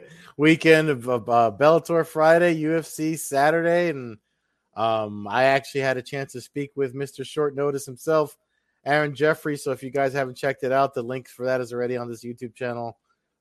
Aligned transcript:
weekend 0.36 0.88
of, 0.88 1.08
of 1.08 1.28
uh, 1.28 1.52
Bellator 1.58 2.06
Friday, 2.06 2.60
UFC 2.62 3.18
Saturday, 3.18 3.88
and 3.90 4.18
um, 4.74 5.26
I 5.28 5.44
actually 5.44 5.82
had 5.82 5.96
a 5.96 6.02
chance 6.02 6.32
to 6.32 6.40
speak 6.40 6.70
with 6.76 6.94
Mr. 6.94 7.24
Short 7.24 7.54
Notice 7.54 7.86
himself, 7.86 8.36
Aaron 8.84 9.14
Jeffery. 9.14 9.56
So 9.56 9.72
if 9.72 9.82
you 9.82 9.90
guys 9.90 10.12
haven't 10.12 10.36
checked 10.36 10.64
it 10.64 10.72
out, 10.72 10.94
the 10.94 11.02
link 11.02 11.28
for 11.28 11.46
that 11.46 11.60
is 11.60 11.72
already 11.72 11.96
on 11.96 12.08
this 12.08 12.24
YouTube 12.24 12.54
channel. 12.54 12.98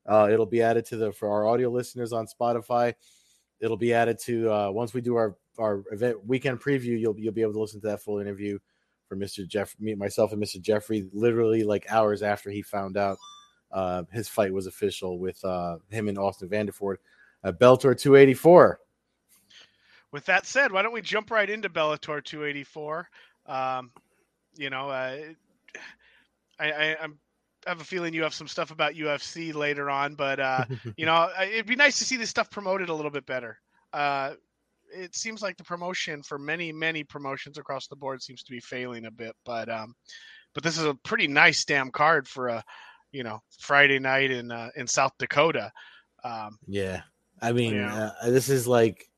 Uh, 0.08 0.30
it'll 0.32 0.46
be 0.46 0.62
added 0.62 0.86
to 0.86 0.98
the 0.98 1.12
for 1.12 1.30
our 1.30 1.48
audio 1.48 1.70
listeners 1.70 2.12
on 2.12 2.26
Spotify. 2.28 2.94
It'll 3.60 3.78
be 3.78 3.94
added 3.94 4.18
to 4.26 4.52
uh, 4.52 4.72
once 4.72 4.94
we 4.94 5.02
do 5.02 5.16
our 5.16 5.38
our 5.60 5.84
event 5.92 6.26
weekend 6.26 6.60
preview. 6.60 7.00
You'll 7.00 7.18
you'll 7.20 7.34
be 7.34 7.44
able 7.44 7.54
to 7.54 7.60
listen 7.60 7.82
to 7.82 7.88
that 7.88 8.02
full 8.02 8.20
interview 8.20 8.58
for 9.08 9.16
Mr. 9.16 9.48
Jeff, 9.48 9.76
me, 9.80 9.94
myself, 9.94 10.34
and 10.34 10.42
Mr. 10.42 10.60
Jeffery. 10.60 11.08
Literally 11.14 11.64
like 11.64 11.86
hours 11.92 12.24
after 12.24 12.50
he 12.50 12.64
found 12.64 12.98
out 12.98 13.18
uh, 13.72 14.04
his 14.12 14.28
fight 14.28 14.54
was 14.54 14.68
official 14.68 15.20
with 15.20 15.44
uh, 15.44 15.78
him 15.90 16.08
and 16.08 16.18
Austin 16.18 16.50
Vanderford 16.50 16.98
at 17.44 17.60
Bellator 17.60 17.98
284. 17.98 18.80
With 20.12 20.26
that 20.26 20.46
said, 20.46 20.72
why 20.72 20.82
don't 20.82 20.94
we 20.94 21.02
jump 21.02 21.32
right 21.32 21.50
into 21.50 21.70
Bellator 21.70 22.24
284? 22.24 23.10
Um, 23.46 23.92
you 24.56 24.70
know, 24.70 24.90
uh, 24.90 25.18
I, 26.60 26.72
I, 26.72 26.98
I'm 27.02 27.18
I 27.66 27.70
have 27.70 27.82
a 27.82 27.86
feeling 27.86 28.14
you 28.14 28.24
have 28.24 28.34
some 28.34 28.48
stuff 28.48 28.72
about 28.72 28.96
UFC 28.96 29.54
later 29.54 29.90
on, 29.90 30.16
but 30.16 30.40
uh, 30.40 30.66
you 30.98 31.06
know, 31.06 31.30
it'd 31.42 31.68
be 31.68 31.76
nice 31.76 32.00
to 32.00 32.06
see 32.06 32.18
this 32.18 32.30
stuff 32.30 32.50
promoted 32.50 32.90
a 32.90 32.94
little 32.94 33.12
bit 33.12 33.26
better. 33.26 33.60
Uh, 33.94 34.34
it 34.94 35.16
seems 35.16 35.42
like 35.42 35.58
the 35.58 35.64
promotion 35.64 36.24
for 36.24 36.38
many, 36.38 36.72
many 36.72 37.04
promotions 37.04 37.58
across 37.58 37.88
the 37.88 37.96
board 37.96 38.22
seems 38.22 38.44
to 38.44 38.52
be 38.52 38.60
failing 38.60 39.06
a 39.06 39.12
bit, 39.12 39.36
but 39.46 39.70
um, 39.70 39.94
but 40.54 40.64
this 40.64 40.78
is 40.78 40.86
a 40.86 40.96
pretty 40.96 41.28
nice 41.28 41.64
damn 41.64 41.92
card 41.92 42.28
for 42.28 42.48
a 42.48 42.64
you 43.12 43.24
know 43.24 43.42
Friday 43.60 44.00
night 44.00 44.32
in 44.32 44.52
uh, 44.52 44.70
in 44.76 44.88
South 44.88 45.14
Dakota. 45.18 45.72
Um, 46.24 46.58
yeah, 46.68 47.02
I 47.42 47.52
mean, 47.52 47.78
know. 47.78 48.12
uh, 48.22 48.30
this 48.30 48.50
is 48.50 48.68
like, 48.68 49.10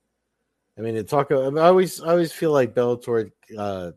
I 0.77 0.81
mean, 0.81 0.95
to 0.95 1.03
talk. 1.03 1.31
I, 1.31 1.35
mean, 1.35 1.57
I 1.57 1.67
always, 1.67 2.01
I 2.01 2.11
always 2.11 2.31
feel 2.31 2.51
like 2.51 2.73
Bellator. 2.73 3.31
Uh, 3.57 3.91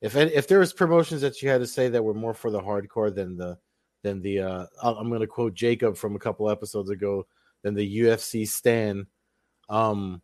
if 0.00 0.16
if 0.16 0.46
there 0.46 0.58
was 0.58 0.72
promotions 0.72 1.20
that 1.22 1.42
you 1.42 1.48
had 1.48 1.60
to 1.60 1.66
say 1.66 1.88
that 1.88 2.02
were 2.02 2.14
more 2.14 2.34
for 2.34 2.50
the 2.50 2.60
hardcore 2.60 3.14
than 3.14 3.36
the 3.36 3.58
than 4.02 4.20
the 4.20 4.40
uh, 4.40 4.66
I'm 4.82 5.08
going 5.08 5.20
to 5.20 5.26
quote 5.26 5.54
Jacob 5.54 5.96
from 5.96 6.14
a 6.14 6.20
couple 6.20 6.50
episodes 6.50 6.90
ago 6.90 7.26
than 7.62 7.74
the 7.74 7.98
UFC 8.00 8.46
Stan. 8.46 9.06
Um, 9.68 10.20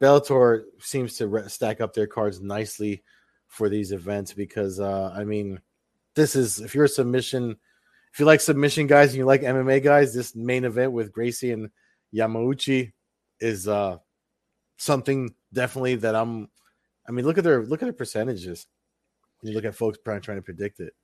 Bellator 0.00 0.62
seems 0.78 1.16
to 1.16 1.26
re- 1.26 1.48
stack 1.48 1.80
up 1.80 1.92
their 1.92 2.06
cards 2.06 2.40
nicely 2.40 3.02
for 3.48 3.68
these 3.68 3.90
events 3.92 4.32
because 4.32 4.78
uh, 4.78 5.12
I 5.14 5.24
mean, 5.24 5.60
this 6.14 6.36
is 6.36 6.60
if 6.60 6.74
you're 6.74 6.84
a 6.84 6.88
submission 6.88 7.56
if 8.18 8.20
you 8.22 8.26
like 8.26 8.40
submission 8.40 8.88
guys 8.88 9.10
and 9.10 9.18
you 9.18 9.24
like 9.24 9.42
MMA 9.42 9.80
guys, 9.80 10.12
this 10.12 10.34
main 10.34 10.64
event 10.64 10.90
with 10.90 11.12
Gracie 11.12 11.52
and 11.52 11.70
Yamauchi 12.12 12.92
is 13.38 13.68
uh 13.68 13.98
something 14.76 15.32
definitely 15.52 15.94
that 15.94 16.16
I'm 16.16 16.48
I 17.08 17.12
mean 17.12 17.24
look 17.24 17.38
at 17.38 17.44
their 17.44 17.62
look 17.62 17.80
at 17.80 17.86
their 17.86 17.92
percentages. 17.92 18.66
When 19.38 19.52
you 19.52 19.54
look 19.54 19.64
at 19.64 19.76
folks 19.76 19.98
trying 20.04 20.20
trying 20.20 20.38
to 20.38 20.42
predict 20.42 20.80
it. 20.80 20.94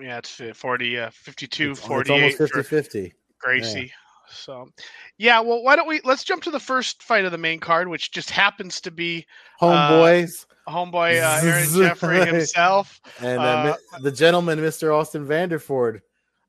Yeah, 0.00 0.16
it's 0.16 0.40
40 0.54 0.98
uh 0.98 1.10
52 1.10 1.72
it's, 1.72 1.80
48 1.80 2.00
it's 2.00 2.40
almost 2.40 2.54
50 2.54 2.62
50. 2.62 3.14
Gracie. 3.38 3.80
Yeah. 3.80 3.86
So, 4.30 4.70
yeah, 5.18 5.40
well, 5.40 5.62
why 5.62 5.76
don't 5.76 5.86
we 5.86 6.00
let's 6.04 6.24
jump 6.24 6.42
to 6.44 6.50
the 6.50 6.58
first 6.58 7.02
fight 7.02 7.26
of 7.26 7.32
the 7.32 7.38
main 7.38 7.60
card, 7.60 7.86
which 7.86 8.12
just 8.12 8.30
happens 8.30 8.80
to 8.80 8.90
be 8.90 9.26
homeboys, 9.60 10.46
uh, 10.66 10.70
homeboy 10.72 11.22
uh, 11.22 11.46
Aaron 11.46 11.68
Jeffery 11.68 12.24
himself, 12.24 12.98
and 13.20 13.38
uh, 13.38 13.76
uh, 13.92 13.98
the 14.00 14.10
gentleman, 14.10 14.58
Mr. 14.58 14.92
Austin 14.92 15.26
Vanderford, 15.26 16.00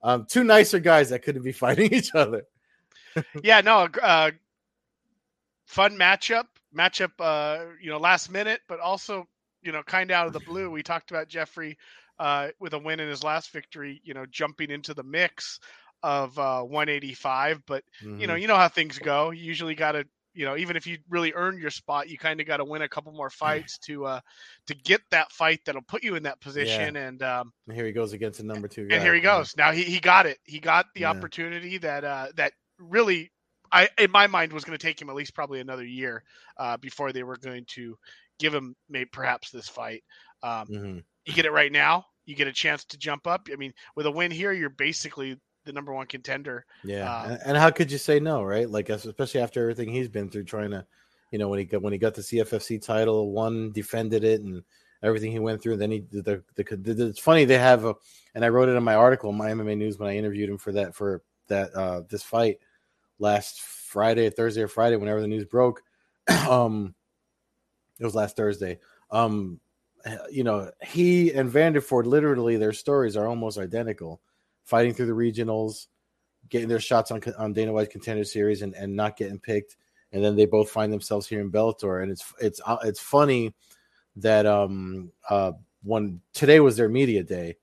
um, 0.03 0.25
two 0.29 0.43
nicer 0.43 0.79
guys 0.79 1.09
that 1.09 1.23
couldn't 1.23 1.43
be 1.43 1.51
fighting 1.63 1.93
each 1.93 2.13
other. 2.15 2.43
yeah, 3.43 3.61
no, 3.61 3.87
uh, 4.01 4.31
fun 5.65 5.97
matchup. 5.97 6.45
Matchup, 6.75 7.11
uh, 7.19 7.65
you 7.81 7.89
know, 7.89 7.97
last 7.97 8.29
minute, 8.29 8.61
but 8.67 8.79
also, 8.79 9.25
you 9.63 9.71
know, 9.71 9.81
kind 9.83 10.11
of 10.11 10.15
out 10.15 10.27
of 10.27 10.33
the 10.33 10.41
blue. 10.41 10.69
We 10.69 10.83
talked 10.83 11.09
about 11.11 11.27
Jeffery 11.27 11.77
uh, 12.19 12.49
with 12.59 12.73
a 12.73 12.79
win 12.79 12.99
in 12.99 13.09
his 13.09 13.23
last 13.23 13.51
victory, 13.51 14.01
you 14.03 14.13
know, 14.13 14.25
jumping 14.29 14.69
into 14.69 14.93
the 14.93 15.03
mix 15.03 15.59
of 16.03 16.37
uh, 16.37 16.61
185. 16.61 17.63
But 17.65 17.83
mm-hmm. 18.01 18.19
you 18.19 18.27
know, 18.27 18.33
mm-hmm. 18.33 18.41
you 18.41 18.47
know 18.47 18.55
how 18.55 18.67
things 18.67 18.99
go. 18.99 19.31
You 19.31 19.43
usually 19.43 19.75
got 19.75 19.93
to 19.93 20.05
you 20.37 20.45
know, 20.45 20.55
even 20.55 20.75
if 20.75 20.85
you 20.85 20.99
really 21.09 21.33
earned 21.33 21.59
your 21.59 21.71
spot, 21.71 22.09
you 22.09 22.17
kind 22.17 22.39
of 22.39 22.45
got 22.45 22.57
to 22.57 22.65
win 22.65 22.83
a 22.83 22.87
couple 22.87 23.11
more 23.11 23.31
fights 23.31 23.79
to 23.79 24.05
uh 24.05 24.19
to 24.67 24.75
get 24.75 25.01
that 25.09 25.31
fight 25.31 25.59
that'll 25.65 25.81
put 25.81 26.03
you 26.03 26.15
in 26.15 26.23
that 26.23 26.39
position. 26.39 26.93
Yeah. 26.93 27.07
And 27.07 27.23
um, 27.23 27.51
and 27.67 27.75
here 27.75 27.87
he 27.87 27.91
goes 27.91 28.13
against 28.13 28.37
the 28.37 28.45
number 28.45 28.67
two. 28.67 28.87
Guy. 28.87 28.95
And 28.95 29.03
here 29.03 29.15
he 29.15 29.19
goes. 29.19 29.57
Now 29.57 29.71
he, 29.71 29.81
he 29.81 29.99
got 29.99 30.27
it. 30.27 30.37
He 30.43 30.59
got 30.59 30.85
the 30.93 31.01
yeah. 31.01 31.09
opportunity 31.09 31.79
that 31.79 32.03
uh 32.03 32.27
that 32.35 32.53
really 32.77 33.31
I 33.71 33.89
in 33.97 34.11
my 34.11 34.27
mind 34.27 34.53
was 34.53 34.63
going 34.63 34.77
to 34.77 34.85
take 34.85 35.01
him 35.01 35.09
at 35.09 35.15
least 35.15 35.33
probably 35.33 35.59
another 35.59 35.85
year 35.85 36.23
uh 36.57 36.77
before 36.77 37.11
they 37.11 37.23
were 37.23 37.37
going 37.37 37.65
to 37.69 37.97
give 38.37 38.53
him 38.53 38.75
maybe 38.87 39.09
perhaps 39.11 39.49
this 39.49 39.67
fight. 39.67 40.03
Um, 40.43 40.67
mm-hmm. 40.67 40.97
You 41.25 41.33
get 41.33 41.45
it 41.45 41.51
right 41.51 41.71
now. 41.71 42.05
You 42.27 42.35
get 42.35 42.47
a 42.47 42.53
chance 42.53 42.85
to 42.85 42.97
jump 42.97 43.25
up. 43.25 43.47
I 43.51 43.55
mean, 43.55 43.73
with 43.95 44.05
a 44.05 44.11
win 44.11 44.29
here, 44.29 44.51
you're 44.51 44.69
basically 44.69 45.39
the 45.67 45.73
number 45.73 45.93
one 45.93 46.07
contender. 46.07 46.65
Yeah, 46.83 47.11
uh, 47.11 47.37
and 47.45 47.55
how 47.55 47.69
could 47.69 47.91
you 47.91 47.99
say 47.99 48.19
no, 48.19 48.41
right? 48.43 48.67
Like 48.67 48.89
especially 48.89 49.41
after 49.41 49.61
everything 49.61 49.89
he's 49.89 50.07
been 50.07 50.29
through, 50.29 50.45
trying 50.45 50.71
to, 50.71 50.83
you 51.31 51.37
know, 51.37 51.47
when 51.49 51.59
he 51.59 51.65
got 51.65 51.83
when 51.83 51.93
he 51.93 51.99
got 51.99 52.15
the 52.15 52.21
CFFC 52.21 52.81
title, 52.81 53.31
one 53.31 53.71
defended 53.71 54.23
it, 54.23 54.41
and 54.41 54.63
everything 55.03 55.31
he 55.31 55.39
went 55.39 55.61
through. 55.61 55.73
And 55.73 55.81
then 55.81 55.91
he 55.91 55.99
the, 56.11 56.43
the, 56.55 56.63
the 56.63 57.07
it's 57.07 57.19
funny 57.19 57.45
they 57.45 57.59
have 57.59 57.85
a, 57.85 57.93
and 58.33 58.43
I 58.43 58.49
wrote 58.49 58.69
it 58.69 58.75
in 58.75 58.83
my 58.83 58.95
article, 58.95 59.31
my 59.31 59.51
MMA 59.51 59.77
News, 59.77 59.99
when 59.99 60.09
I 60.09 60.17
interviewed 60.17 60.49
him 60.49 60.57
for 60.57 60.71
that 60.71 60.95
for 60.95 61.21
that 61.47 61.73
uh 61.75 62.01
this 62.09 62.23
fight 62.23 62.57
last 63.19 63.61
Friday, 63.61 64.29
Thursday 64.29 64.63
or 64.63 64.67
Friday, 64.67 64.95
whenever 64.95 65.21
the 65.21 65.27
news 65.27 65.45
broke. 65.45 65.83
um, 66.49 66.95
it 67.99 68.05
was 68.05 68.15
last 68.15 68.35
Thursday. 68.35 68.79
Um, 69.11 69.59
you 70.29 70.43
know, 70.43 70.71
he 70.81 71.33
and 71.33 71.51
Vanderford 71.51 72.05
literally 72.05 72.57
their 72.57 72.73
stories 72.73 73.17
are 73.17 73.27
almost 73.27 73.57
identical 73.57 74.21
fighting 74.67 74.93
through 74.93 75.05
the 75.05 75.13
regionals, 75.13 75.87
getting 76.49 76.67
their 76.67 76.79
shots 76.79 77.09
on 77.09 77.21
on 77.37 77.53
Dana 77.53 77.73
White's 77.73 77.91
contender 77.91 78.25
series, 78.25 78.61
and, 78.61 78.75
and 78.75 78.95
not 78.95 79.17
getting 79.17 79.39
picked. 79.39 79.77
And 80.11 80.23
then 80.23 80.35
they 80.35 80.45
both 80.45 80.69
find 80.69 80.91
themselves 80.93 81.27
here 81.27 81.41
in 81.41 81.51
Bellator, 81.51 82.03
and 82.03 82.11
it's 82.11 82.33
it's 82.39 82.61
uh, 82.65 82.77
it's 82.83 82.99
funny 82.99 83.55
that 84.17 84.45
um 84.45 85.11
uh 85.29 85.53
when 85.83 86.21
today 86.33 86.59
was 86.59 86.77
their 86.77 86.89
media 86.89 87.23
day, 87.23 87.57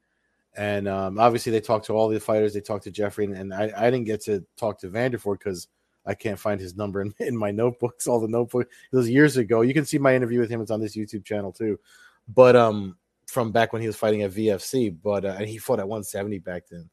and 0.56 0.88
um 0.88 1.18
obviously 1.18 1.52
they 1.52 1.60
talked 1.60 1.86
to 1.86 1.92
all 1.92 2.08
the 2.08 2.18
fighters, 2.18 2.54
they 2.54 2.60
talked 2.60 2.84
to 2.84 2.90
Jeffery, 2.90 3.26
and, 3.26 3.34
and 3.34 3.54
I 3.54 3.72
I 3.76 3.90
didn't 3.90 4.04
get 4.04 4.22
to 4.22 4.44
talk 4.56 4.80
to 4.80 4.88
Vanderford 4.88 5.38
because 5.38 5.68
I 6.06 6.14
can't 6.14 6.38
find 6.38 6.60
his 6.60 6.76
number 6.76 7.00
in, 7.00 7.14
in 7.18 7.36
my 7.36 7.50
notebooks, 7.50 8.06
all 8.06 8.20
the 8.20 8.28
notebooks. 8.28 8.68
It 8.92 8.96
was 8.96 9.08
years 9.08 9.36
ago. 9.36 9.62
You 9.62 9.74
can 9.74 9.86
see 9.86 9.98
my 9.98 10.14
interview 10.14 10.40
with 10.40 10.50
him. 10.50 10.60
It's 10.60 10.70
on 10.70 10.80
this 10.80 10.96
YouTube 10.96 11.24
channel 11.24 11.52
too. 11.52 11.78
But 12.28 12.56
um, 12.56 12.96
from 13.26 13.52
back 13.52 13.72
when 13.72 13.82
he 13.82 13.88
was 13.88 13.96
fighting 13.96 14.22
at 14.22 14.32
VFC, 14.32 14.94
but 15.02 15.24
uh, 15.24 15.36
and 15.38 15.48
he 15.48 15.58
fought 15.58 15.80
at 15.80 15.88
170 15.88 16.38
back 16.40 16.64
then 16.70 16.88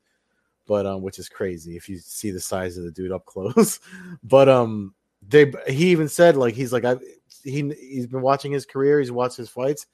but 0.72 0.86
um, 0.86 1.02
which 1.02 1.20
is 1.20 1.28
crazy 1.28 1.76
if 1.76 1.90
you 1.90 1.98
see 1.98 2.32
the 2.32 2.40
size 2.40 2.78
of 2.78 2.86
the 2.86 2.92
dude 2.92 3.12
up 3.12 3.26
close. 3.26 3.82
but 4.24 4.48
um, 4.48 4.96
they 5.28 5.52
he 5.68 5.88
even 5.88 6.08
said 6.08 6.38
like 6.38 6.54
he's 6.54 6.72
like 6.72 6.86
I 6.86 6.96
he 7.44 7.70
he's 7.78 8.08
been 8.08 8.22
watching 8.22 8.54
his 8.54 8.66
career, 8.66 9.02
he's 9.02 9.12
watched 9.12 9.36
his 9.36 9.50
fights, 9.50 9.88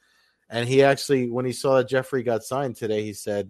and 0.52 0.70
he 0.70 0.84
actually 0.84 1.32
when 1.32 1.46
he 1.46 1.52
saw 1.52 1.78
that 1.78 1.90
Jeffery 1.90 2.22
got 2.22 2.44
signed 2.44 2.76
today, 2.76 3.02
he 3.02 3.14
said 3.14 3.50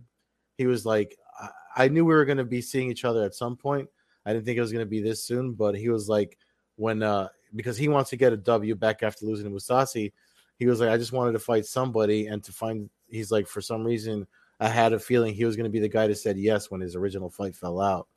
he 0.58 0.68
was 0.68 0.86
like 0.86 1.18
I, 1.38 1.50
I 1.84 1.88
knew 1.90 2.06
we 2.06 2.16
were 2.16 2.24
going 2.24 2.38
to 2.38 2.46
be 2.46 2.62
seeing 2.62 2.90
each 2.90 3.04
other 3.04 3.26
at 3.26 3.36
some 3.36 3.58
point. 3.58 3.90
I 4.26 4.32
didn't 4.32 4.46
think 4.46 4.58
it 4.58 4.62
was 4.62 4.72
going 4.72 4.86
to 4.86 4.90
be 4.90 5.02
this 5.02 5.22
soon, 5.22 5.52
but 5.52 5.76
he 5.76 5.90
was 5.90 6.08
like 6.08 6.38
when 6.78 7.04
uh 7.04 7.28
because 7.54 7.76
he 7.76 7.90
wants 7.90 8.10
to 8.12 8.16
get 8.16 8.32
a 8.32 8.38
W 8.38 8.74
back 8.74 9.04
after 9.04 9.26
losing 9.26 9.44
to 9.44 9.52
Mousasi, 9.52 10.14
he 10.56 10.66
was 10.66 10.80
like 10.80 10.92
I 10.92 10.98
just 10.98 11.12
wanted 11.12 11.34
to 11.34 11.40
fight 11.40 11.66
somebody 11.66 12.28
and 12.28 12.42
to 12.46 12.54
find 12.54 12.90
he's 13.10 13.32
like 13.32 13.48
for 13.48 13.60
some 13.60 13.84
reason 13.84 14.28
I 14.60 14.70
had 14.70 14.94
a 14.94 15.00
feeling 15.00 15.34
he 15.34 15.46
was 15.46 15.56
going 15.56 15.66
to 15.66 15.72
be 15.72 15.80
the 15.80 15.90
guy 15.90 16.08
that 16.08 16.16
said 16.16 16.38
yes 16.38 16.72
when 16.72 16.82
his 16.82 16.96
original 16.96 17.30
fight 17.30 17.56
fell 17.56 17.80
out. 17.80 18.08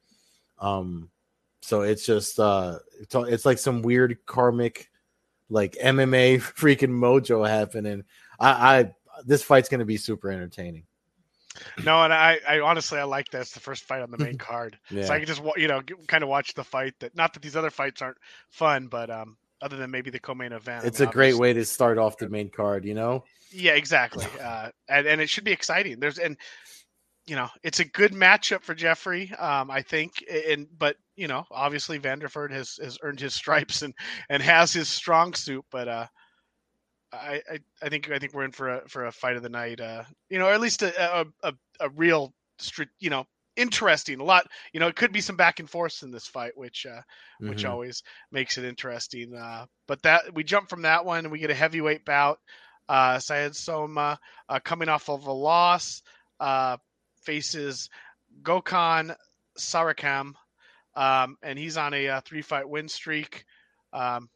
Um, 0.58 1.10
so 1.62 1.82
it's 1.82 2.06
just 2.06 2.38
uh, 2.38 2.78
it's, 3.00 3.14
it's 3.14 3.44
like 3.44 3.58
some 3.58 3.82
weird 3.82 4.18
karmic, 4.26 4.90
like 5.48 5.76
MMA 5.82 6.40
freaking 6.56 6.90
mojo 6.90 7.46
happening. 7.48 8.04
I, 8.38 8.78
I 8.78 8.94
this 9.24 9.42
fight's 9.42 9.68
going 9.68 9.80
to 9.80 9.86
be 9.86 9.96
super 9.96 10.30
entertaining. 10.30 10.84
No, 11.84 12.02
and 12.02 12.12
I, 12.12 12.38
I 12.48 12.60
honestly 12.60 12.98
I 12.98 13.04
like 13.04 13.30
that. 13.30 13.42
It's 13.42 13.52
the 13.52 13.60
first 13.60 13.84
fight 13.84 14.02
on 14.02 14.10
the 14.10 14.18
main 14.18 14.38
card, 14.38 14.78
yeah. 14.90 15.04
so 15.04 15.14
I 15.14 15.18
can 15.18 15.26
just 15.26 15.42
you 15.56 15.68
know 15.68 15.82
kind 16.06 16.22
of 16.22 16.30
watch 16.30 16.54
the 16.54 16.64
fight. 16.64 16.94
That 17.00 17.14
not 17.14 17.34
that 17.34 17.42
these 17.42 17.56
other 17.56 17.70
fights 17.70 18.00
aren't 18.00 18.18
fun, 18.48 18.86
but 18.86 19.10
um, 19.10 19.36
other 19.62 19.76
than 19.76 19.90
maybe 19.90 20.10
the 20.10 20.20
co-main 20.20 20.52
event. 20.52 20.84
It's 20.84 21.00
I 21.00 21.04
mean, 21.04 21.10
a 21.10 21.12
great 21.12 21.36
way 21.36 21.52
to 21.52 21.64
start 21.64 21.98
off 21.98 22.16
the 22.16 22.28
main 22.28 22.50
card, 22.50 22.84
you 22.84 22.94
know. 22.94 23.24
Yeah, 23.50 23.72
exactly. 23.72 24.26
Uh, 24.40 24.70
and 24.88 25.06
and 25.06 25.20
it 25.20 25.28
should 25.28 25.44
be 25.44 25.52
exciting. 25.52 26.00
There's 26.00 26.18
and 26.18 26.36
you 27.26 27.36
know 27.36 27.48
it's 27.62 27.80
a 27.80 27.84
good 27.84 28.12
matchup 28.12 28.62
for 28.62 28.74
Jeffery. 28.74 29.32
Um, 29.34 29.70
I 29.70 29.82
think, 29.82 30.24
and 30.48 30.66
but 30.78 30.96
you 31.16 31.28
know 31.28 31.44
obviously 31.50 31.98
Vanderford 31.98 32.52
has 32.52 32.78
has 32.82 32.98
earned 33.02 33.20
his 33.20 33.34
stripes 33.42 33.82
and 33.82 33.94
and 34.28 34.42
has 34.42 34.72
his 34.72 34.88
strong 34.88 35.34
suit, 35.34 35.64
but 35.70 35.88
uh. 35.88 36.06
I, 37.12 37.42
I, 37.50 37.58
I 37.82 37.88
think 37.88 38.08
I 38.08 38.20
think 38.20 38.34
we're 38.34 38.44
in 38.44 38.52
for 38.52 38.68
a 38.68 38.88
for 38.88 39.06
a 39.06 39.10
fight 39.10 39.34
of 39.34 39.42
the 39.42 39.48
night. 39.48 39.80
Uh, 39.80 40.04
you 40.28 40.38
know, 40.38 40.46
or 40.46 40.52
at 40.52 40.60
least 40.60 40.82
a 40.82 41.20
a, 41.22 41.26
a, 41.42 41.52
a 41.80 41.88
real, 41.88 42.32
you 43.00 43.10
know, 43.10 43.26
interesting. 43.60 44.20
A 44.20 44.24
lot, 44.24 44.46
you 44.72 44.80
know, 44.80 44.88
it 44.88 44.96
could 44.96 45.12
be 45.12 45.20
some 45.20 45.36
back 45.36 45.60
and 45.60 45.68
forth 45.70 46.02
in 46.02 46.10
this 46.10 46.26
fight, 46.26 46.56
which 46.56 46.86
uh, 46.86 47.02
which 47.46 47.64
Mhm. 47.64 47.70
always 47.70 48.02
makes 48.32 48.58
it 48.58 48.64
interesting. 48.64 49.34
Uh, 49.34 49.66
but 49.86 50.02
that 50.02 50.34
we 50.34 50.44
jump 50.44 50.68
from 50.70 50.82
that 50.82 51.04
one 51.04 51.24
and 51.24 51.32
we 51.32 51.38
get 51.38 51.50
a 51.50 51.54
heavyweight 51.54 52.04
bout. 52.04 52.38
Uh, 52.88 53.18
Said 53.20 53.54
Sowma 53.54 54.18
uh, 54.48 54.60
coming 54.60 54.88
off 54.88 55.08
of 55.08 55.26
a 55.26 55.32
loss 55.32 56.02
uh, 56.40 56.76
faces 57.22 57.88
Gokhan 58.42 59.14
Saricam, 59.58 60.32
um, 60.96 61.36
and 61.42 61.58
he's 61.58 61.76
on 61.76 61.94
a, 61.94 62.08
uh 62.08 62.20
three 62.22 62.42
fight 62.42 62.68
win 62.68 62.88
streak. 62.88 63.44
Um, 63.92 64.28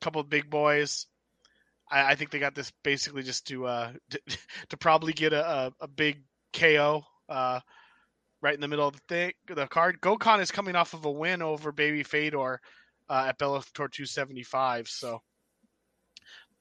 couple 0.00 0.20
of 0.20 0.28
big 0.30 0.48
boys. 0.50 1.06
I, 1.90 2.12
I 2.12 2.14
think 2.14 2.30
they 2.30 2.38
got 2.38 2.54
this 2.54 2.72
basically 2.84 3.22
just 3.22 3.46
to 3.48 3.66
uh, 3.66 3.92
to, 4.10 4.20
to 4.70 4.76
probably 4.76 5.12
get 5.12 5.32
a, 5.32 5.46
a, 5.48 5.72
a 5.82 5.88
big 5.88 6.22
KO 6.52 7.04
uh, 7.28 7.60
right 8.42 8.54
in 8.54 8.60
the 8.60 8.68
middle 8.68 8.86
of 8.88 8.94
the 8.94 9.00
thing, 9.08 9.32
the 9.48 9.66
card. 9.68 10.00
Gokhan 10.00 10.40
is 10.40 10.50
coming 10.50 10.76
off 10.76 10.94
of 10.94 11.04
a 11.04 11.10
win 11.10 11.42
over 11.42 11.72
Baby 11.72 12.02
Fedor 12.02 12.60
uh, 13.08 13.24
at 13.28 13.38
Bellator 13.38 13.90
275, 13.90 14.88
so 14.88 15.20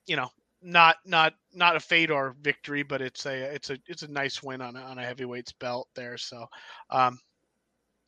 you 0.07 0.15
know, 0.15 0.29
not 0.61 0.97
not 1.05 1.33
not 1.53 1.75
a 1.75 1.79
Fedor 1.79 2.35
victory, 2.41 2.83
but 2.83 3.01
it's 3.01 3.25
a 3.25 3.53
it's 3.55 3.69
a 3.69 3.77
it's 3.87 4.03
a 4.03 4.07
nice 4.11 4.43
win 4.43 4.61
on 4.61 4.75
a, 4.75 4.81
on 4.81 4.97
a 4.97 5.03
heavyweights 5.05 5.53
belt 5.53 5.87
there. 5.95 6.17
So, 6.17 6.45
um, 6.89 7.17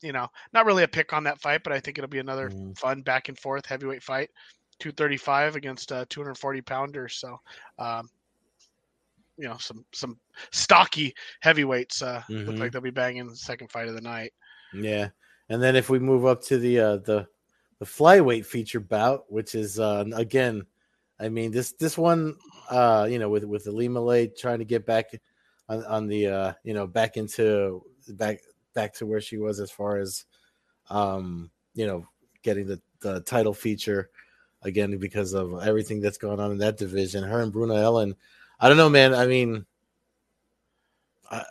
you 0.02 0.12
know, 0.12 0.28
not 0.52 0.66
really 0.66 0.84
a 0.84 0.88
pick 0.88 1.12
on 1.12 1.24
that 1.24 1.40
fight, 1.40 1.62
but 1.64 1.72
I 1.72 1.80
think 1.80 1.98
it'll 1.98 2.08
be 2.10 2.18
another 2.18 2.50
Mhm. 2.50 2.74
fun 2.76 3.02
back 3.02 3.28
and 3.28 3.38
forth 3.38 3.66
heavyweight 3.66 4.02
fight. 4.02 4.30
235 4.80 5.56
against 5.56 5.92
a 5.92 6.06
240 6.10 6.62
pounder. 6.62 7.08
So, 7.08 7.38
um, 7.78 8.08
you 9.36 9.48
know, 9.48 9.56
some 9.58 9.84
some 9.92 10.18
stocky 10.50 11.14
heavyweights 11.40 12.02
uh, 12.02 12.22
look 12.28 12.56
Mhm. 12.56 12.58
like 12.58 12.72
they'll 12.72 12.80
be 12.82 12.90
banging 12.90 13.28
the 13.28 13.36
second 13.36 13.70
fight 13.70 13.88
of 13.88 13.94
the 13.94 14.00
night. 14.00 14.32
Yeah, 14.72 15.08
and 15.48 15.62
then 15.62 15.76
if 15.76 15.88
we 15.90 15.98
move 15.98 16.26
up 16.26 16.42
to 16.44 16.58
the 16.58 16.78
uh, 16.78 16.96
the 16.98 17.26
the 17.78 17.84
flyweight 17.86 18.46
feature 18.46 18.80
bout, 18.80 19.24
which 19.30 19.54
is 19.54 19.80
uh, 19.80 20.04
again, 20.14 20.64
I 21.18 21.28
mean 21.28 21.50
this 21.50 21.72
this 21.72 21.96
one, 21.98 22.36
uh, 22.70 23.06
you 23.10 23.18
know, 23.18 23.28
with 23.28 23.44
with 23.44 23.66
Ilima-Lei 23.66 24.28
trying 24.28 24.58
to 24.60 24.64
get 24.64 24.86
back 24.86 25.06
on, 25.68 25.84
on 25.86 26.06
the 26.06 26.26
uh, 26.28 26.52
you 26.64 26.74
know 26.74 26.86
back 26.86 27.16
into 27.16 27.82
back 28.10 28.40
back 28.74 28.94
to 28.94 29.06
where 29.06 29.20
she 29.20 29.36
was 29.36 29.60
as 29.60 29.70
far 29.70 29.98
as 29.98 30.24
um, 30.90 31.50
you 31.74 31.86
know 31.86 32.06
getting 32.42 32.66
the 32.66 32.80
the 33.00 33.20
title 33.22 33.54
feature 33.54 34.10
again 34.62 34.96
because 34.98 35.34
of 35.34 35.60
everything 35.62 36.00
that's 36.00 36.18
going 36.18 36.38
on 36.40 36.52
in 36.52 36.58
that 36.58 36.76
division. 36.76 37.24
Her 37.24 37.40
and 37.40 37.52
Bruna 37.52 37.74
Ellen, 37.74 38.14
I 38.62 38.68
don't 38.68 38.76
know, 38.76 38.88
man. 38.88 39.12
I 39.12 39.26
mean, 39.26 39.66
I 41.28 41.42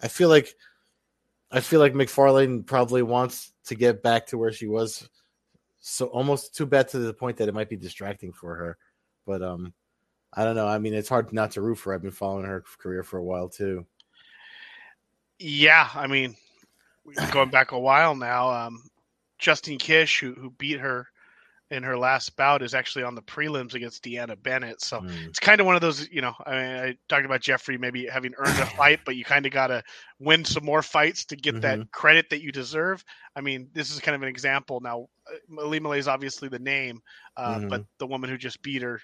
I 0.00 0.08
feel 0.08 0.30
like 0.30 0.54
I 1.50 1.60
feel 1.60 1.78
like 1.78 1.94
Macfarlane 1.94 2.62
probably 2.62 3.02
wants 3.02 3.52
to 3.66 3.74
get 3.74 4.02
back 4.02 4.26
to 4.28 4.38
where 4.38 4.50
she 4.50 4.66
was. 4.66 5.08
So 5.80 6.06
almost 6.06 6.56
too 6.56 6.64
bad 6.64 6.88
to 6.88 6.98
the 6.98 7.12
point 7.12 7.36
that 7.36 7.48
it 7.48 7.54
might 7.54 7.68
be 7.68 7.76
distracting 7.76 8.32
for 8.32 8.54
her. 8.56 8.78
But 9.26 9.42
um 9.42 9.74
I 10.32 10.44
don't 10.44 10.56
know. 10.56 10.66
I 10.66 10.78
mean, 10.78 10.94
it's 10.94 11.10
hard 11.10 11.30
not 11.34 11.50
to 11.52 11.60
root 11.60 11.74
for. 11.74 11.90
her. 11.90 11.96
I've 11.96 12.02
been 12.02 12.10
following 12.10 12.46
her 12.46 12.64
career 12.78 13.02
for 13.02 13.18
a 13.18 13.24
while 13.24 13.50
too. 13.50 13.84
Yeah, 15.38 15.90
I 15.94 16.06
mean, 16.06 16.34
going 17.30 17.50
back 17.50 17.72
a 17.72 17.78
while 17.78 18.14
now, 18.14 18.50
um, 18.50 18.82
Justine 19.38 19.78
Kish, 19.78 20.20
who 20.20 20.32
who 20.32 20.50
beat 20.52 20.80
her 20.80 21.08
in 21.72 21.82
her 21.82 21.96
last 21.96 22.36
bout, 22.36 22.62
is 22.62 22.74
actually 22.74 23.02
on 23.02 23.14
the 23.14 23.22
prelims 23.22 23.74
against 23.74 24.04
Deanna 24.04 24.40
Bennett. 24.40 24.82
So 24.82 25.00
Mm. 25.00 25.28
it's 25.28 25.38
kind 25.38 25.60
of 25.60 25.66
one 25.66 25.74
of 25.74 25.80
those, 25.80 26.08
you 26.10 26.20
know, 26.20 26.34
I, 26.46 26.50
mean, 26.50 26.76
I 26.76 26.96
talked 27.08 27.24
about 27.24 27.40
Jeffery 27.40 27.78
maybe 27.78 28.06
having 28.06 28.34
earned 28.36 28.58
a 28.58 28.66
fight, 28.76 29.00
but 29.04 29.16
you 29.16 29.24
kind 29.24 29.46
of 29.46 29.52
got 29.52 29.68
to 29.68 29.82
win 30.18 30.44
some 30.44 30.64
more 30.64 30.82
fights 30.82 31.24
to 31.26 31.36
get 31.36 31.60
that 31.62 31.90
credit 31.92 32.26
that 32.30 32.42
you 32.42 32.52
deserve. 32.52 33.04
I 33.34 33.40
mean, 33.40 33.68
this 33.72 33.90
is 33.90 34.00
kind 34.00 34.14
of 34.14 34.22
an 34.22 34.28
example. 34.28 34.80
Now, 34.80 35.08
uh, 35.26 35.62
Ilima-Lei 35.62 35.98
is 35.98 36.08
obviously 36.08 36.48
the 36.48 36.58
name, 36.58 37.00
uh, 37.36 37.58
Mhm. 37.58 37.68
but 37.68 37.84
the 37.98 38.06
woman 38.06 38.30
who 38.30 38.36
just 38.36 38.62
beat 38.62 38.82
her 38.82 39.00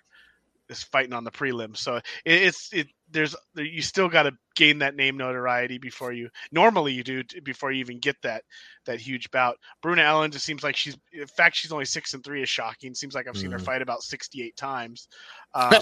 is 0.69 0.83
fighting 0.83 1.13
on 1.13 1.25
the 1.25 1.31
prelims. 1.31 1.79
So 1.79 1.97
it, 1.97 2.05
it's 2.25 2.73
it 2.73 2.89
there's 3.11 3.35
you 3.55 3.81
still 3.83 4.09
got 4.09 4.25
to 4.25 4.33
gain 4.55 4.79
that 4.79 4.95
name 4.97 5.17
notoriety 5.17 5.79
before 5.79 6.13
you 6.13 6.29
normally 6.53 6.93
you 6.93 7.03
do 7.03 7.23
before 7.43 7.73
you 7.73 7.81
even 7.81 7.99
get 7.99 8.17
that 8.23 8.45
that 8.85 9.01
huge 9.01 9.31
bout. 9.31 9.57
Bruna 9.83 10.03
Ellen 10.03 10.31
just 10.31 10.45
seems 10.45 10.63
like 10.63 10.77
she's 10.77 10.97
in 11.13 11.27
fact 11.27 11.57
she's 11.57 11.73
only 11.73 11.85
six 11.85 12.15
and 12.15 12.23
three 12.25 12.43
is 12.43 12.49
shocking. 12.49 12.95
Seems 12.95 13.15
like 13.15 13.27
I've 13.29 13.37
seen 13.37 13.51
her 13.53 13.59
Mhm. 13.59 13.65
fight 13.65 13.83
about 13.83 14.03
sixty 14.03 14.43
eight 14.43 14.57
times. 14.57 15.09
Um, 15.55 15.73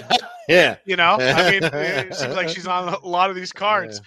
yeah. 0.47 0.77
you 0.85 0.95
know, 0.95 1.17
I 1.19 1.51
mean, 1.51 1.63
it 1.63 2.15
seems 2.15 2.33
like 2.35 2.47
she's 2.47 2.67
on 2.67 2.87
a 2.93 3.05
lot 3.05 3.29
of 3.29 3.35
these 3.35 3.51
cards. 3.51 4.01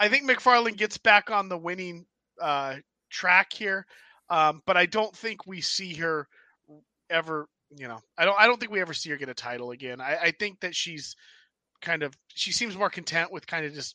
I 0.00 0.08
think 0.08 0.28
McFarland 0.28 0.76
gets 0.76 0.96
back 0.96 1.30
on 1.30 1.48
the 1.48 1.58
winning 1.58 2.06
uh, 2.40 2.76
track 3.10 3.52
here, 3.52 3.86
um, 4.30 4.62
but 4.64 4.76
I 4.76 4.86
don't 4.86 5.14
think 5.14 5.46
we 5.46 5.60
see 5.60 5.94
her 5.96 6.26
ever. 7.10 7.48
You 7.76 7.88
know, 7.88 8.00
I 8.16 8.24
don't. 8.24 8.38
I 8.38 8.46
don't 8.46 8.58
think 8.58 8.72
we 8.72 8.80
ever 8.80 8.94
see 8.94 9.10
her 9.10 9.16
get 9.16 9.28
a 9.28 9.34
title 9.34 9.72
again. 9.72 10.00
I, 10.00 10.16
I 10.16 10.30
think 10.30 10.60
that 10.60 10.74
she's 10.74 11.14
kind 11.82 12.02
of. 12.02 12.14
She 12.34 12.52
seems 12.52 12.76
more 12.76 12.90
content 12.90 13.30
with 13.30 13.46
kind 13.46 13.66
of 13.66 13.74
just 13.74 13.94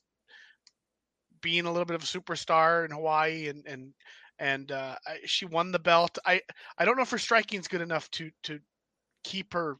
being 1.41 1.65
a 1.65 1.71
little 1.71 1.85
bit 1.85 1.95
of 1.95 2.03
a 2.03 2.05
superstar 2.05 2.85
in 2.85 2.91
Hawaii, 2.91 3.47
and 3.47 3.65
and 3.65 3.93
and 4.39 4.71
uh, 4.71 4.95
I, 5.07 5.17
she 5.25 5.45
won 5.45 5.71
the 5.71 5.79
belt. 5.79 6.17
I 6.25 6.41
I 6.77 6.85
don't 6.85 6.95
know 6.97 7.03
if 7.03 7.11
her 7.11 7.17
striking 7.17 7.59
is 7.59 7.67
good 7.67 7.81
enough 7.81 8.09
to 8.11 8.29
to 8.43 8.59
keep 9.23 9.53
her 9.53 9.77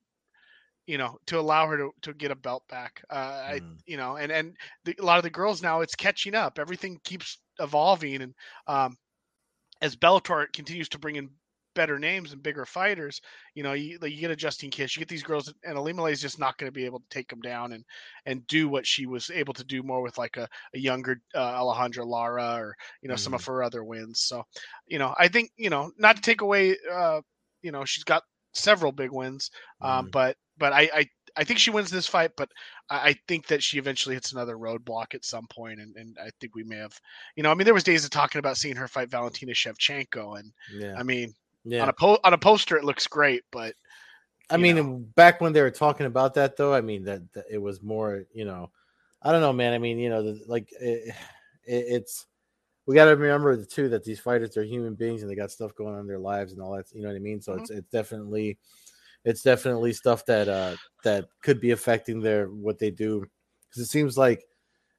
you 0.85 0.97
know 0.97 1.17
to 1.27 1.39
allow 1.39 1.67
her 1.67 1.77
to, 1.77 1.91
to 2.01 2.13
get 2.13 2.31
a 2.31 2.35
belt 2.35 2.63
back 2.67 3.03
uh 3.09 3.13
i 3.45 3.59
Mm. 3.61 3.77
you 3.85 3.97
know 3.97 4.15
and 4.17 4.31
and 4.31 4.57
the, 4.85 4.95
a 4.99 5.03
lot 5.03 5.17
of 5.17 5.23
the 5.23 5.29
girls 5.29 5.61
now 5.61 5.81
it's 5.81 5.95
catching 5.95 6.35
up 6.35 6.59
everything 6.59 6.99
keeps 7.03 7.37
evolving 7.59 8.21
and 8.21 8.33
um 8.67 8.97
as 9.81 9.95
bellator 9.95 10.51
continues 10.53 10.89
to 10.89 10.99
bring 10.99 11.15
in 11.15 11.29
better 11.73 11.97
names 11.99 12.33
and 12.33 12.43
bigger 12.43 12.65
fighters 12.65 13.21
you 13.55 13.63
know 13.63 13.73
you, 13.73 13.97
like, 14.01 14.11
you 14.11 14.19
get 14.19 14.31
a 14.31 14.35
Justine 14.35 14.71
Kish 14.71 14.95
you 14.95 14.99
get 14.99 15.07
these 15.07 15.23
girls 15.23 15.53
and 15.63 15.77
Ilima-Lei 15.77 16.11
is 16.11 16.21
just 16.21 16.39
not 16.39 16.57
going 16.57 16.67
to 16.67 16.73
be 16.73 16.85
able 16.85 16.99
to 16.99 17.09
take 17.09 17.29
them 17.29 17.41
down 17.41 17.73
and 17.73 17.83
and 18.25 18.45
do 18.47 18.69
what 18.69 18.85
she 18.85 19.05
was 19.05 19.29
able 19.29 19.53
to 19.53 19.63
do 19.63 19.83
more 19.83 20.01
with 20.01 20.17
like 20.17 20.37
a, 20.37 20.47
a 20.73 20.79
younger 20.79 21.21
uh, 21.35 21.53
Alejandra 21.61 22.05
Lara 22.05 22.55
or 22.55 22.75
you 23.01 23.09
know 23.09 23.15
some 23.15 23.33
of 23.33 23.43
her 23.45 23.63
other 23.63 23.83
wins 23.83 24.21
so 24.21 24.43
you 24.87 24.99
know 24.99 25.13
i 25.17 25.27
think 25.27 25.51
you 25.57 25.69
know 25.69 25.91
not 25.97 26.15
to 26.15 26.21
take 26.21 26.41
away 26.41 26.75
uh 26.91 27.21
you 27.61 27.71
know 27.71 27.85
she's 27.85 28.03
got 28.03 28.23
several 28.53 28.91
big 28.91 29.11
wins 29.11 29.49
um, 29.81 30.07
Mhm. 30.07 30.11
but 30.11 30.37
but 30.57 30.73
I, 30.73 30.89
I 30.93 31.05
I 31.35 31.43
think 31.43 31.57
she 31.59 31.71
wins 31.71 31.89
this 31.89 32.05
fight, 32.05 32.31
but 32.37 32.51
I, 32.89 33.09
I 33.09 33.15
think 33.27 33.47
that 33.47 33.63
she 33.63 33.79
eventually 33.79 34.13
hits 34.15 34.31
another 34.33 34.55
roadblock 34.55 35.15
at 35.15 35.25
some 35.25 35.47
point, 35.47 35.79
and, 35.79 35.95
and 35.95 36.15
I 36.19 36.29
think 36.39 36.53
we 36.55 36.63
may 36.63 36.77
have, 36.77 36.93
you 37.35 37.41
know, 37.41 37.49
I 37.49 37.55
mean, 37.55 37.65
there 37.65 37.73
was 37.73 37.83
days 37.83 38.03
of 38.03 38.11
talking 38.11 38.37
about 38.37 38.57
seeing 38.57 38.75
her 38.75 38.87
fight 38.87 39.09
Valentina 39.09 39.53
Shevchenko, 39.53 40.39
and 40.39 40.51
yeah. 40.67 40.93
I 40.95 41.01
mean, 41.03 41.33
Yeah. 41.65 41.83
on 41.83 41.89
a 41.89 41.93
po- 41.93 42.19
on 42.23 42.33
a 42.33 42.37
poster 42.37 42.77
it 42.77 42.83
looks 42.83 43.07
great, 43.07 43.43
but 43.51 43.75
I 44.49 44.57
mean, 44.57 44.75
know. 44.75 45.05
back 45.15 45.41
when 45.41 45.53
they 45.53 45.61
were 45.61 45.71
talking 45.71 46.05
about 46.05 46.33
that, 46.35 46.57
though, 46.57 46.73
I 46.73 46.81
mean 46.81 47.03
that, 47.05 47.21
that 47.33 47.45
it 47.49 47.57
was 47.57 47.81
more, 47.81 48.25
you 48.33 48.45
know, 48.45 48.69
I 49.21 49.31
don't 49.31 49.41
know, 49.41 49.53
man. 49.53 49.73
I 49.73 49.77
mean, 49.77 49.97
you 49.97 50.09
know, 50.09 50.21
the, 50.21 50.43
like 50.47 50.69
it, 50.79 51.15
it, 51.65 51.85
it's 51.87 52.25
we 52.85 52.95
got 52.95 53.05
to 53.05 53.15
remember 53.15 53.55
the 53.55 53.65
too 53.65 53.89
that 53.89 54.03
these 54.03 54.19
fighters 54.19 54.57
are 54.57 54.63
human 54.63 54.95
beings 54.95 55.21
and 55.21 55.31
they 55.31 55.35
got 55.35 55.51
stuff 55.51 55.73
going 55.75 55.93
on 55.93 56.01
in 56.01 56.07
their 56.07 56.19
lives 56.19 56.51
and 56.51 56.61
all 56.61 56.75
that. 56.75 56.85
You 56.93 57.01
know 57.01 57.07
what 57.07 57.15
I 57.15 57.19
mean? 57.19 57.41
So 57.41 57.53
Mhm. 57.53 57.61
it's 57.61 57.69
it's 57.71 57.89
definitely 57.89 58.57
it's 59.23 59.41
definitely 59.41 59.93
stuff 59.93 60.25
that 60.25 60.49
uh 60.49 60.75
that 61.03 61.25
could 61.41 61.61
be 61.61 61.71
affecting 61.71 62.19
their 62.19 62.47
what 62.47 62.79
they 62.79 62.91
do 62.91 63.25
because 63.69 63.81
it 63.81 63.89
seems 63.89 64.17
like, 64.17 64.43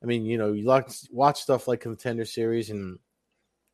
I 0.03 0.07
mean, 0.07 0.25
you 0.25 0.38
know, 0.38 0.53
you 0.53 0.67
watch 1.12 1.43
stuff 1.43 1.69
like 1.69 1.81
Contender 1.81 2.25
Series 2.25 2.71
and 2.71 2.99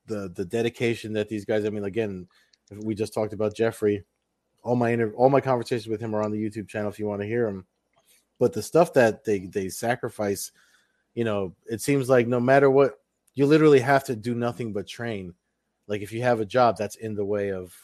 the 0.06 0.30
the 0.34 0.44
dedication 0.44 1.12
that 1.12 1.28
these 1.28 1.44
guys. 1.44 1.64
I 1.64 1.70
mean, 1.70 1.84
again, 1.84 2.26
we 2.70 2.94
just 2.94 3.12
talked 3.14 3.32
about 3.32 3.54
Jeffery 3.54 4.04
all 4.62 4.76
my 4.76 4.90
inter- 4.90 5.12
all 5.12 5.30
my 5.30 5.40
conversations 5.40 5.88
with 5.88 6.00
him 6.00 6.14
are 6.14 6.22
on 6.22 6.30
the 6.30 6.42
YouTube 6.42 6.68
channel 6.68 6.90
if 6.90 6.98
you 6.98 7.06
want 7.06 7.20
to 7.22 7.26
hear 7.26 7.46
them. 7.46 7.66
But 8.38 8.52
the 8.52 8.62
stuff 8.62 8.92
that 8.94 9.24
they 9.24 9.40
they 9.40 9.68
sacrifice, 9.68 10.52
you 11.14 11.24
know, 11.24 11.54
it 11.66 11.80
seems 11.80 12.08
like 12.08 12.26
no 12.26 12.40
matter 12.40 12.70
what, 12.70 13.00
you 13.34 13.46
literally 13.46 13.80
have 13.80 14.04
to 14.04 14.16
do 14.16 14.34
nothing 14.34 14.72
but 14.72 14.86
train. 14.86 15.34
Like 15.86 16.02
if 16.02 16.12
you 16.12 16.22
have 16.22 16.40
a 16.40 16.46
job, 16.46 16.76
that's 16.76 16.96
in 16.96 17.14
the 17.14 17.24
way 17.24 17.52
of 17.52 17.74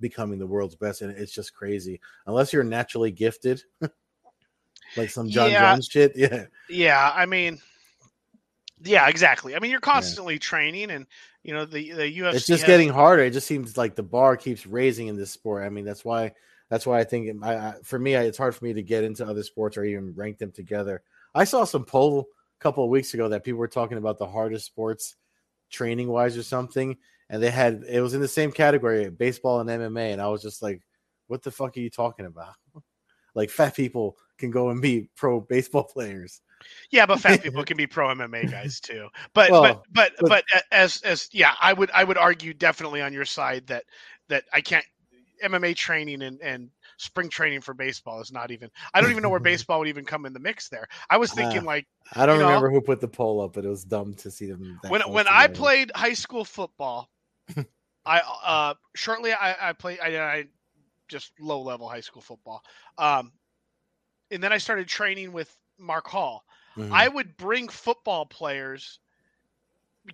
becoming 0.00 0.38
the 0.38 0.46
world's 0.46 0.76
best, 0.76 1.02
and 1.02 1.16
it's 1.16 1.32
just 1.32 1.54
crazy. 1.54 2.00
Unless 2.26 2.52
you're 2.52 2.64
naturally 2.64 3.10
gifted, 3.10 3.62
like 4.96 5.10
some 5.10 5.28
John 5.28 5.50
Yeah. 5.50 5.72
Jones 5.74 5.88
shit. 5.90 6.12
Yeah, 6.16 6.46
yeah, 6.68 7.12
I 7.14 7.26
mean, 7.26 7.58
yeah, 8.84 9.08
exactly. 9.08 9.54
I 9.54 9.58
mean, 9.58 9.70
you're 9.70 9.80
constantly 9.80 10.38
training, 10.38 10.90
and 10.90 11.06
you 11.42 11.54
know 11.54 11.64
the 11.64 11.92
the 11.92 12.18
UFC. 12.18 12.34
it's 12.34 12.46
just 12.46 12.62
has- 12.62 12.66
getting 12.66 12.88
harder. 12.88 13.22
It 13.22 13.32
just 13.32 13.46
seems 13.46 13.76
like 13.76 13.94
the 13.94 14.02
bar 14.02 14.36
keeps 14.36 14.66
raising 14.66 15.08
in 15.08 15.16
this 15.16 15.30
sport. 15.30 15.64
I 15.64 15.68
mean, 15.68 15.84
that's 15.84 16.04
why 16.04 16.32
that's 16.70 16.86
why 16.86 16.98
I 16.98 17.04
think 17.04 17.28
it, 17.28 17.36
I, 17.42 17.54
I, 17.54 17.74
for 17.82 17.98
me, 17.98 18.16
I, 18.16 18.24
it's 18.24 18.38
hard 18.38 18.54
for 18.54 18.64
me 18.64 18.72
to 18.74 18.82
get 18.82 19.04
into 19.04 19.26
other 19.26 19.42
sports 19.42 19.76
or 19.76 19.84
even 19.84 20.14
rank 20.14 20.38
them 20.38 20.52
together. 20.52 21.02
I 21.34 21.44
saw 21.44 21.64
some 21.64 21.84
poll 21.84 22.20
a 22.20 22.62
couple 22.62 22.84
of 22.84 22.90
weeks 22.90 23.14
ago 23.14 23.28
that 23.28 23.44
people 23.44 23.58
were 23.58 23.68
talking 23.68 23.98
about 23.98 24.18
the 24.18 24.26
hardest 24.26 24.66
sports 24.66 25.16
training 25.70 26.08
wise 26.08 26.36
or 26.36 26.42
something, 26.42 26.96
and 27.30 27.42
they 27.42 27.50
had 27.50 27.84
it 27.88 28.00
was 28.00 28.14
in 28.14 28.20
the 28.20 28.28
same 28.28 28.52
category, 28.52 29.08
baseball 29.10 29.60
and 29.60 29.70
MMA, 29.70 30.12
and 30.12 30.20
I 30.20 30.28
was 30.28 30.42
just 30.42 30.62
like, 30.62 30.82
"What 31.26 31.42
the 31.42 31.50
fuck 31.50 31.76
are 31.76 31.80
you 31.80 31.90
talking 31.90 32.26
about?" 32.26 32.54
like 33.34 33.50
fat 33.50 33.74
people 33.74 34.16
can 34.38 34.50
go 34.50 34.70
and 34.70 34.82
be 34.82 35.08
pro 35.16 35.40
baseball 35.40 35.84
players. 35.92 36.40
Yeah, 36.90 37.06
but 37.06 37.20
fat 37.20 37.42
people 37.42 37.64
can 37.64 37.76
be 37.76 37.86
pro 37.86 38.08
MMA 38.08 38.46
guys 38.50 38.80
too. 38.80 39.08
But 39.34 39.50
Well, 39.50 39.62
but 39.62 39.78
but 39.92 40.12
but- 40.20 40.28
but 40.28 40.44
as 40.70 41.00
as 41.02 41.28
yeah, 41.32 41.54
I 41.60 41.72
would 41.72 41.90
I 41.92 42.04
would 42.04 42.18
argue 42.18 42.54
definitely 42.54 43.02
on 43.02 43.12
your 43.12 43.24
side 43.24 43.66
that 43.68 43.84
that 44.28 44.44
I 44.52 44.60
can't 44.60 44.84
MMA 45.42 45.74
training 45.74 46.22
and 46.22 46.40
and 46.40 46.70
spring 46.96 47.28
training 47.28 47.60
for 47.60 47.74
baseball 47.74 48.20
is 48.20 48.32
not 48.32 48.50
even. 48.50 48.70
I 48.92 49.00
don't 49.00 49.10
even 49.10 49.22
know 49.22 49.30
where 49.30 49.40
baseball 49.40 49.78
would 49.80 49.88
even 49.88 50.04
come 50.04 50.26
in 50.26 50.32
the 50.32 50.40
mix 50.40 50.68
there. 50.68 50.88
I 51.10 51.16
was 51.18 51.32
thinking 51.32 51.62
Ah, 51.62 51.64
like 51.64 51.86
I 52.14 52.26
don't 52.26 52.38
You 52.38 52.44
know? 52.44 52.48
remember 52.48 52.70
who 52.70 52.80
put 52.80 53.00
the 53.00 53.08
poll 53.08 53.40
up, 53.40 53.52
but 53.52 53.64
it 53.64 53.68
was 53.68 53.84
dumb 53.84 54.14
to 54.14 54.30
see 54.30 54.46
them. 54.46 54.80
when 54.88 55.02
when 55.12 55.28
I 55.28 55.46
played 55.48 55.92
high 55.94 56.14
school 56.14 56.44
football, 56.44 57.08
I 58.06 58.20
uh 58.44 58.74
shortly 58.94 59.32
I 59.32 59.70
I 59.70 59.72
played 59.72 60.00
I, 60.00 60.16
I 60.18 60.44
just 61.08 61.32
low 61.40 61.62
level 61.62 61.88
high 61.88 62.00
school 62.00 62.22
football. 62.22 62.62
Um 62.96 63.32
and 64.30 64.42
then 64.42 64.52
I 64.52 64.58
started 64.58 64.88
training 64.88 65.32
with 65.32 65.54
Mark 65.78 66.06
Hall. 66.08 66.44
Mhm. 66.78 66.90
I 66.90 67.08
would 67.08 67.36
bring 67.36 67.68
football 67.68 68.26
players. 68.26 69.00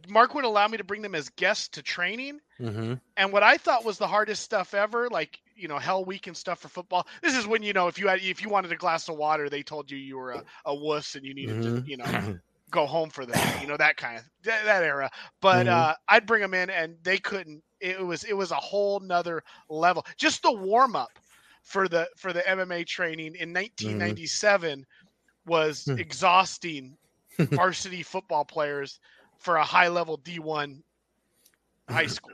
Mark 0.08 0.34
would 0.34 0.44
allow 0.44 0.66
me 0.68 0.78
to 0.78 0.84
bring 0.84 1.02
them 1.02 1.14
as 1.14 1.30
guests 1.30 1.68
to 1.70 1.82
training. 1.82 2.40
Mhm. 2.58 3.00
And 3.16 3.32
what 3.32 3.42
I 3.42 3.58
thought 3.58 3.84
was 3.84 3.98
the 3.98 4.08
hardest 4.08 4.42
stuff 4.42 4.74
ever, 4.74 5.08
like 5.10 5.40
you 5.54 5.68
know, 5.68 5.78
Hell 5.78 6.04
Week 6.04 6.26
and 6.26 6.36
stuff 6.36 6.60
for 6.60 6.68
football. 6.68 7.06
This 7.22 7.36
is 7.36 7.46
when 7.46 7.62
you 7.62 7.72
know 7.72 7.88
if 7.88 7.98
you 7.98 8.08
had 8.08 8.20
if 8.22 8.42
you 8.42 8.48
wanted 8.50 8.72
a 8.72 8.76
glass 8.76 9.08
of 9.08 9.16
water, 9.16 9.48
they 9.50 9.62
told 9.62 9.90
you 9.90 9.98
you 9.98 10.16
were 10.16 10.32
a, 10.32 10.42
a 10.66 10.74
wuss 10.74 11.14
and 11.16 11.24
you 11.26 11.34
needed 11.34 11.60
Mhm. 11.62 11.76
to 11.76 11.82
you 11.84 11.96
know 11.98 12.12
go 12.70 12.86
home 12.86 13.10
for 13.10 13.26
that 13.26 13.50
you 13.56 13.66
know 13.66 13.76
that 13.76 13.96
kind 13.96 14.18
of 14.18 14.24
that, 14.44 14.64
that 14.64 14.82
era. 14.84 15.10
But 15.40 15.66
Mhm. 15.66 15.68
uh, 15.68 15.94
I'd 16.08 16.26
bring 16.26 16.42
them 16.42 16.54
in 16.54 16.70
and 16.70 16.96
they 17.02 17.18
couldn't. 17.18 17.62
It 17.80 18.04
was 18.04 18.24
it 18.24 18.34
was 18.36 18.50
a 18.52 18.56
whole 18.56 19.00
nother 19.00 19.42
level. 19.68 20.04
Just 20.16 20.42
the 20.42 20.52
warm 20.52 20.96
up 20.96 21.18
for 21.62 21.88
the 21.88 22.08
for 22.16 22.32
the 22.32 22.46
MMA 22.48 22.84
training 22.84 23.34
in 23.36 23.52
1997 23.52 24.84
was 25.46 25.84
Hmm. 25.84 25.98
exhausting 25.98 26.96
varsity 27.38 28.02
football 28.02 28.44
players 28.44 29.00
for 29.38 29.56
a 29.56 29.64
high 29.64 29.88
level 29.88 30.18
D1 30.18 30.82
high 31.88 32.06
school 32.06 32.32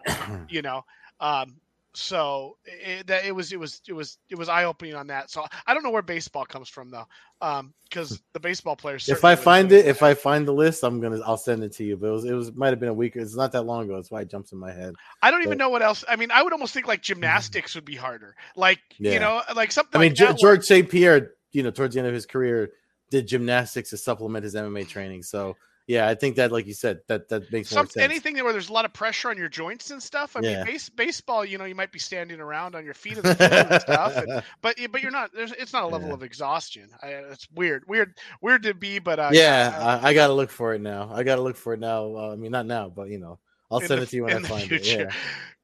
you 0.49 0.62
know 0.62 0.85
um 1.19 1.57
so 1.93 2.57
it, 2.64 3.05
that 3.09 3.25
it 3.25 3.33
was 3.35 3.52
it 3.52 3.59
was 3.59 3.81
it 3.88 3.93
was 3.93 4.19
it 4.29 4.38
was 4.38 4.49
eye 4.49 4.62
opening 4.62 4.95
on 4.95 5.09
that 5.09 5.29
so 5.29 5.45
i 5.67 5.75
don't 5.75 5.83
know 5.83 5.90
where 5.90 6.02
baseball 6.02 6.45
comes 6.45 6.69
from 6.69 6.88
though 6.88 7.05
um 7.40 7.75
because 7.83 8.23
the 8.33 8.38
baseball 8.38 8.76
players 8.76 9.09
if 9.09 9.25
I 9.25 9.35
find 9.35 9.73
it, 9.73 9.87
if 9.87 10.00
I 10.05 10.14
find 10.14 10.47
the 10.47 10.52
list, 10.52 10.85
I'm 10.85 11.00
gonna 11.00 11.19
I'll 11.26 11.37
send 11.37 11.64
it 11.64 11.73
to 11.73 11.85
you. 11.85 11.97
But 11.97 12.07
it 12.07 12.12
was 12.12 12.25
it 12.26 12.33
was 12.35 12.52
might 12.55 12.69
have 12.69 12.79
been 12.79 12.88
a 12.90 12.95
week. 12.95 13.17
It's 13.17 13.35
not 13.35 13.50
that 13.50 13.62
long 13.62 13.87
ago. 13.87 13.97
That's 13.97 14.12
why 14.12 14.21
it 14.21 14.31
jumps 14.31 14.52
in 14.52 14.59
my 14.59 14.71
head. 14.71 14.95
i 15.23 15.33
don't 15.33 15.43
even 15.43 15.59
know 15.59 15.71
what 15.71 15.83
else 15.83 16.05
i 16.09 16.14
mean 16.14 16.31
i 16.31 16.40
would 16.40 16.52
almost 16.52 16.73
think 16.73 16.87
like 16.87 17.02
gymnastics 17.02 17.75
would 17.75 17.85
be 17.85 17.97
harder 17.97 18.37
like 18.55 18.79
Yeah. 18.99 19.14
you 19.14 19.19
know 19.19 19.43
like 19.57 19.73
something 19.73 19.99
I 20.00 20.05
mean, 20.05 20.14
like 20.17 20.37
Ge- 20.37 20.40
George 20.40 20.62
St. 20.64 20.88
Pierre, 20.88 21.33
you 21.50 21.64
know, 21.64 21.73
towards 21.73 21.95
the 21.95 21.99
end 22.00 22.07
of 22.07 22.14
his 22.14 22.26
career, 22.26 22.71
did 23.11 23.26
gymnastics 23.26 23.90
to 23.90 23.97
supplement 23.97 24.45
his 24.45 24.55
MMA 24.55 24.87
training. 24.88 25.23
So 25.23 25.57
yeah, 25.87 26.07
I 26.07 26.14
think 26.14 26.37
that, 26.37 26.52
like 26.52 26.67
you 26.67 26.75
said, 26.75 27.00
that 27.09 27.29
that 27.31 27.50
makes 27.50 27.73
more 27.73 27.81
some, 27.81 27.87
sense. 27.88 28.05
anything 28.05 28.35
where 28.45 28.52
there's 28.52 28.69
a 28.69 28.73
lot 28.73 28.85
of 28.85 28.93
pressure 28.93 29.29
on 29.31 29.37
your 29.37 29.49
joints 29.49 29.90
and 29.90 30.00
stuff. 30.00 30.37
I 30.37 30.40
Yeah. 30.40 30.57
mean, 30.59 30.67
base, 30.67 30.88
baseball, 30.88 31.45
you 31.45 31.59
know, 31.59 31.64
you 31.64 31.75
might 31.75 31.90
be 31.90 31.99
standing 31.99 32.38
around 32.38 32.76
on 32.76 32.85
your 32.85 32.95
feet 32.95 33.19
and 33.19 33.26
stuff, 33.26 34.17
and, 34.17 34.43
but 34.62 34.76
but 34.93 35.02
you're 35.02 35.11
not. 35.11 35.33
There's 35.35 35.50
it's 35.52 35.73
not 35.73 35.83
a 35.83 35.87
level 35.88 36.09
Yeah. 36.09 36.14
of 36.14 36.23
exhaustion. 36.23 36.90
I, 37.02 37.09
it's 37.09 37.49
weird, 37.52 37.83
weird, 37.88 38.14
weird 38.40 38.62
to 38.64 38.75
be, 38.75 39.00
but 39.00 39.19
uh, 39.19 39.31
yeah, 39.33 39.75
uh, 39.76 40.00
I, 40.02 40.11
I 40.11 40.14
gotta 40.14 40.33
look 40.35 40.50
for 40.50 40.75
it 40.75 40.81
now. 40.81 41.11
I 41.12 41.25
gotta 41.25 41.43
look 41.43 41.57
for 41.57 41.75
it 41.75 41.81
now. 41.81 42.14
Uh, 42.14 42.33
I 42.35 42.37
mean, 42.37 42.52
not 42.52 42.67
now, 42.67 42.88
but 42.88 43.09
you 43.09 43.19
know, 43.19 43.40
I'll 43.69 43.81
send 43.81 43.99
the- 43.99 44.05
it 44.05 44.11
to 44.11 44.17
you 44.17 44.25
when 44.25 44.45
I 44.45 44.49
find 44.49 44.69
future. 44.69 45.00
it. 45.00 45.07
Yeah. 45.09 45.12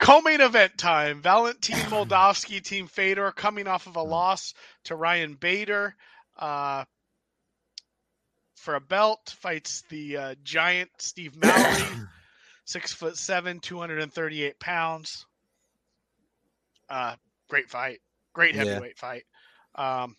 Co-main 0.01 0.41
event 0.41 0.77
time: 0.77 1.23
Valentin 1.23 1.77
Moldavsky, 1.89 2.61
Team 2.61 2.89
Fedor, 2.89 3.31
coming 3.31 3.69
off 3.69 3.87
of 3.87 3.97
a 3.97 4.03
Hmm. 4.03 4.11
loss 4.11 4.55
to 4.85 4.97
Ryan 4.97 5.35
Bader. 5.35 5.95
Uh, 6.37 6.85
for 8.57 8.75
a 8.75 8.81
belt, 8.81 9.35
fights 9.39 9.85
the 9.89 10.17
uh, 10.17 10.35
giant 10.43 10.91
Steve 10.99 11.37
Mowry, 11.37 11.85
six 12.65 12.93
foot 12.93 13.17
seven, 13.17 13.61
two 13.61 13.79
hundred 13.79 14.01
and 14.01 14.13
thirty-eight 14.13 14.59
pounds. 14.59 15.25
Uh, 16.89 17.15
great 17.49 17.69
fight, 17.71 18.01
great 18.33 18.55
Yeah. 18.55 18.65
heavyweight 18.65 18.99
fight. 18.99 19.25
Um, 19.75 20.17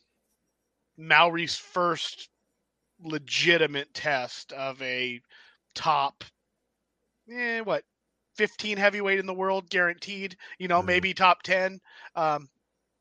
Mowry's 0.98 1.56
first 1.56 2.30
legitimate 3.04 3.94
test 3.94 4.54
of 4.54 4.82
a 4.82 5.20
top, 5.76 6.24
eh, 7.32 7.60
what, 7.62 7.84
fifteen 8.36 8.78
heavyweight 8.78 9.20
in 9.20 9.26
the 9.26 9.34
world, 9.34 9.70
guaranteed. 9.70 10.38
You 10.58 10.68
know, 10.68 10.82
Mhm. 10.82 10.86
maybe 10.86 11.14
top 11.14 11.44
ten. 11.44 11.80
Um, 12.16 12.50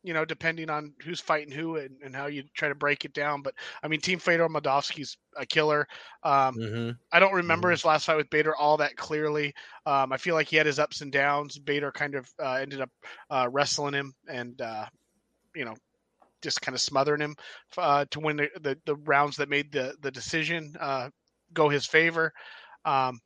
you 0.07 0.15
know, 0.15 0.25
depending 0.25 0.71
on 0.71 0.95
who's 1.05 1.21
fighting 1.21 1.53
who 1.53 1.77
and, 1.77 1.97
and 2.05 2.17
how 2.17 2.27
you 2.27 2.45
try 2.55 2.69
to 2.69 2.75
break 2.77 3.05
it 3.05 3.13
down. 3.15 3.43
But 3.43 3.55
I 3.83 3.89
mean, 3.89 4.01
Team 4.01 4.21
Fedor 4.21 4.49
Moldavsky's 4.49 5.19
a 5.37 5.47
killer. 5.47 5.87
Um, 6.23 6.61
hmm 6.61 6.91
I 7.13 7.21
don't 7.21 7.35
remember 7.35 7.71
Mhm. 7.71 7.73
his 7.73 7.85
last 7.85 8.07
fight 8.07 8.17
with 8.17 8.31
Bader 8.31 8.57
all 8.57 8.79
that 8.79 8.97
clearly. 8.97 9.55
Um, 9.87 10.13
I 10.13 10.19
feel 10.19 10.35
like 10.35 10.49
he 10.49 10.57
had 10.57 10.67
his 10.67 10.79
ups 10.79 11.03
and 11.03 11.13
downs. 11.13 11.59
Bader 11.59 11.93
kind 11.93 12.15
of 12.17 12.29
uh, 12.43 12.55
ended 12.55 12.81
up 12.83 12.91
uh, 13.31 13.49
wrestling 13.51 13.95
him 13.95 14.15
and, 14.29 14.61
uh, 14.61 14.87
you 15.55 15.65
know, 15.65 15.75
just 16.43 16.61
kind 16.63 16.75
of 16.75 16.81
smothering 16.81 17.21
him 17.21 17.37
uh, 17.79 18.05
to 18.11 18.21
win 18.21 18.37
the, 18.37 18.49
the, 18.61 18.79
the 18.87 18.97
rounds 18.97 19.37
that 19.37 19.49
made 19.49 19.73
the, 19.73 19.97
the 20.01 20.11
decision 20.11 20.75
uh, 20.81 21.11
go 21.53 21.69
his 21.69 21.87
favor. 21.87 22.33
Um, 22.85 23.21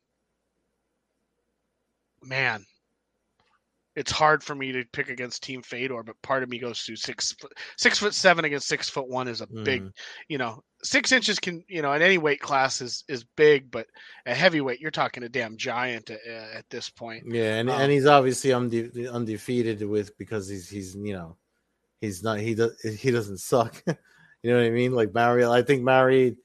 man, 2.23 2.65
it's 3.95 4.11
hard 4.11 4.41
for 4.43 4.55
me 4.55 4.71
to 4.71 4.85
pick 4.93 5.09
against 5.09 5.43
Team 5.43 5.61
Fedor, 5.61 6.03
but 6.03 6.21
part 6.21 6.43
of 6.43 6.49
me 6.49 6.59
goes 6.59 6.83
to 6.85 6.95
six 6.95 7.35
six 7.77 7.99
foot 7.99 8.13
seven 8.13 8.45
against 8.45 8.67
six 8.67 8.89
foot 8.89 9.07
one 9.09 9.27
is 9.27 9.41
a 9.41 9.47
big 9.47 9.83
Mhm. 9.83 9.91
you 10.29 10.37
know, 10.37 10.63
six 10.83 11.11
inches 11.11 11.39
can, 11.39 11.63
you 11.67 11.81
know, 11.81 11.91
in 11.93 12.01
any 12.01 12.17
weight 12.17 12.39
class 12.39 12.81
is 12.81 13.03
is 13.09 13.25
big, 13.35 13.69
but 13.69 13.87
a 14.25 14.33
heavyweight, 14.33 14.79
you're 14.79 14.91
talking 14.91 15.23
a 15.23 15.29
damn 15.29 15.57
giant 15.57 16.09
at, 16.09 16.19
at 16.25 16.65
this 16.69 16.89
point. 16.89 17.25
Yeah, 17.27 17.55
and, 17.57 17.69
Um, 17.69 17.81
and 17.81 17.91
he's 17.91 18.05
obviously 18.05 18.51
unde- 18.51 19.07
undefeated 19.11 19.81
with 19.87 20.17
because 20.17 20.47
he's 20.47 20.69
he's 20.69 20.95
you 20.95 21.13
know 21.13 21.37
he's 21.99 22.23
not 22.23 22.39
he 22.39 22.55
does 22.55 22.73
he 22.81 23.11
doesn't 23.11 23.39
suck. 23.39 23.83
you 23.87 24.51
know 24.51 24.57
what 24.57 24.65
I 24.65 24.69
mean? 24.71 24.93
Like 24.93 25.13
Mowry, 25.13 25.45
I 25.45 25.61
think 25.63 25.83
Mowry. 25.83 26.37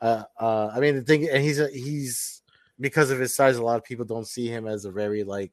Uh, 0.00 0.24
uh, 0.40 0.70
I 0.74 0.80
mean 0.80 0.96
the 0.96 1.02
thing, 1.02 1.28
and 1.28 1.42
he's 1.42 1.58
a, 1.60 1.68
he's 1.68 2.42
because 2.80 3.10
of 3.10 3.18
his 3.18 3.34
size. 3.34 3.56
A 3.56 3.62
lot 3.62 3.76
of 3.76 3.84
people 3.84 4.04
don't 4.04 4.26
see 4.26 4.46
him 4.46 4.66
as 4.66 4.84
a 4.86 4.90
very 4.90 5.24
like. 5.24 5.52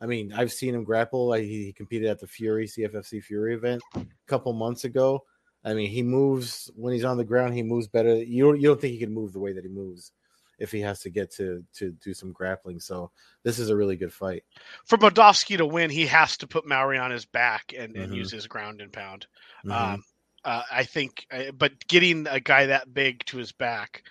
I 0.00 0.06
mean, 0.06 0.32
I've 0.32 0.52
seen 0.52 0.74
him 0.74 0.84
grapple. 0.84 1.26
Like 1.28 1.44
he, 1.44 1.72
competed 1.72 2.08
at 2.08 2.20
the 2.20 2.26
Fury 2.26 2.66
CFFC 2.66 3.22
Fury 3.22 3.54
event 3.54 3.82
a 3.96 4.06
couple 4.26 4.52
months 4.52 4.84
ago. 4.84 5.24
I 5.64 5.74
mean, 5.74 5.90
he 5.90 6.02
moves 6.02 6.70
when 6.76 6.92
he's 6.92 7.04
on 7.04 7.16
the 7.16 7.24
ground. 7.24 7.54
He 7.54 7.62
moves 7.64 7.88
better. 7.88 8.14
You 8.16 8.44
don't, 8.44 8.60
you 8.60 8.68
don't 8.68 8.80
think 8.80 8.92
he 8.92 8.98
can 9.00 9.12
move 9.12 9.32
the 9.32 9.40
way 9.40 9.52
that 9.52 9.64
he 9.64 9.70
moves 9.70 10.12
if 10.58 10.70
he 10.72 10.80
has 10.80 11.00
to 11.00 11.10
get 11.10 11.30
to 11.32 11.64
to 11.74 11.92
do 12.02 12.14
some 12.14 12.32
grappling. 12.32 12.80
So 12.80 13.10
this 13.44 13.58
is 13.58 13.70
a 13.70 13.76
really 13.76 13.96
good 13.96 14.12
fight. 14.12 14.44
For 14.86 14.98
Moldavsky 14.98 15.56
to 15.56 15.66
win, 15.66 15.90
he 15.90 16.06
has 16.06 16.36
to 16.38 16.46
put 16.46 16.66
Mowry 16.66 16.98
on 16.98 17.10
his 17.10 17.24
back 17.26 17.72
and, 17.76 17.96
and 17.96 18.12
Mhm. 18.12 18.16
use 18.16 18.30
his 18.30 18.46
ground 18.46 18.80
and 18.80 18.92
pound. 18.92 19.26
Mhm. 19.64 19.72
Um, 19.94 20.04
uh, 20.44 20.62
I 20.70 20.84
think, 20.84 21.26
uh, 21.32 21.50
but 21.52 21.86
getting 21.88 22.26
a 22.28 22.40
guy 22.40 22.66
that 22.66 22.92
big 22.94 23.24
to 23.26 23.36
his 23.36 23.52
back, 23.52 24.02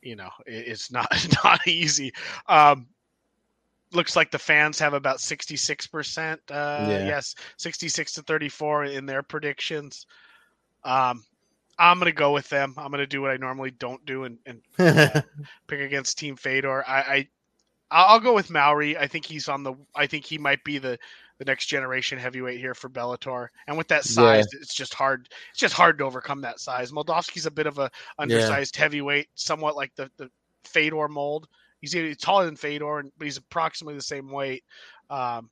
you 0.00 0.16
know, 0.16 0.30
i- 0.46 0.50
it's 0.50 0.90
not 0.92 1.08
not 1.44 1.66
easy. 1.66 2.12
Um, 2.46 2.86
looks 3.94 4.16
like 4.16 4.30
the 4.30 4.38
fans 4.38 4.78
have 4.78 4.94
about 4.94 5.20
sixty 5.20 5.56
six 5.56 5.86
percent. 5.86 6.40
Uh, 6.50 6.86
Yeah. 6.88 7.06
Yes, 7.06 7.34
sixty 7.56 7.88
six 7.88 8.12
to 8.14 8.22
thirty 8.22 8.48
four 8.48 8.84
in 8.84 9.06
their 9.06 9.22
predictions. 9.22 10.06
Um, 10.84 11.24
I'm 11.78 11.98
gonna 11.98 12.12
go 12.12 12.32
with 12.32 12.48
them. 12.48 12.74
I'm 12.76 12.90
gonna 12.90 13.06
do 13.06 13.22
what 13.22 13.30
I 13.30 13.36
normally 13.36 13.70
don't 13.72 14.04
do 14.06 14.24
and, 14.24 14.38
and 14.46 14.62
pick 15.66 15.80
against 15.80 16.18
Team 16.18 16.36
Fedor. 16.36 16.84
I, 16.86 17.00
I 17.00 17.28
I'll 17.90 18.20
go 18.20 18.34
with 18.34 18.50
Mowry. 18.50 18.96
I 18.98 19.06
think 19.06 19.24
he's 19.26 19.48
on 19.48 19.62
the. 19.62 19.74
I 19.94 20.06
think 20.06 20.24
he 20.24 20.38
might 20.38 20.62
be 20.64 20.78
the 20.78 20.98
the 21.38 21.44
next 21.44 21.66
generation 21.66 22.16
heavyweight 22.18 22.60
here 22.60 22.74
for 22.74 22.88
Bellator. 22.88 23.48
And 23.66 23.76
with 23.76 23.88
that 23.88 24.04
size, 24.04 24.46
it's 24.60 24.74
just 24.74 24.94
hard. 24.94 25.28
It's 25.50 25.58
just 25.60 25.74
hard 25.74 25.98
to 25.98 26.04
overcome 26.04 26.40
that 26.42 26.60
size. 26.60 26.92
Moldavsky's 26.92 27.46
a 27.46 27.50
bit 27.50 27.66
of 27.66 27.78
a 27.78 27.90
undersized 28.18 28.76
heavyweight, 28.76 29.28
somewhat 29.34 29.76
like 29.76 29.94
the 29.96 30.10
the 30.16 30.30
Fedor 30.64 31.08
mold. 31.08 31.48
He's, 31.84 31.92
he's 31.92 32.16
taller 32.16 32.46
than 32.46 32.56
Fedor, 32.56 33.04
but 33.18 33.24
he's 33.24 33.36
approximately 33.36 33.96
the 33.96 34.02
same 34.02 34.30
weight. 34.30 34.64
Um, 35.10 35.50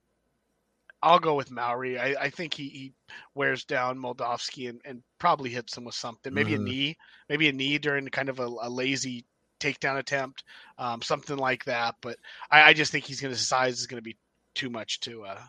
I'll 1.02 1.18
go 1.18 1.34
with 1.34 1.50
Mowry. 1.50 1.98
I, 1.98 2.14
I 2.24 2.30
think 2.30 2.54
he, 2.54 2.68
he 2.68 2.92
wears 3.34 3.64
down 3.64 3.98
Moldavsky 3.98 4.68
and, 4.68 4.80
and 4.84 5.02
probably 5.18 5.50
hits 5.50 5.76
him 5.76 5.84
with 5.84 5.94
something. 5.96 6.32
Maybe 6.32 6.52
Mhm. 6.52 6.56
a 6.56 6.58
knee, 6.58 6.96
maybe 7.28 7.48
a 7.48 7.52
knee 7.52 7.78
during 7.78 8.06
kind 8.08 8.28
of 8.28 8.38
a, 8.38 8.46
a 8.46 8.70
lazy 8.70 9.24
takedown 9.60 9.98
attempt, 9.98 10.44
um, 10.78 11.02
something 11.02 11.36
like 11.36 11.64
that. 11.64 11.96
But 12.00 12.18
I, 12.50 12.62
I 12.62 12.72
just 12.72 12.92
think 12.92 13.04
he's 13.04 13.20
going 13.20 13.34
to 13.34 13.38
size 13.40 13.78
is 13.80 13.86
going 13.86 13.98
to 13.98 14.04
be 14.04 14.16
too 14.54 14.70
much 14.70 15.00
to 15.00 15.24
uh, 15.24 15.40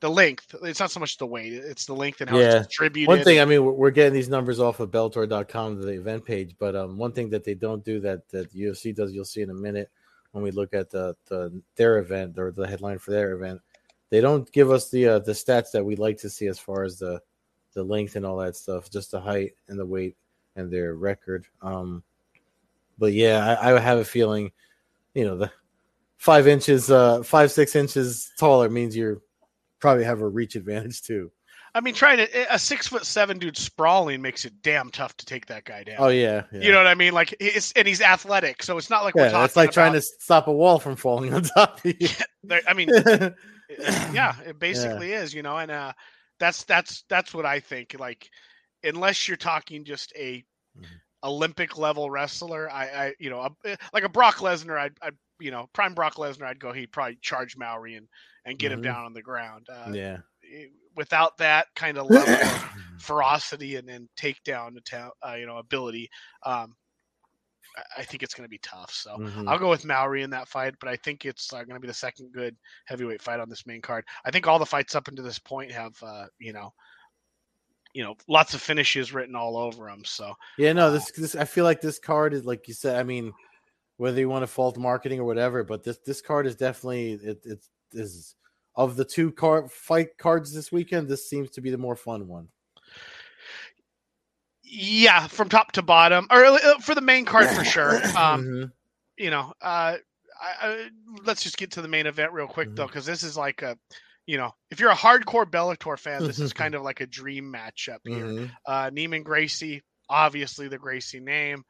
the 0.00 0.10
length. 0.10 0.54
It's 0.62 0.78
not 0.80 0.92
so 0.92 1.00
much 1.00 1.18
the 1.18 1.26
weight; 1.26 1.52
it's 1.52 1.86
the 1.86 1.94
length 1.94 2.20
and 2.20 2.30
how 2.30 2.38
Yeah. 2.38 2.58
it's 2.58 2.68
distributed. 2.68 3.08
one 3.10 3.24
thing, 3.24 3.40
I 3.40 3.44
mean, 3.44 3.64
we're, 3.64 3.72
we're 3.72 3.90
getting 3.90 4.14
these 4.14 4.28
numbers 4.28 4.60
off 4.60 4.78
of 4.78 4.90
Bellator.com, 4.92 5.80
the 5.80 5.88
event 5.88 6.24
page, 6.24 6.54
but 6.58 6.76
um, 6.76 6.96
one 6.96 7.12
thing 7.12 7.30
that 7.30 7.42
they 7.44 7.54
don't 7.54 7.84
do 7.84 7.98
that 8.00 8.28
that 8.28 8.54
UFC 8.54 8.94
does, 8.94 9.12
you'll 9.12 9.24
see 9.24 9.42
in 9.42 9.50
a 9.50 9.54
minute 9.54 9.90
when 10.36 10.44
we 10.44 10.50
look 10.50 10.74
at 10.74 10.90
the, 10.90 11.16
the 11.28 11.62
their 11.76 11.96
event 11.96 12.38
or 12.38 12.52
the 12.52 12.68
headline 12.68 12.98
for 12.98 13.10
their 13.10 13.32
event. 13.32 13.58
They 14.10 14.20
don't 14.20 14.50
give 14.52 14.70
us 14.70 14.90
the 14.90 15.06
uh, 15.06 15.18
the 15.20 15.32
stats 15.32 15.70
that 15.72 15.84
we 15.84 15.96
like 15.96 16.18
to 16.18 16.28
see 16.28 16.46
as 16.46 16.58
far 16.58 16.84
as 16.84 16.98
the 16.98 17.22
the 17.72 17.82
length 17.82 18.16
and 18.16 18.26
all 18.26 18.36
that 18.36 18.54
stuff, 18.54 18.90
just 18.90 19.10
the 19.10 19.20
height 19.20 19.54
and 19.68 19.78
the 19.78 19.86
weight 19.86 20.14
and 20.54 20.70
their 20.70 20.94
record. 20.94 21.46
Um, 21.62 22.02
but 22.98 23.14
yeah, 23.14 23.56
I, 23.60 23.74
I 23.74 23.80
have 23.80 23.98
a 23.98 24.04
feeling, 24.04 24.52
you 25.14 25.24
know, 25.24 25.38
the 25.38 25.50
five 26.18 26.46
inches, 26.46 26.90
uh, 26.90 27.22
five 27.22 27.50
six 27.50 27.74
inches 27.74 28.30
taller 28.38 28.68
means 28.68 28.94
you're 28.94 29.22
probably 29.80 30.04
have 30.04 30.20
a 30.20 30.28
reach 30.28 30.54
advantage 30.54 31.00
too. 31.00 31.30
I 31.76 31.80
mean, 31.80 31.92
trying 31.94 32.16
to 32.16 32.54
a 32.54 32.58
six 32.58 32.86
foot 32.88 33.04
seven 33.04 33.38
dude 33.38 33.56
sprawling 33.56 34.22
makes 34.22 34.44
it 34.46 34.54
damn 34.62 34.88
tough 34.90 35.14
to 35.18 35.26
take 35.26 35.44
that 35.46 35.64
guy 35.64 35.84
down. 35.84 35.96
Oh 35.98 36.08
yeah, 36.08 36.44
yeah. 36.50 36.60
you 36.60 36.72
know 36.72 36.78
what 36.78 36.86
I 36.86 36.94
mean. 36.94 37.12
Like, 37.12 37.34
it's, 37.38 37.70
and 37.72 37.86
he's 37.86 38.00
athletic, 38.00 38.62
so 38.62 38.78
it's 38.78 38.88
not 38.88 39.04
like 39.04 39.14
we're 39.14 39.24
yeah, 39.26 39.32
talking. 39.32 39.44
it's 39.44 39.56
like 39.56 39.72
trying 39.72 39.92
to 39.92 40.00
stop 40.00 40.46
a 40.48 40.52
wall 40.52 40.78
from 40.78 40.96
falling 40.96 41.34
on 41.34 41.42
top 41.42 41.84
of 41.84 41.94
you. 42.00 42.08
there- 42.44 42.62
I 42.66 42.72
mean, 42.72 42.88
yeah, 44.12 44.34
it 44.46 44.58
basically 44.58 45.12
is, 45.12 45.34
you 45.34 45.42
know, 45.42 45.58
and 45.58 45.70
uh, 45.70 45.92
that's 46.40 46.64
that's 46.64 47.04
that's 47.10 47.34
what 47.34 47.44
I 47.44 47.60
think. 47.60 47.96
Like, 47.98 48.30
unless 48.82 49.28
you're 49.28 49.36
talking 49.36 49.84
just 49.84 50.12
a 50.16 50.44
Mhm. 50.78 50.84
Olympic 51.24 51.76
level 51.78 52.10
wrestler, 52.10 52.70
I, 52.70 52.84
I 52.86 53.14
you 53.18 53.30
know, 53.30 53.40
a, 53.64 53.76
like 53.92 54.04
a 54.04 54.08
Brock 54.08 54.36
Lesnar, 54.36 54.78
I'd, 54.78 54.92
I'd, 55.02 55.14
you 55.40 55.50
know, 55.50 55.68
prime 55.72 55.94
Brock 55.94 56.14
Lesnar, 56.16 56.44
I'd 56.46 56.60
go, 56.60 56.72
he'd 56.72 56.92
probably 56.92 57.16
charge 57.22 57.56
Mowry 57.56 57.94
and 57.96 58.06
and 58.44 58.58
get 58.58 58.72
him 58.72 58.80
Mhm. 58.80 58.84
down 58.84 59.04
on 59.06 59.12
the 59.12 59.22
ground. 59.22 59.66
Uh, 59.70 59.90
yeah. 59.92 60.18
eh, 60.54 60.66
Without 60.96 61.36
that 61.38 61.66
kind 61.76 61.98
of 61.98 62.06
level 62.10 62.34
of 62.34 62.64
ferocity 62.98 63.76
and 63.76 63.88
then 63.88 64.08
takedown, 64.16 64.76
uh, 65.22 65.34
you 65.34 65.46
know, 65.46 65.58
ability, 65.58 66.08
um, 66.44 66.74
I- 67.96 68.04
think 68.04 68.22
it's 68.22 68.32
going 68.34 68.46
to 68.46 68.50
be 68.50 68.58
tough. 68.58 68.90
So. 68.90 69.16
Mhm. 69.18 69.48
I'll 69.48 69.58
go 69.58 69.68
with 69.68 69.84
Mowry 69.84 70.22
in 70.22 70.30
that 70.30 70.48
fight, 70.48 70.74
but 70.80 70.88
I 70.88 70.96
think 70.96 71.24
it's 71.26 71.52
uh, 71.52 71.58
going 71.58 71.74
to 71.74 71.80
be 71.80 71.86
the 71.88 71.94
second 71.94 72.32
good 72.32 72.56
heavyweight 72.86 73.20
fight 73.22 73.38
on 73.40 73.48
this 73.50 73.66
main 73.66 73.82
card. 73.82 74.04
I 74.24 74.30
think 74.30 74.46
all 74.46 74.58
the 74.58 74.64
fights 74.66 74.94
up 74.94 75.08
until 75.08 75.24
this 75.24 75.38
point 75.38 75.70
have, 75.72 75.94
uh, 76.02 76.26
you 76.38 76.52
know, 76.52 76.72
you 77.92 78.02
know, 78.02 78.14
lots 78.28 78.54
of 78.54 78.60
finishes 78.60 79.12
written 79.12 79.34
all 79.34 79.56
over 79.56 79.86
them. 79.86 80.04
So 80.04 80.34
Yeah, 80.58 80.72
no, 80.72 80.90
this 80.90 81.10
this 81.12 81.34
I 81.34 81.44
feel 81.44 81.64
like 81.64 81.80
this 81.80 81.98
card 81.98 82.34
is 82.34 82.44
like 82.44 82.68
you 82.68 82.74
said. 82.74 82.96
I 82.96 83.02
mean, 83.02 83.32
whether 83.96 84.20
you 84.20 84.28
want 84.28 84.42
to 84.42 84.46
fault 84.46 84.76
marketing 84.76 85.18
or 85.20 85.24
whatever, 85.24 85.64
but 85.64 85.82
this 85.82 85.98
this 86.04 86.20
card 86.20 86.46
is 86.46 86.56
definitely 86.56 87.12
it 87.12 87.40
it 87.44 87.64
is 87.92 88.34
of 88.76 88.96
the 88.96 89.04
two 89.04 89.32
card 89.32 89.70
fight 89.70 90.18
cards 90.18 90.52
this 90.52 90.70
weekend. 90.70 91.08
This 91.08 91.28
seems 91.28 91.50
to 91.52 91.60
be 91.60 91.70
the 91.70 91.78
more 91.78 91.96
fun 91.96 92.28
one. 92.28 92.48
yeah, 94.68 95.26
from 95.28 95.48
top 95.48 95.72
to 95.72 95.82
bottom, 95.82 96.26
or 96.30 96.44
uh, 96.44 96.78
for 96.80 96.94
the 96.94 97.00
main 97.00 97.24
card 97.24 97.48
for 97.50 97.64
sure. 97.64 98.00
Um, 98.16 98.44
Mhm. 98.44 98.72
you 99.16 99.30
know, 99.30 99.52
uh, 99.62 99.96
I, 100.42 100.52
I, 100.60 100.88
let's 101.24 101.42
just 101.42 101.56
get 101.56 101.70
to 101.72 101.82
the 101.82 101.88
main 101.88 102.06
event 102.06 102.32
real 102.32 102.48
quick 102.48 102.74
though, 102.74 102.84
Mhm. 102.84 102.88
because 102.88 103.06
this 103.06 103.22
is 103.22 103.36
like 103.36 103.62
a, 103.62 103.78
you 104.26 104.36
know, 104.36 104.52
if 104.70 104.80
you're 104.80 104.90
a 104.90 104.94
hardcore 104.96 105.46
Bellator 105.48 105.98
fan, 105.98 106.24
this 106.26 106.40
is 106.40 106.52
kind 106.52 106.74
of 106.74 106.82
like 106.82 107.00
a 107.00 107.06
dream 107.06 107.44
matchup 107.52 107.98
here. 108.04 108.26
Mhm. 108.26 108.50
Uh, 108.66 108.90
Neiman 108.90 109.22
Gracie, 109.24 109.82
obviously 110.08 110.66
the 110.68 110.78
Gracie 110.78 111.20
name. 111.20 111.64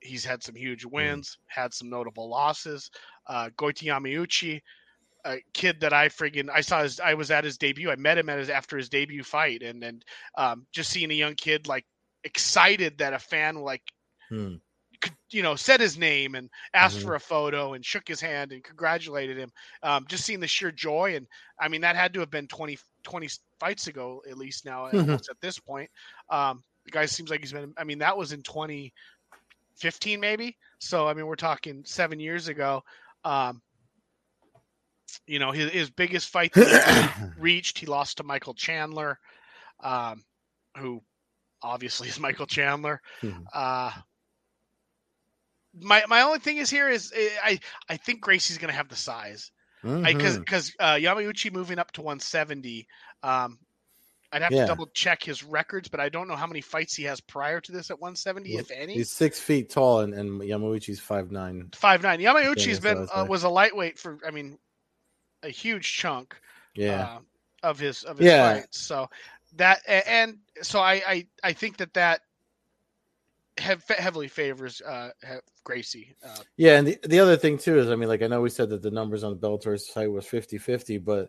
He's 0.00 0.24
had 0.24 0.42
some 0.44 0.54
huge 0.54 0.84
Mm. 0.86 0.92
wins, 0.92 1.38
had 1.48 1.74
some 1.74 1.90
notable 1.90 2.30
losses. 2.30 2.88
Uh, 3.26 3.50
Goiti 3.58 3.86
Yamauchi, 3.88 4.60
a 5.24 5.38
kid 5.54 5.80
that 5.80 5.92
I 5.92 6.08
friggin' 6.08 6.48
I 6.52 6.60
saw 6.60 6.82
his 6.82 7.00
I 7.00 7.14
was 7.14 7.30
at 7.30 7.44
his 7.44 7.58
debut. 7.58 7.90
I 7.90 7.96
met 7.96 8.18
him 8.18 8.28
at 8.28 8.38
his 8.38 8.50
after 8.50 8.76
his 8.76 8.88
debut 8.88 9.22
fight, 9.22 9.62
and 9.62 9.82
and 9.84 10.04
um, 10.36 10.66
just 10.72 10.90
seeing 10.90 11.10
a 11.10 11.14
young 11.14 11.34
kid 11.34 11.66
like 11.66 11.86
excited 12.24 12.98
that 12.98 13.12
a 13.14 13.18
fan 13.18 13.56
like 13.56 13.82
Hmm. 14.28 14.56
could, 15.00 15.14
you 15.30 15.42
know 15.42 15.54
said 15.54 15.80
his 15.80 15.98
name 15.98 16.34
and 16.34 16.50
asked 16.74 17.00
Mhm. 17.00 17.02
for 17.02 17.14
a 17.14 17.20
photo 17.20 17.72
and 17.74 17.84
shook 17.84 18.08
his 18.08 18.20
hand 18.20 18.52
and 18.52 18.64
congratulated 18.64 19.36
him. 19.36 19.50
Um, 19.82 20.06
just 20.08 20.24
seeing 20.24 20.40
the 20.40 20.46
sheer 20.46 20.72
joy 20.72 21.14
and 21.16 21.26
I 21.60 21.68
mean 21.68 21.82
that 21.82 21.96
had 21.96 22.14
to 22.14 22.20
have 22.20 22.30
been 22.30 22.48
20, 22.48 22.78
20 23.04 23.28
fights 23.60 23.86
ago 23.86 24.22
at 24.28 24.38
least 24.38 24.64
now 24.64 24.86
almost 24.96 25.28
at 25.30 25.40
this 25.40 25.58
point. 25.58 25.90
Um, 26.30 26.62
the 26.84 26.90
guy 26.90 27.06
seems 27.06 27.30
like 27.30 27.40
he's 27.40 27.52
been. 27.52 27.72
I 27.76 27.84
mean 27.84 27.98
that 27.98 28.16
was 28.16 28.32
in 28.32 28.42
twenty 28.42 28.92
fifteen 29.76 30.20
maybe. 30.20 30.56
So 30.78 31.06
I 31.06 31.14
mean 31.14 31.26
we're 31.26 31.36
talking 31.36 31.82
seven 31.84 32.20
years 32.20 32.48
ago. 32.48 32.82
Um, 33.24 33.62
you 35.26 35.38
know 35.38 35.52
his, 35.52 35.70
his 35.70 35.90
biggest 35.90 36.28
fight 36.28 36.52
that 36.54 37.14
he 37.16 37.24
reached 37.40 37.78
he 37.78 37.86
lost 37.86 38.16
to 38.18 38.24
Michael 38.24 38.54
Chandler, 38.54 39.18
um, 39.80 40.24
who 40.76 41.02
obviously 41.62 42.08
is 42.08 42.18
Michael 42.20 42.46
Chandler. 42.46 43.00
Mhm. 43.22 43.44
Uh, 43.52 43.90
my 45.80 46.02
my 46.08 46.22
only 46.22 46.38
thing 46.38 46.56
is 46.56 46.70
here 46.70 46.88
is 46.88 47.12
eh, 47.14 47.28
I 47.42 47.60
I 47.88 47.96
think 47.96 48.20
Gracie's 48.20 48.58
going 48.58 48.70
to 48.70 48.76
have 48.76 48.88
the 48.88 48.96
size 48.96 49.50
because 49.82 50.36
Mhm. 50.36 50.40
because 50.40 50.72
uh, 50.80 50.94
Yamauchi 50.94 51.52
moving 51.52 51.78
up 51.78 51.92
to 51.92 52.02
170. 52.02 52.86
Um, 53.22 53.58
I'd 54.30 54.42
have 54.42 54.52
Yeah. 54.52 54.62
to 54.62 54.66
double 54.66 54.86
check 54.88 55.22
his 55.22 55.42
records, 55.42 55.88
but 55.88 56.00
I 56.00 56.10
don't 56.10 56.28
know 56.28 56.36
how 56.36 56.46
many 56.46 56.60
fights 56.60 56.94
he 56.94 57.04
has 57.04 57.18
prior 57.20 57.62
to 57.62 57.72
this 57.72 57.90
at 57.90 57.98
170, 57.98 58.50
Well, 58.52 58.60
if 58.60 58.70
any. 58.70 58.92
He's 58.92 59.10
six 59.10 59.40
feet 59.40 59.70
tall, 59.70 60.00
and, 60.00 60.12
and 60.12 60.40
Yamauchi's 60.42 61.00
five 61.00 61.30
nine. 61.30 61.70
Five 61.74 62.02
nine. 62.02 62.20
Yamauchi's 62.20 62.80
been 62.80 63.08
uh, 63.10 63.24
was 63.26 63.44
a 63.44 63.48
lightweight 63.48 63.98
for 63.98 64.18
I 64.26 64.30
mean 64.30 64.58
a 65.42 65.48
huge 65.48 65.96
chunk. 65.96 66.36
Yeah, 66.74 67.02
uh, 67.02 67.18
of 67.62 67.78
his 67.78 68.04
of 68.04 68.18
his 68.18 68.28
Yeah. 68.28 68.54
fights. 68.54 68.80
So 68.80 69.08
that 69.56 69.80
and 69.88 70.38
so 70.62 70.80
I 70.80 71.02
I, 71.06 71.26
I 71.42 71.52
think 71.52 71.78
that 71.78 71.94
that 71.94 72.20
hev- 73.58 73.84
heavily 73.88 74.28
favors 74.28 74.80
uh 74.80 75.10
Gracie. 75.64 76.14
Uh, 76.24 76.36
yeah. 76.56 76.78
And 76.78 76.86
the, 76.86 76.98
the 77.04 77.20
other 77.20 77.36
thing 77.36 77.58
too 77.58 77.78
is, 77.78 77.90
I 77.90 77.96
mean, 77.96 78.08
like 78.08 78.22
I 78.22 78.26
know 78.26 78.40
we 78.40 78.50
said 78.50 78.70
that 78.70 78.82
the 78.82 78.90
numbers 78.90 79.24
on 79.24 79.38
the 79.38 79.46
Bellator 79.46 79.78
site 79.78 80.10
was 80.10 80.24
50-50, 80.24 81.04
but 81.04 81.28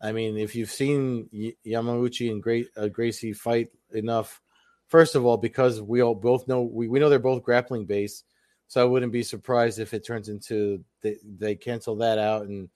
I 0.00 0.12
mean, 0.12 0.38
if 0.38 0.54
you've 0.54 0.70
seen 0.70 1.28
Y- 1.32 1.54
Yamauchi 1.66 2.30
and 2.30 2.42
Gra- 2.42 2.62
uh, 2.76 2.88
Gracie 2.88 3.32
fight 3.32 3.68
enough, 3.92 4.40
first 4.86 5.14
of 5.14 5.24
all, 5.24 5.36
because 5.36 5.82
we 5.82 6.02
all 6.02 6.14
both 6.14 6.46
know 6.46 6.62
we, 6.62 6.88
we 6.88 7.00
know 7.00 7.08
they're 7.08 7.18
both 7.18 7.42
grappling 7.42 7.84
based, 7.86 8.24
so 8.68 8.80
I 8.80 8.84
wouldn't 8.84 9.12
be 9.12 9.22
surprised 9.22 9.78
if 9.78 9.92
it 9.94 10.06
turns 10.06 10.28
into 10.28 10.84
they, 11.00 11.16
they 11.24 11.54
cancel 11.56 11.96
that 11.96 12.18
out 12.18 12.42
and 12.46 12.68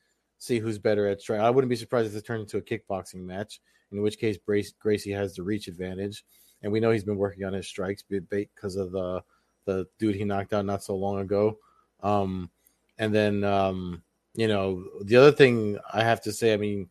see 0.45 0.59
who's 0.59 0.79
better 0.79 1.09
at 1.09 1.21
strike. 1.21 1.41
I 1.41 1.51
wouldn't 1.51 1.71
be 1.71 1.77
surprised 1.77 2.11
if 2.11 2.17
it 2.17 2.27
turned 2.27 2.43
into 2.43 2.59
a 2.59 2.63
kickboxing 2.63 3.25
match, 3.25 3.61
in 3.93 4.03
which 4.03 4.19
case 4.19 4.39
Brace, 4.39 4.73
Gracie 4.73 5.13
has 5.13 5.35
the 5.35 5.43
reach 5.43 5.69
advantage, 5.69 6.25
and 6.63 6.73
we 6.73 6.81
know 6.81 6.91
he's 6.91 7.05
been 7.05 7.17
working 7.17 7.45
on 7.45 7.53
his 7.53 7.67
strikes 7.67 8.03
because 8.03 8.77
of 8.77 8.93
the 8.93 9.23
the 9.67 9.87
dude 9.99 10.15
he 10.15 10.25
knocked 10.25 10.53
out 10.53 10.67
not 10.67 10.83
so 10.83 10.95
long 10.95 11.21
ago. 11.21 11.59
Um, 12.03 12.51
and 12.99 13.15
then 13.15 13.45
um, 13.45 14.03
you 14.35 14.49
know 14.49 14.85
the 15.03 15.17
other 15.17 15.33
thing 15.33 15.79
I 15.93 16.03
have 16.03 16.23
to 16.23 16.33
say, 16.33 16.53
I 16.53 16.57
mean, 16.57 16.89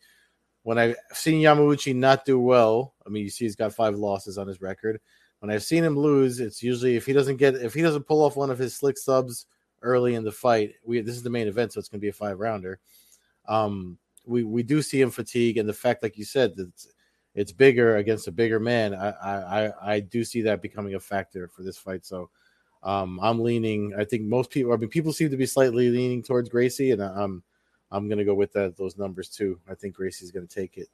when 0.64 0.78
I've 0.78 0.96
seen 1.14 1.42
Yamauchi 1.42 1.96
not 1.96 2.26
do 2.26 2.40
well, 2.40 2.94
I 3.06 3.10
mean, 3.10 3.24
you 3.24 3.30
see 3.30 3.46
he's 3.46 3.56
got 3.56 3.74
five 3.74 3.96
losses 3.96 4.38
on 4.38 4.48
his 4.48 4.62
record. 4.62 5.00
When 5.40 5.52
I've 5.52 5.64
seen 5.64 5.84
him 5.84 6.00
lose, 6.00 6.40
it's 6.40 6.64
usually 6.64 6.96
if 6.96 7.06
he 7.06 7.14
doesn't 7.14 7.38
get 7.38 7.56
if 7.56 7.74
he 7.74 7.82
doesn't 7.82 8.08
pull 8.08 8.24
off 8.24 8.38
one 8.38 8.50
of 8.50 8.58
his 8.58 8.76
slick 8.76 8.98
subs 8.98 9.46
early 9.82 10.16
in 10.16 10.24
the 10.24 10.32
fight. 10.32 10.76
We 10.86 11.02
this 11.02 11.16
is 11.16 11.24
the 11.24 11.30
main 11.30 11.48
event, 11.48 11.74
so 11.74 11.80
it's 11.80 11.90
going 11.90 12.00
to 12.00 12.06
be 12.06 12.10
a 12.10 12.14
five 12.14 12.40
rounder. 12.40 12.80
Um, 13.48 13.98
we 14.26 14.44
we 14.44 14.64
do 14.64 14.82
see 14.82 15.02
him 15.02 15.12
fatigue, 15.12 15.58
and 15.58 15.68
the 15.68 15.74
fact, 15.74 16.04
like 16.04 16.18
you 16.18 16.26
said, 16.26 16.56
that 16.56 16.68
it's, 16.70 16.88
it's 17.36 17.52
bigger 17.52 17.98
against 17.98 18.28
a 18.28 18.32
bigger 18.32 18.60
man. 18.60 18.94
I, 18.94 19.10
I 19.10 19.94
I 19.96 20.00
do 20.00 20.24
see 20.24 20.42
that 20.44 20.62
becoming 20.62 20.96
a 20.96 21.00
factor 21.00 21.48
for 21.48 21.64
this 21.64 21.78
fight. 21.78 22.06
So. 22.06 22.30
Um, 22.86 23.18
I'm 23.24 23.40
leaning. 23.40 23.94
I 23.98 24.04
think 24.04 24.24
most 24.24 24.50
people. 24.50 24.74
I 24.74 24.76
mean, 24.76 24.90
people 24.90 25.14
seem 25.14 25.30
to 25.30 25.38
be 25.38 25.46
slightly 25.46 25.90
leaning 25.90 26.22
towards 26.22 26.50
Gracie, 26.50 26.92
and 26.92 27.02
I'm, 27.02 27.42
I'm 27.92 28.10
going 28.10 28.18
to 28.18 28.26
go 28.26 28.34
with 28.34 28.52
that. 28.52 28.76
Those 28.76 28.98
numbers 28.98 29.30
too. 29.30 29.58
I 29.70 29.74
think 29.74 29.96
Gracie's 29.96 30.32
going 30.32 30.46
to 30.46 30.54
take 30.54 30.78
it. 30.78 30.90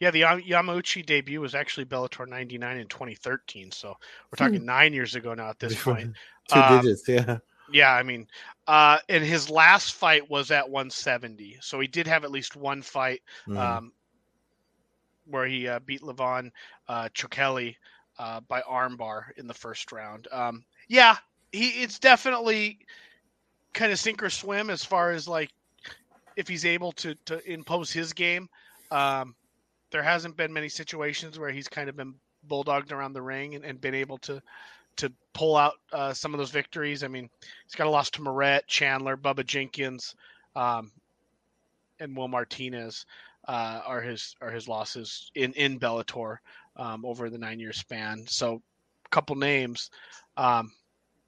yeah, 0.00 0.10
the 0.10 0.20
Yam- 0.20 0.40
Yamauchi 0.40 1.04
debut 1.04 1.38
was 1.38 1.54
actually 1.54 1.84
Bellator 1.84 2.26
99 2.26 2.78
in 2.78 2.86
2013. 2.88 3.70
So 3.72 3.88
we're 4.30 4.38
talking 4.38 4.60
Hmm. 4.60 4.64
nine 4.64 4.94
years 4.94 5.14
ago 5.16 5.34
now 5.34 5.50
at 5.50 5.58
this 5.58 5.74
point. 5.84 6.14
Two 6.48 6.60
Um, 6.60 6.80
digits, 6.80 7.06
yeah. 7.06 7.38
Yeah, 7.68 7.92
I 7.92 8.02
mean, 8.02 8.26
uh, 8.66 8.98
and 9.08 9.24
his 9.24 9.50
last 9.50 9.94
fight 9.94 10.28
was 10.30 10.50
at 10.50 10.68
170, 10.70 11.58
so 11.60 11.80
he 11.80 11.86
did 11.88 12.06
have 12.06 12.24
at 12.24 12.30
least 12.30 12.56
one 12.56 12.82
fight 12.82 13.22
Mhm. 13.46 13.78
um, 13.78 13.92
where 15.26 15.46
he 15.46 15.68
uh, 15.68 15.80
beat 15.80 16.02
Levan 16.02 16.50
uh, 16.88 17.08
Chokheli 17.14 17.76
uh, 18.18 18.40
by 18.48 18.60
armbar 18.62 19.24
in 19.36 19.46
the 19.46 19.54
first 19.54 19.92
round. 19.92 20.28
Um, 20.32 20.64
yeah, 20.88 21.16
he 21.52 21.82
it's 21.82 21.98
definitely 21.98 22.78
kind 23.72 23.92
of 23.92 23.98
sink 23.98 24.22
or 24.22 24.30
swim 24.30 24.70
as 24.70 24.84
far 24.84 25.10
as 25.12 25.28
like 25.28 25.50
if 26.36 26.48
he's 26.48 26.64
able 26.64 26.92
to 26.92 27.14
to 27.26 27.40
impose 27.50 27.92
his 27.92 28.12
game. 28.12 28.48
Um, 28.90 29.34
there 29.90 30.02
hasn't 30.02 30.36
been 30.36 30.52
many 30.52 30.68
situations 30.68 31.38
where 31.38 31.50
he's 31.50 31.68
kind 31.68 31.88
of 31.88 31.96
been 31.96 32.14
bulldogged 32.46 32.92
around 32.92 33.12
the 33.12 33.22
ring 33.22 33.54
and, 33.54 33.64
and 33.64 33.80
been 33.80 33.94
able 33.94 34.18
to 34.18 34.42
to 34.96 35.12
pull 35.32 35.56
out 35.56 35.74
uh, 35.92 36.12
some 36.12 36.34
of 36.34 36.38
those 36.38 36.50
victories. 36.50 37.02
I 37.04 37.08
mean, 37.08 37.28
he's 37.64 37.74
got 37.74 37.86
a 37.86 37.90
loss 37.90 38.10
to 38.10 38.22
Moret, 38.22 38.66
Chandler, 38.66 39.16
Bubba 39.16 39.44
Jenkins, 39.46 40.14
um, 40.54 40.92
and 42.00 42.16
Will 42.16 42.28
Martinez 42.28 43.06
uh, 43.46 43.80
are 43.86 44.00
his 44.00 44.34
are 44.40 44.50
his 44.50 44.68
losses 44.68 45.30
in 45.34 45.52
in 45.52 45.78
Bellator 45.78 46.38
um, 46.76 47.04
over 47.04 47.28
the 47.30 47.38
nine 47.38 47.58
year 47.60 47.72
span. 47.72 48.24
So, 48.26 48.62
a 49.04 49.08
couple 49.10 49.36
names, 49.36 49.90
um, 50.36 50.72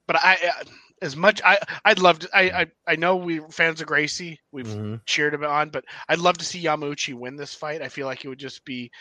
but 0.07 0.17
I 0.17 0.33
uh, 0.33 0.63
as 1.01 1.15
much 1.15 1.41
I 1.43 1.57
I'd 1.85 1.99
love 1.99 2.19
to. 2.19 2.29
I 2.33 2.61
I, 2.61 2.65
I 2.87 2.95
know 2.95 3.15
we 3.17 3.39
fans 3.51 3.81
of 3.81 3.87
Gracie. 3.87 4.39
We've 4.51 4.75
Mhm. 4.75 5.01
cheered 5.05 5.33
him 5.33 5.43
on, 5.43 5.69
but 5.69 5.85
I'd 6.07 6.19
love 6.19 6.37
to 6.37 6.45
see 6.45 6.63
Yamauchi 6.63 7.13
win 7.13 7.35
this 7.35 7.53
fight. 7.53 7.81
I 7.81 7.89
feel 7.89 8.07
like 8.07 8.23
it 8.23 8.29
would 8.29 8.39
just 8.39 8.63
be 8.65 8.91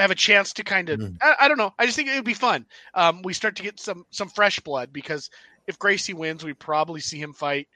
have 0.00 0.10
a 0.10 0.14
chance 0.16 0.52
to 0.54 0.64
kind 0.64 0.88
of 0.88 1.00
Mhm. 1.00 1.16
I, 1.22 1.34
I 1.40 1.48
don't 1.48 1.58
know. 1.58 1.72
I 1.78 1.86
just 1.86 1.96
think 1.96 2.08
it 2.08 2.14
would 2.16 2.24
be 2.24 2.34
fun. 2.34 2.66
Um, 2.94 3.22
we 3.22 3.32
start 3.34 3.56
to 3.56 3.62
get 3.62 3.78
some 3.80 4.04
some 4.10 4.28
fresh 4.28 4.58
blood 4.60 4.92
because 4.92 5.30
if 5.66 5.78
Gracie 5.78 6.14
wins, 6.14 6.44
we 6.44 6.52
probably 6.54 7.00
see 7.00 7.20
him 7.20 7.32
fight 7.32 7.68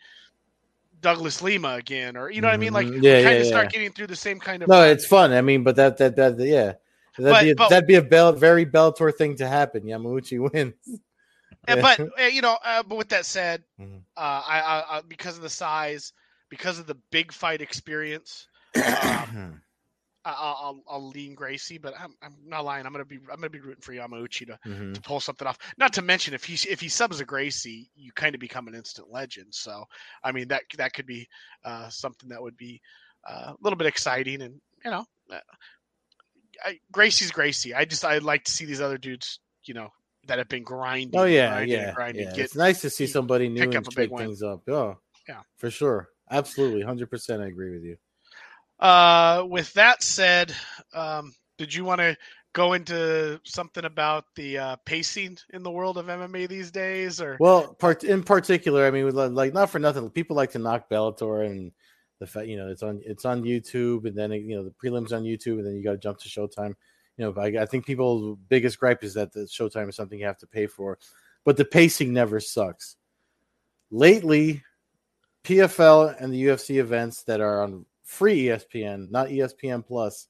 Douglas 1.00 1.42
Lima 1.42 1.74
again, 1.74 2.16
or 2.16 2.30
you 2.30 2.40
know 2.40 2.48
what 2.48 2.54
I 2.54 2.58
mean? 2.58 2.72
Like, 2.72 2.86
Mhm. 2.86 3.02
Yeah, 3.02 3.22
kind 3.22 3.34
yeah, 3.36 3.40
of 3.42 3.46
start 3.46 3.64
yeah. 3.66 3.70
getting 3.70 3.92
through 3.92 4.06
the 4.06 4.16
same 4.16 4.40
kind 4.40 4.62
of. 4.62 4.68
No, 4.68 4.80
run. 4.80 4.88
it's 4.90 5.06
fun. 5.06 5.32
I 5.32 5.42
mean, 5.42 5.62
but 5.62 5.76
that 5.76 5.98
that 5.98 6.16
that 6.16 6.38
yeah, 6.38 6.72
that'd 7.18 7.32
But- 7.32 7.42
be 7.42 7.50
a, 7.50 7.54
but- 7.54 7.68
that'd 7.70 7.86
be 7.86 7.94
a 7.96 8.02
Bell, 8.02 8.32
very 8.32 8.64
Bellator 8.64 9.14
thing 9.14 9.36
to 9.36 9.46
happen. 9.46 9.82
Yamauchi 9.82 10.38
wins. 10.52 10.74
Uh, 11.68 11.76
but 11.76 12.00
uh, 12.00 12.24
you 12.24 12.40
know, 12.42 12.58
uh, 12.64 12.82
but 12.82 12.96
with 12.96 13.08
that 13.10 13.26
said, 13.26 13.62
Mhm. 13.80 14.00
uh, 14.16 14.20
I, 14.46 14.84
I, 14.88 15.00
because 15.08 15.36
of 15.36 15.42
the 15.42 15.50
size, 15.50 16.12
because 16.48 16.78
of 16.78 16.86
the 16.86 16.96
big 17.10 17.32
fight 17.32 17.60
experience, 17.60 18.48
um, 18.76 19.60
I'll, 20.24 20.58
I'll 20.60 20.82
I'll 20.88 21.08
lean 21.08 21.34
Gracie. 21.34 21.78
But 21.78 21.94
I'm, 21.98 22.14
I'm 22.22 22.34
not 22.46 22.64
lying. 22.64 22.86
I'm 22.86 22.92
gonna 22.92 23.04
be 23.04 23.16
I'm 23.30 23.36
gonna 23.36 23.50
be 23.50 23.60
rooting 23.60 23.82
for 23.82 23.92
Yamauchi 23.92 24.46
to, 24.46 24.58
Mhm. 24.66 24.94
to 24.94 25.00
pull 25.00 25.20
something 25.20 25.46
off. 25.46 25.58
Not 25.78 25.92
to 25.94 26.02
mention 26.02 26.34
if 26.34 26.44
he 26.44 26.54
if 26.68 26.80
he 26.80 26.88
subs 26.88 27.20
a 27.20 27.24
Gracie, 27.24 27.90
you 27.94 28.12
kind 28.12 28.34
of 28.34 28.40
become 28.40 28.68
an 28.68 28.74
instant 28.74 29.10
legend. 29.10 29.54
So 29.54 29.84
I 30.22 30.32
mean 30.32 30.48
that 30.48 30.62
that 30.78 30.92
could 30.94 31.06
be 31.06 31.28
uh, 31.64 31.88
something 31.88 32.28
that 32.30 32.42
would 32.42 32.56
be 32.56 32.80
uh, 33.28 33.52
a 33.52 33.56
little 33.60 33.76
bit 33.76 33.86
exciting, 33.86 34.42
and 34.42 34.60
you 34.84 34.90
know, 34.90 35.04
uh, 35.32 35.40
I, 36.64 36.78
Gracie's 36.92 37.30
Gracie. 37.30 37.74
I 37.74 37.84
just 37.84 38.04
I'd 38.04 38.22
like 38.22 38.44
to 38.44 38.50
see 38.50 38.64
these 38.64 38.80
other 38.80 38.98
dudes, 38.98 39.40
you 39.64 39.74
know, 39.74 39.88
that 40.26 40.38
have 40.38 40.48
been 40.48 40.62
grinding. 40.62 41.18
Oh 41.20 41.24
yeah, 41.24 41.48
grinding, 41.48 41.80
yeah, 41.80 41.92
grinding, 41.92 42.24
yeah. 42.26 42.32
get 42.32 42.44
it's 42.46 42.54
nice 42.54 42.80
to 42.82 42.90
see 42.90 43.06
somebody 43.06 43.48
new 43.48 43.62
up 43.62 43.74
and 43.74 43.86
a 43.88 43.90
big 43.96 44.16
things 44.16 44.42
up. 44.42 44.62
Oh, 44.68 44.98
Yeah. 45.28 45.42
for 45.56 45.70
sure, 45.70 46.08
absolutely, 46.30 46.82
hundred 46.82 47.10
percent. 47.10 47.42
I 47.42 47.46
agree 47.46 47.70
with 47.70 47.82
you. 47.82 47.96
Uh, 48.80 49.46
with 49.48 49.72
that 49.74 50.02
said, 50.02 50.54
um, 50.94 51.34
did 51.58 51.72
you 51.72 51.84
want 51.84 52.00
to 52.00 52.16
go 52.54 52.72
into 52.72 53.40
something 53.44 53.84
about 53.84 54.24
the 54.36 54.58
uh, 54.58 54.76
pacing 54.84 55.36
in 55.52 55.62
the 55.62 55.70
world 55.70 55.98
of 55.98 56.06
MMA 56.06 56.48
these 56.48 56.70
days, 56.70 57.20
or 57.20 57.36
Well, 57.40 57.74
part 57.74 58.04
in 58.04 58.22
particular, 58.22 58.86
I 58.86 58.90
mean, 58.90 59.10
like 59.10 59.52
not 59.52 59.70
for 59.70 59.78
nothing, 59.78 60.08
people 60.10 60.36
like 60.36 60.52
to 60.52 60.58
knock 60.58 60.88
Bellator 60.88 61.46
and 61.46 61.72
the 62.20 62.26
fact 62.26 62.46
you 62.46 62.56
know 62.56 62.68
it's 62.68 62.82
on 62.82 63.00
it's 63.04 63.24
on 63.24 63.42
YouTube, 63.42 64.06
and 64.06 64.16
then 64.16 64.32
you 64.32 64.56
know 64.56 64.64
the 64.64 64.70
prelims 64.82 65.12
on 65.12 65.24
YouTube, 65.24 65.58
and 65.58 65.66
then 65.66 65.74
you 65.74 65.84
got 65.84 65.92
to 65.92 65.98
jump 65.98 66.18
to 66.20 66.28
Showtime. 66.28 66.74
You 67.16 67.24
know, 67.24 67.34
I, 67.40 67.62
I 67.62 67.66
think 67.66 67.86
people's 67.86 68.38
biggest 68.48 68.78
gripe 68.78 69.04
is 69.04 69.14
that 69.14 69.32
the 69.32 69.40
Showtime 69.40 69.88
is 69.88 69.96
something 69.96 70.18
you 70.18 70.26
have 70.26 70.38
to 70.38 70.46
pay 70.46 70.66
for, 70.66 70.98
but 71.44 71.56
the 71.56 71.64
pacing 71.64 72.12
never 72.12 72.40
sucks. 72.40 72.96
Lately, 73.90 74.62
PFL 75.44 76.20
and 76.20 76.32
the 76.32 76.46
UFC 76.46 76.78
events 76.78 77.24
that 77.24 77.40
are 77.40 77.62
on 77.62 77.84
free 78.04 78.44
ESPN, 78.44 79.10
not 79.10 79.28
ESPN 79.28 79.84
Plus, 79.84 80.28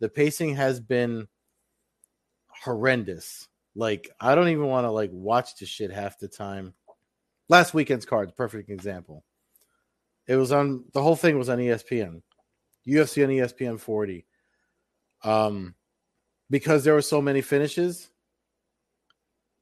the 0.00 0.08
pacing 0.08 0.56
has 0.56 0.80
been 0.80 1.28
horrendous. 2.48 3.48
Like 3.74 4.10
I 4.20 4.34
don't 4.34 4.48
even 4.48 4.66
want 4.66 4.86
to 4.86 4.90
like 4.90 5.10
watch 5.12 5.56
the 5.56 5.66
shit 5.66 5.92
half 5.92 6.18
the 6.18 6.28
time. 6.28 6.74
Last 7.48 7.74
weekend's 7.74 8.06
card, 8.06 8.36
perfect 8.36 8.70
example. 8.70 9.24
It 10.26 10.36
was 10.36 10.52
on 10.52 10.84
the 10.92 11.02
whole 11.02 11.16
thing 11.16 11.38
was 11.38 11.48
on 11.48 11.58
ESPN, 11.58 12.22
UFC 12.86 13.24
on 13.24 13.30
ESPN 13.30 13.78
40. 13.78 14.26
Um, 15.22 15.74
because 16.48 16.82
there 16.84 16.94
were 16.94 17.02
so 17.02 17.20
many 17.20 17.42
finishes. 17.42 18.10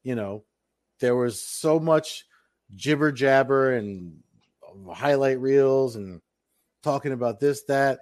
You 0.03 0.15
know, 0.15 0.45
there 1.01 1.17
was 1.17 1.41
so 1.41 1.79
much 1.79 2.25
jibber 2.75 3.13
jabber 3.13 3.75
and 3.75 4.23
highlight 4.93 5.41
reels 5.41 5.97
and 5.97 6.21
talking 6.83 7.13
about 7.13 7.41
this 7.41 7.65
that 7.65 8.01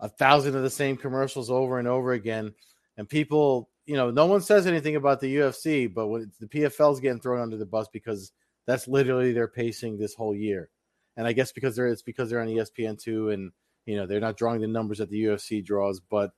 a 0.00 0.08
thousand 0.08 0.54
of 0.56 0.62
the 0.62 0.70
same 0.70 0.96
commercials 0.96 1.50
over 1.50 1.78
and 1.78 1.88
over 1.88 2.12
again. 2.12 2.52
And 2.96 3.08
people 3.08 3.68
you 3.86 3.96
know 3.96 4.10
no 4.10 4.26
one 4.26 4.40
says 4.40 4.66
anything 4.66 4.96
about 4.96 5.18
the 5.18 5.36
ufc 5.36 5.92
but 5.94 6.08
when 6.08 6.30
the 6.40 6.46
pfl's 6.46 7.00
getting 7.00 7.18
thrown 7.18 7.40
under 7.40 7.56
the 7.56 7.64
bus 7.64 7.88
because 7.90 8.32
that's 8.66 8.86
literally 8.86 9.32
their 9.32 9.48
pacing 9.48 9.96
this 9.96 10.14
whole 10.14 10.34
year. 10.34 10.68
And 11.16 11.26
i 11.26 11.32
guess 11.32 11.52
because 11.52 11.74
they're 11.74 11.88
it's 11.88 12.02
because 12.02 12.28
they're 12.28 12.40
on 12.40 12.48
E 12.48 12.56
espn2 12.56 13.32
and 13.32 13.50
you 13.86 13.96
know 13.96 14.06
they're 14.06 14.20
not 14.20 14.36
drawing 14.36 14.60
the 14.60 14.68
numbers 14.68 14.98
that 14.98 15.10
the 15.10 15.24
ufc 15.24 15.64
draws. 15.64 16.00
But 16.00 16.32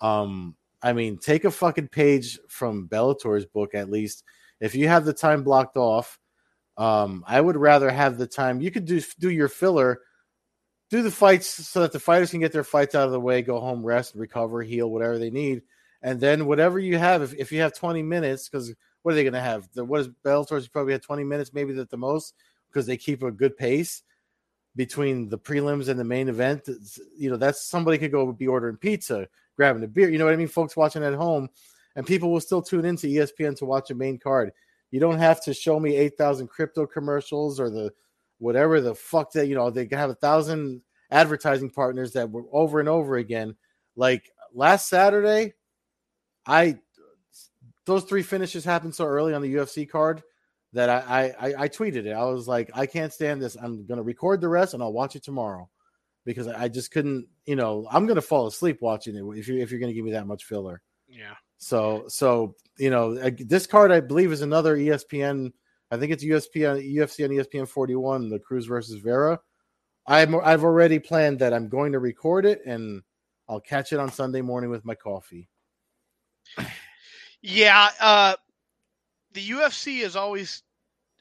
um 0.00 0.56
i 0.82 0.92
mean 0.92 1.18
take 1.18 1.44
a 1.44 1.50
fucking 1.50 1.88
page 1.88 2.38
from 2.48 2.86
bellator's 2.86 3.44
book 3.46 3.74
at 3.74 3.90
least. 3.90 4.24
If 4.60 4.74
you 4.74 4.88
have 4.88 5.04
the 5.04 5.12
time 5.12 5.44
blocked 5.44 5.76
off 5.76 6.18
um 6.78 7.22
i 7.26 7.40
would 7.40 7.56
rather 7.56 7.90
have 7.90 8.16
the 8.16 8.26
time. 8.26 8.60
You 8.60 8.70
could 8.70 8.86
do 8.86 9.00
do 9.18 9.30
your 9.30 9.48
filler 9.48 10.00
do 10.90 11.02
the 11.02 11.10
fights 11.10 11.46
so 11.46 11.80
that 11.80 11.92
the 11.92 12.00
fighters 12.00 12.30
can 12.30 12.40
get 12.40 12.52
their 12.52 12.64
fights 12.64 12.94
out 12.94 13.06
of 13.06 13.12
the 13.12 13.20
way, 13.20 13.42
go 13.42 13.60
home, 13.60 13.84
rest, 13.84 14.14
recover, 14.14 14.62
heal, 14.62 14.90
whatever 14.90 15.18
they 15.18 15.30
need, 15.30 15.62
and 16.02 16.20
then 16.20 16.46
whatever 16.46 16.78
you 16.78 16.96
have, 16.96 17.22
if, 17.22 17.34
if 17.34 17.52
you 17.52 17.60
have 17.60 17.74
20 17.74 18.02
minutes, 18.02 18.48
because 18.48 18.72
what 19.02 19.12
are 19.12 19.14
they 19.14 19.24
going 19.24 19.34
to 19.34 19.40
have? 19.40 19.68
The, 19.74 19.84
what 19.84 20.00
is 20.00 20.08
Bellator's 20.24 20.68
probably 20.68 20.92
had 20.92 21.02
20 21.02 21.24
minutes, 21.24 21.52
maybe 21.52 21.78
at 21.78 21.90
the 21.90 21.96
most, 21.96 22.34
because 22.68 22.86
they 22.86 22.96
keep 22.96 23.22
a 23.22 23.30
good 23.30 23.56
pace 23.56 24.02
between 24.76 25.28
the 25.28 25.38
prelims 25.38 25.88
and 25.88 25.98
the 25.98 26.04
main 26.04 26.28
event. 26.28 26.68
It's- 26.68 27.00
You 27.16 27.30
know, 27.30 27.36
that's 27.36 27.64
somebody 27.64 27.98
could 27.98 28.12
go 28.12 28.30
be 28.32 28.46
ordering 28.46 28.76
pizza, 28.76 29.28
grabbing 29.56 29.82
a 29.82 29.88
beer. 29.88 30.08
You 30.08 30.18
know 30.18 30.24
what 30.24 30.34
I 30.34 30.38
mean? 30.38 30.48
Folks 30.48 30.76
watching 30.76 31.02
at 31.04 31.14
home, 31.14 31.48
and 31.96 32.06
people 32.06 32.30
will 32.30 32.40
still 32.40 32.62
tune 32.62 32.84
into 32.84 33.08
ESPN 33.08 33.56
to 33.56 33.64
watch 33.64 33.90
a 33.90 33.94
main 33.94 34.18
card. 34.18 34.52
You 34.90 35.00
don't 35.00 35.18
have 35.18 35.42
to 35.44 35.52
show 35.52 35.78
me 35.80 35.96
8,000 35.96 36.46
crypto 36.48 36.86
commercials 36.86 37.60
or 37.60 37.68
the 37.70 37.92
whatever 38.38 38.80
the 38.80 38.94
fuck 38.94 39.32
that 39.32 39.46
you 39.46 39.54
know 39.54 39.70
they 39.70 39.86
can 39.86 39.98
have 39.98 40.10
a 40.10 40.14
thousand 40.14 40.82
advertising 41.10 41.70
partners 41.70 42.12
that 42.12 42.30
were 42.30 42.44
over 42.52 42.80
and 42.80 42.88
over 42.88 43.16
again. 43.16 43.56
Like 43.96 44.30
last 44.54 44.88
saturday 44.88 45.52
i 46.46 46.76
those 47.84 48.04
three 48.04 48.22
finishes 48.22 48.64
happened 48.64 48.94
so 48.94 49.04
early 49.04 49.34
on 49.34 49.42
the 49.42 49.54
ufc 49.54 49.88
card 49.88 50.22
that 50.72 50.88
i 50.88 51.34
i 51.40 51.64
i 51.64 51.68
tweeted 51.68 52.06
it. 52.06 52.12
I 52.12 52.24
was 52.24 52.46
like 52.46 52.70
i 52.74 52.86
can't 52.86 53.12
stand 53.12 53.40
this. 53.40 53.56
I'm 53.56 53.86
gonna 53.86 54.02
record 54.02 54.40
the 54.40 54.48
rest 54.48 54.74
and 54.74 54.82
i'll 54.82 54.92
watch 54.92 55.16
it 55.16 55.22
tomorrow. 55.22 55.68
Because 56.24 56.46
i 56.46 56.68
just 56.68 56.90
couldn't 56.90 57.26
you 57.46 57.56
know 57.56 57.86
i'm 57.90 58.06
gonna 58.06 58.20
fall 58.20 58.46
asleep 58.46 58.78
watching 58.82 59.16
it 59.16 59.38
if 59.38 59.48
you 59.48 59.58
if 59.60 59.70
you're 59.70 59.80
gonna 59.80 59.94
give 59.94 60.04
me 60.04 60.12
that 60.12 60.26
much 60.26 60.44
filler. 60.44 60.82
Yeah, 61.08 61.34
so 61.56 62.04
so 62.08 62.54
you 62.78 62.90
know 62.90 63.14
this 63.14 63.66
card 63.66 63.90
I 63.90 64.00
believe 64.00 64.30
is 64.30 64.42
another 64.42 64.76
ESPN. 64.76 65.52
I 65.90 65.96
think 65.96 66.12
it's 66.12 66.24
USP 66.24 66.70
on 66.70 66.78
UFC 66.78 67.24
on 67.24 67.30
ESPN 67.30 67.66
41, 67.66 68.28
the 68.28 68.38
Cruz 68.38 68.66
versus 68.66 69.00
Vera. 69.00 69.40
I'm 70.06 70.34
I've 70.36 70.64
already 70.64 70.98
planned 70.98 71.38
that 71.40 71.52
I'm 71.52 71.68
going 71.68 71.92
to 71.92 71.98
record 71.98 72.46
it 72.46 72.62
and 72.66 73.02
I'll 73.48 73.60
catch 73.60 73.92
it 73.92 73.98
on 73.98 74.10
Sunday 74.10 74.40
morning 74.42 74.70
with 74.70 74.84
my 74.84 74.94
coffee. 74.94 75.48
yeah. 77.42 77.88
Uh, 78.00 78.34
the 79.32 79.50
UFC 79.50 80.02
is 80.02 80.16
always 80.16 80.62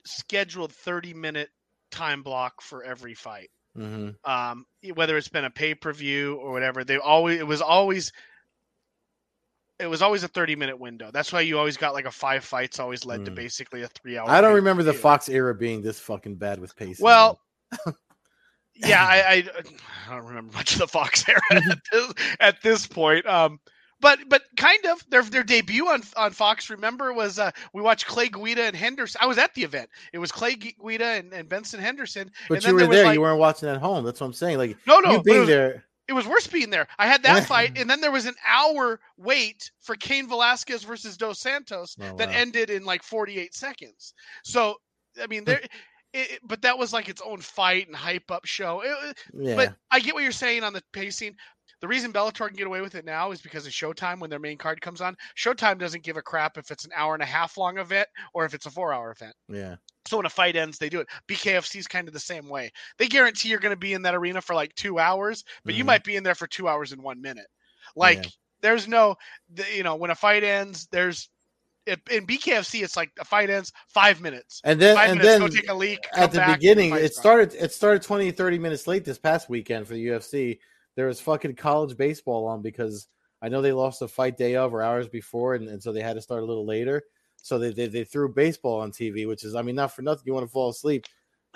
scheduled 0.06 0.72
30 0.72 1.14
minute 1.14 1.50
time 1.92 2.24
block 2.24 2.62
for 2.62 2.84
every 2.84 3.14
fight. 3.14 3.50
hmm 3.76 4.10
um, 4.24 4.66
whether 4.96 5.18
it's 5.18 5.28
been 5.28 5.46
a 5.46 5.50
pay 5.50 5.76
per 5.76 5.94
view 5.94 6.36
or 6.36 6.52
whatever. 6.52 6.84
They 6.84 6.98
always 6.98 7.40
it 7.40 7.48
was 7.48 7.62
always 7.62 8.12
it 9.80 9.88
was 9.88 10.02
always 10.02 10.24
a 10.24 10.28
thirty 10.28 10.56
minute 10.56 10.80
window. 10.80 11.10
That's 11.12 11.32
why 11.32 11.42
you 11.42 11.58
always 11.58 11.78
got 11.78 11.94
like 11.94 12.06
a 12.06 12.12
five 12.12 12.44
fights 12.44 12.80
always 12.80 13.06
led 13.06 13.26
to 13.26 13.32
Mm. 13.32 13.36
basically 13.36 13.84
a 13.84 13.88
three 13.88 14.18
hour. 14.18 14.30
I 14.30 14.42
don't 14.42 14.56
remember 14.56 14.84
the. 14.84 14.94
Fox 14.94 15.30
era 15.30 15.54
being 15.54 15.82
this 15.82 16.00
fucking 16.00 16.36
bad 16.36 16.60
with 16.60 16.76
pacing. 16.76 17.04
Well, 17.04 17.40
yeah, 18.76 19.04
I, 19.06 19.18
I 19.18 19.44
I 20.08 20.16
don't 20.16 20.26
remember 20.26 20.54
much 20.54 20.74
of 20.74 20.80
the 20.80 20.88
Fox 20.88 21.24
era 21.30 21.40
at 21.52 21.64
this, 21.92 22.14
at 22.40 22.62
this 22.62 22.88
point. 22.88 23.26
Um, 23.26 23.60
but 24.00 24.20
but 24.30 24.44
kind 24.58 24.86
of 24.86 25.04
their 25.10 25.24
their 25.24 25.44
debut 25.44 25.88
on 25.88 26.04
on 26.16 26.32
Fox. 26.32 26.70
Remember 26.70 27.14
was 27.14 27.40
uh, 27.40 27.50
we 27.74 27.82
watched 27.82 28.06
Clay 28.06 28.30
Guida 28.30 28.64
and 28.64 28.76
Henderson. 28.76 29.20
I 29.24 29.26
was 29.26 29.38
at 29.40 29.54
the 29.56 29.64
event. 29.64 29.90
It 30.14 30.20
was 30.20 30.32
Clay 30.32 30.56
Guida 30.56 31.04
and, 31.06 31.34
and 31.34 31.50
Benson 31.50 31.80
Henderson. 31.80 32.30
but 32.48 32.56
and 32.60 32.66
you 32.66 32.74
were 32.74 32.80
there, 32.82 32.90
there 32.90 33.06
like, 33.06 33.14
you 33.16 33.22
weren't 33.22 33.40
watching 33.40 33.70
at 33.70 33.78
home. 33.78 34.06
That's 34.06 34.20
what 34.22 34.28
I'm 34.28 34.34
saying. 34.34 34.60
Like 34.60 34.78
No, 34.86 35.00
no, 35.00 35.14
you 35.14 35.24
being 35.24 35.40
was- 35.40 35.48
there. 35.50 35.84
It 36.08 36.14
was 36.14 36.26
worse 36.26 36.48
being 36.48 36.70
there. 36.70 36.88
I 36.98 37.08
had 37.08 37.24
that 37.24 37.46
fight, 37.46 37.72
and 37.78 37.90
then 37.90 38.00
there 38.02 38.12
was 38.12 38.26
an 38.26 38.36
hour 38.48 39.00
wait 39.18 39.72
for 39.82 39.96
Cain 39.96 40.28
Velasquez 40.28 40.84
versus 40.84 41.18
Dos 41.18 41.40
Santos 41.40 41.96
Oh, 42.00 42.16
that 42.18 42.30
wow. 42.30 42.36
ended 42.36 42.70
in 42.70 42.86
like 42.86 43.04
48 43.04 43.54
seconds. 43.54 44.14
So, 44.44 44.76
I 45.22 45.28
mean, 45.28 45.44
there. 45.44 45.62
It, 46.14 46.40
but 46.44 46.62
that 46.62 46.78
was 46.78 46.94
like 46.94 47.10
its 47.10 47.22
own 47.24 47.42
fight 47.42 47.88
and 47.88 47.96
hype 47.96 48.32
up 48.32 48.46
show. 48.46 48.82
It- 48.82 49.18
Yeah. 49.34 49.56
But 49.58 49.76
I 49.92 50.00
get 50.00 50.14
what 50.14 50.24
you're 50.24 50.32
saying 50.32 50.64
on 50.64 50.72
the 50.74 50.82
pacing. 50.94 51.36
The 51.80 51.88
reason 51.88 52.12
Bellator 52.12 52.48
can 52.48 52.56
get 52.58 52.68
away 52.68 52.82
with 52.82 52.96
it 52.96 53.06
now 53.06 53.32
is 53.32 53.42
because 53.42 53.68
of 53.68 53.72
Showtime 53.72 54.20
when 54.20 54.30
their 54.30 54.40
main 54.40 54.58
card 54.58 54.82
comes 54.82 55.00
on. 55.02 55.16
Showtime 55.36 55.78
doesn't 55.78 56.04
give 56.04 56.18
a 56.18 56.22
crap 56.22 56.58
if 56.58 56.72
it's 56.72 56.86
an 56.86 56.92
hour 56.96 57.14
and 57.14 57.22
a 57.22 57.28
half 57.28 57.58
long 57.58 57.78
event 57.78 58.08
or 58.34 58.46
if 58.46 58.54
it's 58.54 58.66
a 58.66 58.72
four 58.72 58.94
hour 58.94 59.12
event. 59.12 59.36
yeah. 59.48 59.76
So 60.08 60.18
when 60.18 60.26
a 60.26 60.30
fight 60.30 60.56
ends, 60.56 60.78
they 60.78 60.90
do 60.90 61.02
it. 61.02 61.08
BKFC 61.28 61.76
is 61.80 61.88
kind 61.88 62.08
of 62.08 62.14
the 62.14 62.20
same 62.20 62.48
way. 62.48 62.72
They 62.98 63.08
guarantee 63.08 63.50
you're 63.50 63.60
going 63.60 63.74
to 63.74 63.80
be 63.80 63.94
in 63.94 64.02
that 64.04 64.16
arena 64.16 64.42
for 64.42 64.56
like 64.56 64.74
two 64.76 65.00
hours, 65.00 65.44
but 65.66 65.76
you 65.76 65.84
Mhm. 65.84 65.88
might 65.88 66.04
be 66.06 66.16
in 66.16 66.24
there 66.24 66.34
for 66.36 66.48
two 66.48 66.68
hours 66.68 66.94
and 66.94 67.04
one 67.04 67.22
minute. 67.22 67.48
Like 67.96 68.24
Yeah. 68.24 68.30
there's 68.62 68.88
no, 68.88 69.16
the, 69.54 69.66
you 69.76 69.84
know, 69.84 69.96
when 69.96 70.10
a 70.10 70.16
fight 70.16 70.44
ends, 70.44 70.88
there's 70.92 71.30
it, 71.86 72.02
in 72.10 72.26
BKFC, 72.26 72.84
it's 72.84 72.98
like 72.98 73.12
a 73.20 73.26
fight 73.26 73.50
ends 73.50 73.72
five 73.88 74.20
minutes. 74.22 74.62
And 74.64 74.80
then 74.80 74.96
Five 74.98 75.10
and 75.12 75.20
minutes, 75.20 75.40
then 75.40 75.42
go 75.50 75.56
take 75.56 75.70
a 75.70 75.74
leak. 75.74 76.08
at 76.16 76.32
the 76.32 76.42
beginning 76.42 76.92
fight's 76.92 77.06
it 77.06 77.16
started 77.16 77.54
it 77.54 77.72
started 77.74 78.02
20 78.02 78.32
30 78.32 78.60
minutes 78.60 78.88
late 78.88 79.06
this 79.06 79.18
past 79.18 79.50
weekend 79.50 79.88
for 79.88 79.94
the 79.94 80.08
ufc 80.08 80.58
there 80.98 81.08
was 81.08 81.22
fucking 81.22 81.56
college 81.56 81.96
baseball 81.96 82.46
on 82.46 82.62
because 82.62 83.08
i 83.42 83.48
know 83.48 83.62
they 83.62 83.72
lost 83.72 84.02
the 84.02 84.08
fight 84.08 84.36
day 84.36 84.58
of 84.58 84.74
or 84.74 84.82
hours 84.82 85.08
before 85.08 85.56
and, 85.56 85.70
and 85.70 85.82
so 85.82 85.94
they 85.94 86.02
had 86.02 86.16
to 86.16 86.22
start 86.22 86.44
a 86.44 86.46
little 86.46 86.66
later 86.66 87.02
So 87.42 87.58
they, 87.58 87.72
they 87.72 87.88
they 87.88 88.04
threw 88.04 88.34
baseball 88.34 88.82
on 88.82 88.92
TV, 88.92 89.28
which 89.28 89.44
is 89.44 89.56
I 89.56 89.62
mean 89.62 89.76
not 89.76 89.94
for 89.96 90.02
nothing. 90.02 90.24
You 90.26 90.34
want 90.34 90.46
to 90.46 90.52
fall 90.52 90.70
asleep. 90.70 91.06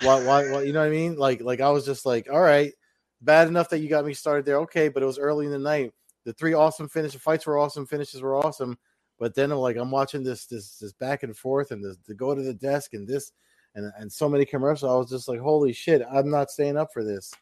Why, 0.00 0.24
why, 0.24 0.50
why 0.50 0.62
you 0.62 0.72
know 0.72 0.80
what 0.80 0.86
I 0.86 0.90
mean? 0.90 1.16
Like 1.16 1.42
like 1.42 1.60
I 1.60 1.70
was 1.70 1.84
just 1.84 2.06
like, 2.06 2.28
all 2.30 2.40
right, 2.40 2.72
bad 3.20 3.48
enough 3.48 3.68
that 3.70 3.80
you 3.80 3.88
got 3.88 4.06
me 4.06 4.14
started 4.14 4.44
there. 4.46 4.58
Okay, 4.60 4.88
but 4.88 5.02
it 5.02 5.06
was 5.06 5.18
early 5.18 5.46
in 5.46 5.52
the 5.52 5.58
night. 5.58 5.92
The 6.24 6.32
three 6.32 6.54
awesome 6.54 6.88
finishes, 6.88 7.14
the 7.14 7.18
fights 7.18 7.46
were 7.46 7.58
awesome, 7.58 7.86
finishes 7.86 8.22
were 8.22 8.36
awesome. 8.36 8.78
But 9.18 9.34
then 9.34 9.52
I'm 9.52 9.58
like, 9.58 9.76
I'm 9.76 9.90
watching 9.90 10.22
this 10.22 10.46
this 10.46 10.78
this 10.78 10.92
back 10.92 11.24
and 11.24 11.36
forth 11.36 11.72
and 11.72 11.84
this 11.84 11.96
to 12.06 12.14
go 12.14 12.34
to 12.34 12.42
the 12.42 12.54
desk 12.54 12.94
and 12.94 13.06
this 13.06 13.32
and 13.74 13.92
and 13.98 14.10
so 14.10 14.28
many 14.28 14.44
commercials. 14.44 14.90
I 14.90 14.96
was 14.96 15.10
just 15.10 15.28
like, 15.28 15.40
holy 15.40 15.72
shit, 15.72 16.02
I'm 16.10 16.30
not 16.30 16.50
staying 16.50 16.76
up 16.76 16.92
for 16.92 17.04
this. 17.04 17.32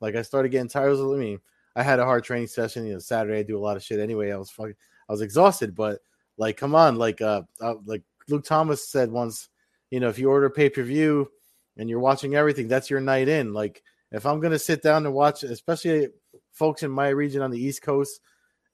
Like 0.00 0.16
I 0.16 0.22
started 0.22 0.50
getting 0.50 0.68
tired 0.68 0.98
I 0.98 1.16
mean, 1.16 1.40
I 1.76 1.82
had 1.82 1.98
a 1.98 2.04
hard 2.04 2.24
training 2.24 2.48
session. 2.48 2.86
You 2.86 2.94
know, 2.94 2.98
Saturday 2.98 3.38
I 3.38 3.42
do 3.42 3.58
a 3.58 3.60
lot 3.60 3.76
of 3.76 3.82
shit 3.82 4.00
anyway. 4.00 4.30
I 4.30 4.36
was 4.36 4.50
fucking, 4.50 4.76
I 5.08 5.12
was 5.12 5.20
exhausted. 5.20 5.74
But 5.74 6.00
like, 6.36 6.56
come 6.56 6.74
on, 6.74 6.96
like, 6.96 7.20
uh, 7.20 7.42
uh 7.60 7.74
like 7.84 8.02
Luke 8.28 8.44
Thomas 8.44 8.88
said 8.88 9.10
once, 9.10 9.48
you 9.90 10.00
know, 10.00 10.08
if 10.08 10.18
you 10.18 10.30
order 10.30 10.50
pay 10.50 10.68
per 10.68 10.82
view 10.82 11.30
and 11.76 11.88
you're 11.88 12.00
watching 12.00 12.34
everything, 12.34 12.68
that's 12.68 12.90
your 12.90 13.00
night 13.00 13.28
in. 13.28 13.52
Like, 13.52 13.82
if 14.12 14.26
I'm 14.26 14.40
gonna 14.40 14.58
sit 14.58 14.82
down 14.82 15.06
and 15.06 15.14
watch, 15.14 15.42
especially 15.42 16.08
folks 16.52 16.82
in 16.82 16.90
my 16.90 17.08
region 17.08 17.42
on 17.42 17.50
the 17.50 17.60
East 17.60 17.82
Coast 17.82 18.20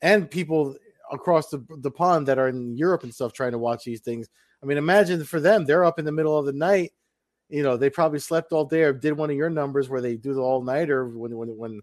and 0.02 0.30
people 0.30 0.76
across 1.10 1.48
the, 1.48 1.64
the 1.78 1.90
pond 1.90 2.28
that 2.28 2.38
are 2.38 2.48
in 2.48 2.76
Europe 2.76 3.02
and 3.02 3.14
stuff 3.14 3.32
trying 3.32 3.52
to 3.52 3.58
watch 3.58 3.84
these 3.84 4.00
things. 4.00 4.28
I 4.62 4.66
mean, 4.66 4.78
imagine 4.78 5.24
for 5.24 5.40
them, 5.40 5.64
they're 5.64 5.84
up 5.84 5.98
in 5.98 6.04
the 6.04 6.12
middle 6.12 6.38
of 6.38 6.46
the 6.46 6.52
night. 6.52 6.92
You 7.50 7.62
know, 7.62 7.76
they 7.76 7.90
probably 7.90 8.20
slept 8.20 8.52
all 8.52 8.64
day 8.64 8.82
or 8.82 8.92
did 8.92 9.16
one 9.16 9.30
of 9.30 9.36
your 9.36 9.50
numbers 9.50 9.88
where 9.88 10.00
they 10.00 10.16
do 10.16 10.34
the 10.34 10.40
all 10.40 10.62
nighter 10.62 11.08
when 11.08 11.36
when 11.36 11.56
when 11.56 11.80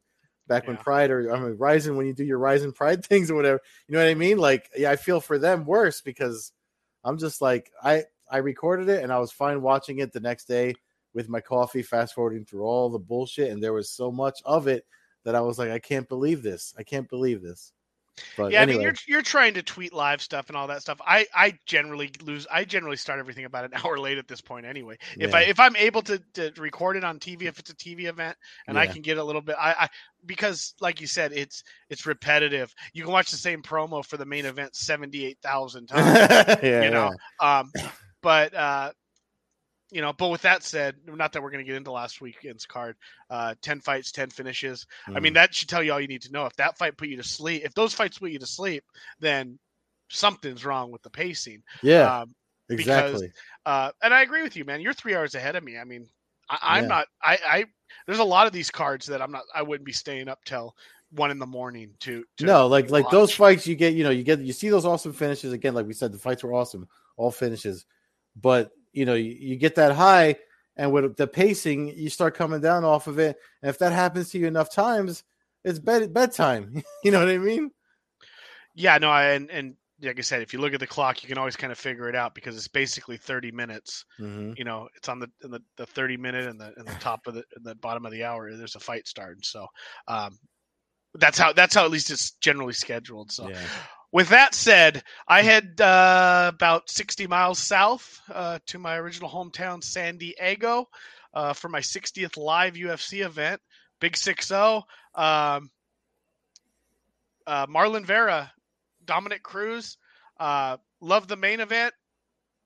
back 0.48 0.64
yeah. 0.64 0.72
when 0.72 0.78
Pride 0.78 1.12
or 1.12 1.34
I 1.34 1.40
mean 1.40 1.58
Rising 1.58 1.98
when 1.98 2.08
you 2.08 2.14
do 2.14 2.24
your 2.24 2.40
Rising 2.40 2.72
Pride 2.72 3.06
things 3.06 3.30
or 3.30 3.36
whatever. 3.36 3.62
You 3.88 3.94
know 3.94 4.04
what 4.04 4.10
I 4.10 4.16
mean? 4.16 4.38
Like, 4.38 4.70
yeah, 4.76 4.92
I 4.92 4.96
feel 4.96 5.20
for 5.20 5.38
them 5.38 5.66
worse 5.66 6.02
because 6.02 6.52
I'm 7.04 7.18
just 7.18 7.42
like 7.42 7.72
I 7.84 8.04
I 8.30 8.38
recorded 8.38 8.90
it 8.90 9.04
and 9.04 9.12
I 9.12 9.20
was 9.20 9.32
fine 9.32 9.62
watching 9.62 10.00
it 10.00 10.12
the 10.12 10.20
next 10.20 10.46
day 10.46 10.74
with 11.14 11.30
my 11.30 11.42
coffee, 11.42 11.82
fast 11.82 12.14
forwarding 12.14 12.46
through 12.46 12.64
all 12.64 12.90
the 12.90 13.00
bullshit, 13.00 13.52
and 13.52 13.62
there 13.62 13.74
was 13.74 13.90
so 13.90 14.12
much 14.12 14.40
of 14.46 14.68
it 14.68 14.86
that 15.24 15.36
I 15.36 15.42
was 15.42 15.58
like, 15.58 15.72
I 15.72 15.80
can't 15.80 16.08
believe 16.08 16.44
this. 16.44 16.74
I 16.78 16.84
can't 16.84 17.10
believe 17.10 17.42
this. 17.42 17.74
But 18.36 18.52
yeah, 18.52 18.62
anyway. 18.62 18.74
I 18.74 18.78
mean, 18.78 18.82
you're 18.82 18.94
you're 19.08 19.22
trying 19.22 19.54
to 19.56 19.64
tweet 19.64 19.94
live 19.94 20.22
stuff 20.22 20.48
and 20.48 20.58
all 20.58 20.68
that 20.68 20.82
stuff. 20.82 21.00
I 21.06 21.26
I 21.34 21.58
generally 21.66 22.12
lose. 22.24 22.48
I 22.52 22.66
generally 22.66 22.98
start 22.98 23.20
everything 23.20 23.46
about 23.46 23.66
an 23.66 23.72
hour 23.86 23.98
late 23.98 24.18
at 24.18 24.28
this 24.28 24.42
point 24.42 24.66
anyway. 24.66 24.98
Yeah. 25.16 25.28
If 25.28 25.36
I 25.36 25.42
if 25.44 25.60
I'm 25.60 25.76
able 25.76 26.02
to, 26.04 26.20
to 26.34 26.52
record 26.58 26.98
it 26.98 27.04
on 27.04 27.20
TV, 27.20 27.44
if 27.44 27.60
it's 27.60 27.70
a 27.70 27.76
TV 27.76 28.06
event, 28.06 28.38
and 28.68 28.76
yeah. 28.76 28.82
I 28.82 28.88
can 28.88 29.02
get 29.02 29.18
a 29.18 29.24
little 29.24 29.42
bit, 29.42 29.56
I, 29.60 29.72
I 29.72 29.88
because 30.26 30.74
like 30.82 31.02
you 31.02 31.08
said, 31.08 31.32
it's 31.34 31.64
it's 31.90 32.06
repetitive. 32.06 32.74
You 32.94 33.04
can 33.04 33.12
watch 33.12 33.32
the 33.32 33.38
same 33.38 33.62
promo 33.62 34.06
for 34.06 34.18
the 34.18 34.26
main 34.26 34.46
event 34.46 34.76
seventy 34.76 35.26
eight 35.26 35.40
thousand 35.42 35.88
times. 35.88 36.60
yeah, 36.64 36.84
you 36.84 36.92
know, 36.92 37.14
um, 37.40 37.72
but 38.22 38.54
uh, 38.54 38.92
you 39.92 40.02
know, 40.02 40.12
but 40.14 40.30
with 40.30 40.42
that 40.42 40.64
said, 40.64 40.96
not 41.06 41.32
that 41.32 41.42
we're 41.42 41.52
going 41.52 41.64
to 41.64 41.68
get 41.68 41.78
into 41.78 41.92
last 41.92 42.20
weekend's 42.20 42.66
card, 42.66 42.98
uh, 43.30 43.56
10 43.62 43.80
fights, 43.80 44.12
10 44.12 44.30
finishes. 44.30 44.86
Mm. 45.08 45.18
I 45.18 45.20
mean, 45.20 45.32
mm. 45.32 45.36
that 45.36 45.56
should 45.56 45.70
tell 45.70 45.82
you 45.82 45.94
all 45.94 46.02
you 46.02 46.08
need 46.08 46.22
to 46.24 46.32
know. 46.32 46.46
If 46.46 46.56
that 46.58 46.78
fight 46.78 46.98
put 46.98 47.08
you 47.08 47.18
to 47.18 47.24
sleep, 47.24 47.64
if 47.64 47.74
those 47.74 47.94
fights 47.94 48.20
put 48.20 48.32
you 48.32 48.40
to 48.40 48.46
sleep, 48.46 48.84
then 49.20 49.58
something's 50.10 50.66
wrong 50.66 50.92
with 50.92 51.02
the 51.04 51.10
pacing. 51.10 51.64
Yeah. 51.82 52.22
Um, 52.22 52.36
exactly. 52.70 53.28
Because, 53.28 53.34
uh, 53.66 53.92
and 54.04 54.14
I 54.14 54.24
agree 54.24 54.44
with 54.44 54.58
you, 54.58 54.66
man. 54.66 54.82
You're 54.82 54.94
three 54.94 55.16
hours 55.16 55.36
ahead 55.36 55.56
of 55.56 55.64
me. 55.64 55.78
I 55.78 55.86
mean, 55.86 56.08
I, 56.50 56.80
am 56.80 56.84
yeah. 56.84 56.88
not, 56.90 57.08
I, 57.24 57.40
I, 57.48 57.66
there's 58.06 58.20
a 58.20 58.26
lot 58.26 58.48
of 58.48 58.54
these 58.54 58.70
cards 58.70 59.06
that 59.08 59.22
I'm 59.22 59.32
not, 59.32 59.44
I 59.56 59.62
wouldn't 59.62 59.86
be 59.86 59.94
staying 59.94 60.28
up 60.28 60.44
till 60.44 60.76
one 61.12 61.32
in 61.32 61.40
the 61.40 61.46
morning 61.46 61.92
to, 62.02 62.26
to 62.38 62.46
no, 62.46 62.68
like, 62.68 62.90
like 62.90 63.10
those 63.10 63.34
fights 63.34 63.66
you 63.66 63.76
get, 63.76 63.94
you 63.94 64.04
know, 64.04 64.10
you 64.10 64.24
get, 64.24 64.40
you 64.40 64.52
see 64.52 64.68
those 64.68 64.86
awesome 64.86 65.14
finishes 65.14 65.54
again. 65.54 65.74
Like 65.74 65.88
we 65.88 65.94
said, 65.94 66.12
the 66.12 66.18
fights 66.18 66.44
were 66.44 66.54
awesome, 66.54 66.90
all 67.16 67.32
finishes, 67.32 67.86
but 68.36 68.72
you 68.98 69.06
know 69.06 69.14
you, 69.14 69.36
you 69.40 69.56
get 69.56 69.76
that 69.76 69.96
high 69.96 70.36
and 70.76 70.92
with 70.92 71.16
the 71.18 71.28
pacing 71.28 71.96
you 71.96 72.10
start 72.10 72.36
coming 72.36 72.60
down 72.62 72.84
off 72.84 73.08
of 73.08 73.20
it. 73.20 73.38
And 73.62 73.70
if 73.70 73.78
that 73.80 73.94
happens 73.94 74.32
to 74.32 74.40
you 74.40 74.48
enough 74.48 74.72
times 74.74 75.24
it's 75.64 75.80
bed 75.80 76.14
bedtime. 76.14 76.84
You 77.04 77.12
know 77.12 77.20
what 77.20 77.30
i 77.30 77.38
mean? 77.38 77.72
Yeah 78.74 78.98
no 78.98 79.10
I, 79.10 79.34
and 79.34 79.52
and 79.52 79.76
like 80.02 80.18
i 80.18 80.22
said 80.22 80.42
if 80.42 80.52
you 80.54 80.60
look 80.60 80.74
at 80.74 80.80
the 80.80 80.88
clock 80.88 81.24
you 81.24 81.30
can 81.30 81.38
always 81.38 81.56
kind 81.56 81.72
of 81.72 81.78
figure 81.78 82.10
it 82.10 82.16
out 82.16 82.34
because 82.34 82.56
it's 82.56 82.68
basically 82.68 83.18
30 83.18 83.52
minutes. 83.52 84.04
Mm-hmm. 84.20 84.54
you 84.58 84.64
know 84.64 84.88
it's 84.96 85.10
on 85.10 85.20
the 85.20 85.30
in 85.44 85.52
the, 85.52 85.62
the 85.78 85.86
30 85.86 86.18
minute 86.18 86.48
and 86.48 86.60
the 86.60 86.74
in 86.78 86.86
the 86.86 86.98
top 87.00 87.28
of 87.28 87.36
the 87.36 87.44
the 87.62 87.76
bottom 87.76 88.06
of 88.06 88.12
the 88.12 88.24
hour 88.24 88.52
there's 88.56 88.76
a 88.76 88.80
fight 88.80 89.08
starting. 89.08 89.44
So 89.44 89.68
um 90.08 90.40
that's 91.16 91.38
how 91.38 91.54
that's 91.54 91.76
how 91.76 91.86
at 91.86 91.92
least 91.92 92.12
it's 92.12 92.32
generally 92.42 92.74
scheduled 92.74 93.32
so 93.32 93.50
yeah 93.50 93.58
with 94.12 94.30
that 94.30 94.56
said, 94.56 95.04
I 95.28 95.42
head 95.42 95.82
uh, 95.82 96.52
about 96.54 96.90
60 96.90 97.28
miles 97.28 97.60
south 97.60 98.22
uh, 98.34 98.60
to 98.68 98.80
my 98.80 98.96
original 98.96 99.30
hometown, 99.30 99.84
San 99.84 100.18
Diego, 100.18 100.88
uh, 101.34 101.54
for 101.54 101.70
my 101.70 101.82
60th 101.82 102.38
live 102.38 102.76
UFC 102.76 103.26
event, 103.26 103.62
Big 104.00 104.16
6 104.16 104.48
0. 104.48 104.84
Um, 105.14 105.70
uh, 107.46 107.68
Marlon 107.68 108.06
Vera, 108.06 108.52
Dominick 109.06 109.44
Cruz. 109.44 109.98
Uh, 110.40 110.78
love 111.02 111.28
the 111.28 111.38
main 111.38 111.60
event 111.60 111.94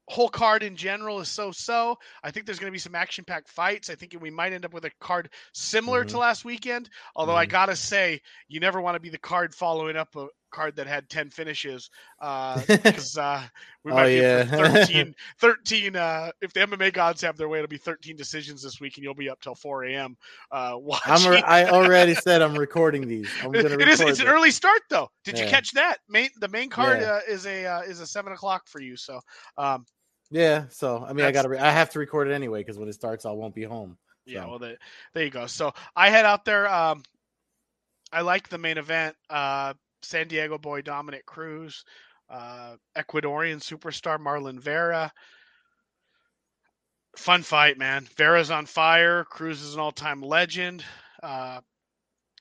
whole 0.07 0.29
card 0.29 0.63
in 0.63 0.75
general 0.75 1.19
is 1.19 1.29
so 1.29 1.51
so. 1.51 1.97
I 2.23 2.31
think 2.31 2.45
there's 2.45 2.59
going 2.59 2.71
to 2.71 2.75
be 2.75 2.79
some 2.79 2.95
action 2.95 3.25
packed 3.25 3.49
fights. 3.49 3.89
I 3.89 3.95
think 3.95 4.15
we 4.19 4.29
might 4.29 4.53
end 4.53 4.65
up 4.65 4.73
with 4.73 4.85
a 4.85 4.91
card 4.99 5.29
similar 5.53 6.01
mm-hmm. 6.01 6.09
to 6.09 6.17
last 6.17 6.45
weekend. 6.45 6.89
Although 7.15 7.33
mm-hmm. 7.33 7.39
I 7.39 7.45
got 7.45 7.67
to 7.67 7.75
say, 7.75 8.21
you 8.47 8.59
never 8.59 8.81
want 8.81 8.95
to 8.95 8.99
be 8.99 9.09
the 9.09 9.17
card 9.17 9.55
following 9.55 9.95
up 9.95 10.15
a, 10.15 10.27
card 10.51 10.75
that 10.75 10.87
had 10.87 11.09
10 11.09 11.29
finishes 11.29 11.89
because 12.19 13.17
uh, 13.17 13.21
uh, 13.21 13.43
we 13.83 13.91
oh, 13.91 13.95
might 13.95 14.03
oh, 14.03 14.07
be 14.07 14.15
yeah. 14.15 14.43
13, 14.85 15.15
13 15.39 15.95
uh, 15.95 16.31
if 16.41 16.53
the 16.53 16.59
MMA 16.61 16.93
gods 16.93 17.21
have 17.21 17.37
their 17.37 17.49
way, 17.49 17.59
it'll 17.59 17.67
be 17.67 17.77
13 17.77 18.15
decisions 18.15 18.61
this 18.61 18.79
week 18.79 18.97
and 18.97 19.03
you'll 19.03 19.13
be 19.13 19.29
up 19.29 19.41
till 19.41 19.55
4 19.55 19.85
a.m. 19.85 20.17
Uh, 20.51 20.75
watching. 20.79 21.31
Re- 21.31 21.41
I 21.41 21.65
already 21.65 22.13
said 22.13 22.41
I'm 22.41 22.57
recording 22.57 23.07
these. 23.07 23.29
I'm 23.41 23.51
gonna 23.51 23.69
it 23.69 23.87
is, 23.87 24.01
it's 24.01 24.19
an 24.19 24.27
early 24.27 24.51
start 24.51 24.81
though. 24.89 25.09
Did 25.23 25.37
yeah. 25.37 25.45
you 25.45 25.49
catch 25.49 25.71
that? 25.71 25.97
Main, 26.09 26.29
the 26.39 26.47
main 26.47 26.69
card 26.69 27.01
yeah. 27.01 27.13
uh, 27.13 27.19
is 27.27 27.45
a 27.45 27.65
uh, 27.65 27.81
is 27.81 27.99
a 27.99 28.07
seven 28.07 28.33
o'clock 28.33 28.67
for 28.67 28.81
you. 28.81 28.95
So 28.97 29.19
um, 29.57 29.85
yeah, 30.31 30.65
so 30.69 31.05
I 31.07 31.13
mean, 31.13 31.25
I 31.25 31.31
got 31.31 31.43
to 31.43 31.49
re- 31.49 31.59
I 31.59 31.71
have 31.71 31.89
to 31.91 31.99
record 31.99 32.29
it 32.29 32.33
anyway 32.33 32.61
because 32.61 32.77
when 32.77 32.87
it 32.87 32.93
starts, 32.93 33.25
I 33.25 33.31
won't 33.31 33.53
be 33.53 33.63
home. 33.63 33.97
So. 34.25 34.33
Yeah, 34.33 34.45
well, 34.45 34.59
the, 34.59 34.77
there 35.13 35.23
you 35.23 35.29
go. 35.29 35.47
So 35.47 35.73
I 35.95 36.09
head 36.09 36.25
out 36.25 36.45
there. 36.45 36.71
Um, 36.71 37.03
I 38.13 38.21
like 38.21 38.47
the 38.47 38.57
main 38.57 38.77
event. 38.77 39.15
Uh, 39.29 39.73
San 40.01 40.27
Diego 40.27 40.57
boy 40.57 40.81
Dominick 40.81 41.25
Cruz, 41.25 41.83
uh, 42.29 42.75
Ecuadorian 42.97 43.59
superstar 43.59 44.17
Marlon 44.19 44.59
Vera. 44.59 45.11
Fun 47.17 47.43
fight, 47.43 47.77
man. 47.77 48.07
Vera's 48.15 48.51
on 48.51 48.65
fire. 48.65 49.25
Cruz 49.25 49.61
is 49.61 49.73
an 49.73 49.81
all-time 49.81 50.21
legend. 50.21 50.83
Uh, 51.21 51.59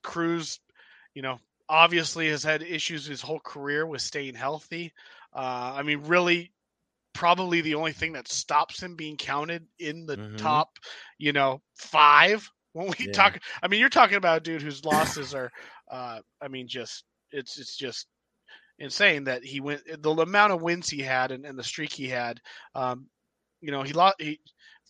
Cruz, 0.02 0.60
you 1.14 1.22
know, 1.22 1.38
obviously 1.68 2.28
has 2.28 2.44
had 2.44 2.62
issues 2.62 3.04
his 3.04 3.20
whole 3.20 3.40
career 3.40 3.86
with 3.86 4.00
staying 4.00 4.34
healthy. 4.34 4.92
Uh, 5.34 5.74
I 5.76 5.82
mean, 5.82 6.02
really, 6.06 6.52
probably 7.12 7.60
the 7.60 7.74
only 7.74 7.92
thing 7.92 8.12
that 8.12 8.28
stops 8.28 8.82
him 8.82 8.94
being 8.94 9.16
counted 9.16 9.66
in 9.78 10.06
the 10.06 10.16
mm-hmm. 10.16 10.36
top, 10.36 10.70
you 11.18 11.32
know, 11.32 11.60
five. 11.76 12.48
When 12.72 12.86
we 12.86 13.06
yeah. 13.06 13.12
talk, 13.12 13.40
I 13.62 13.66
mean, 13.66 13.80
you're 13.80 13.88
talking 13.88 14.16
about 14.16 14.38
a 14.38 14.40
dude 14.40 14.62
whose 14.62 14.84
losses 14.84 15.34
are, 15.34 15.50
uh, 15.90 16.20
I 16.40 16.48
mean, 16.48 16.68
just 16.68 17.04
it's 17.32 17.58
it's 17.58 17.76
just 17.76 18.06
insane 18.78 19.24
that 19.24 19.44
he 19.44 19.60
went 19.60 19.82
the 20.02 20.10
amount 20.10 20.52
of 20.52 20.62
wins 20.62 20.88
he 20.88 21.02
had 21.02 21.30
and, 21.30 21.44
and 21.44 21.58
the 21.58 21.64
streak 21.64 21.92
he 21.92 22.08
had. 22.08 22.40
Um, 22.74 23.06
you 23.60 23.70
know, 23.70 23.82
he 23.82 23.92
lost. 23.92 24.16
He, 24.18 24.40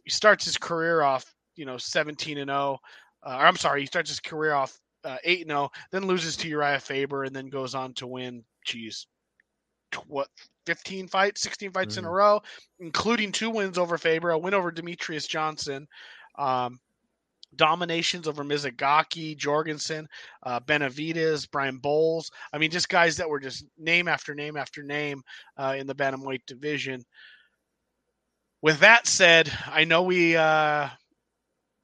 he 0.05 0.11
starts 0.11 0.44
his 0.44 0.57
career 0.57 1.03
off, 1.03 1.35
you 1.57 1.64
know, 1.64 1.76
17 1.76 2.38
and 2.38 2.48
0. 2.48 2.79
Uh, 3.22 3.29
or 3.29 3.46
I'm 3.46 3.57
sorry, 3.57 3.81
he 3.81 3.87
starts 3.87 4.09
his 4.09 4.20
career 4.20 4.55
off 4.55 4.79
uh, 5.05 5.16
8 5.24 5.42
and 5.42 5.50
0, 5.50 5.70
then 5.90 6.07
loses 6.07 6.37
to 6.38 6.50
Urijah 6.50 6.81
Faber, 6.81 7.24
and 7.24 7.35
then 7.35 7.48
goes 7.48 7.74
on 7.74 7.92
to 7.94 8.07
win. 8.07 8.44
Geez, 8.64 9.07
what 10.07 10.29
15 10.66 11.09
fights, 11.09 11.40
16 11.40 11.72
fights 11.72 11.96
mm. 11.96 11.98
in 11.98 12.05
a 12.05 12.09
mm. 12.09 12.12
row, 12.12 12.40
including 12.79 13.33
two 13.33 13.50
wins 13.50 13.79
over 13.79 13.98
Faber, 13.98 14.31
a 14.31 14.38
win 14.38 14.55
over 14.55 14.70
Demetrious 14.70 15.29
Johnson. 15.29 15.87
Um, 16.38 16.79
dominations 17.57 18.29
over 18.29 18.45
Mizugaki, 18.45 19.37
Jorgensen, 19.37 20.09
uh, 20.43 20.61
Benavidez, 20.61 21.51
Brian 21.51 21.79
Bowles. 21.79 22.31
I 22.53 22.59
mean, 22.59 22.71
just 22.71 22.89
guys 22.89 23.17
that 23.17 23.29
were 23.29 23.41
just 23.41 23.65
name 23.79 24.09
after 24.09 24.35
name 24.35 24.57
after 24.57 24.83
name 24.83 25.23
uh, 25.57 25.75
in 25.79 25.87
the 25.87 25.95
bantamweight 25.95 26.47
division. 26.47 27.05
With 28.63 28.81
that 28.81 29.07
said, 29.07 29.51
I 29.67 29.85
know 29.85 30.03
we 30.03 30.37
uh, 30.37 30.89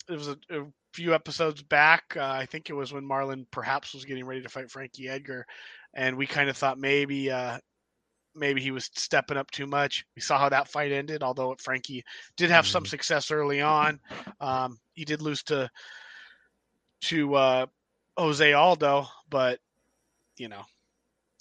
it 0.08 0.12
was 0.12 0.28
a, 0.28 0.36
a 0.50 0.66
few 0.92 1.14
episodes 1.14 1.62
back. 1.62 2.04
Uh, 2.16 2.22
I 2.22 2.46
think 2.46 2.70
it 2.70 2.74
was 2.74 2.92
when 2.92 3.04
Marlon 3.04 3.46
perhaps 3.50 3.94
was 3.94 4.04
getting 4.04 4.24
ready 4.24 4.42
to 4.42 4.48
fight 4.48 4.70
Frankie 4.70 5.08
Edgar, 5.08 5.46
and 5.94 6.16
we 6.16 6.26
kind 6.26 6.50
of 6.50 6.56
thought 6.56 6.78
maybe 6.78 7.30
uh, 7.30 7.58
maybe 8.36 8.60
he 8.60 8.70
was 8.70 8.90
stepping 8.94 9.36
up 9.36 9.50
too 9.50 9.66
much. 9.66 10.04
We 10.14 10.22
saw 10.22 10.38
how 10.38 10.48
that 10.50 10.68
fight 10.68 10.92
ended, 10.92 11.22
although 11.22 11.56
Frankie 11.58 12.04
did 12.36 12.50
have 12.50 12.66
some 12.66 12.82
mm-hmm. 12.82 12.90
success 12.90 13.30
early 13.30 13.60
on. 13.60 14.00
Um, 14.40 14.78
he 14.92 15.04
did 15.04 15.22
lose 15.22 15.42
to 15.44 15.70
to 17.02 17.34
uh, 17.34 17.66
Jose 18.16 18.52
Aldo, 18.52 19.06
but 19.30 19.60
you 20.36 20.48
know, 20.48 20.62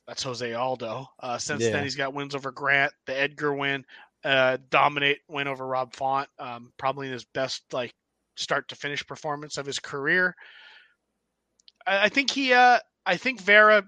That's 0.07 0.23
Jose 0.23 0.53
Aldo. 0.53 1.07
Uh, 1.19 1.37
since 1.37 1.63
Yeah. 1.63 1.71
then, 1.71 1.83
he's 1.83 1.95
got 1.95 2.13
wins 2.13 2.35
over 2.35 2.51
Grant, 2.51 2.93
the 3.05 3.17
Edgar 3.17 3.53
win, 3.53 3.85
uh, 4.23 4.57
dominate 4.69 5.19
win 5.27 5.47
over 5.47 5.65
Rob 5.65 5.93
Font. 5.93 6.29
Um, 6.39 6.71
probably 6.77 7.07
in 7.07 7.13
his 7.13 7.25
best 7.25 7.63
like 7.73 7.93
start 8.35 8.67
to 8.69 8.75
finish 8.75 9.05
performance 9.05 9.57
of 9.57 9.65
his 9.65 9.79
career. 9.79 10.35
I, 11.85 12.05
I 12.05 12.09
think 12.09 12.31
he. 12.31 12.53
Uh, 12.53 12.79
I 13.05 13.17
think 13.17 13.41
Vera. 13.41 13.83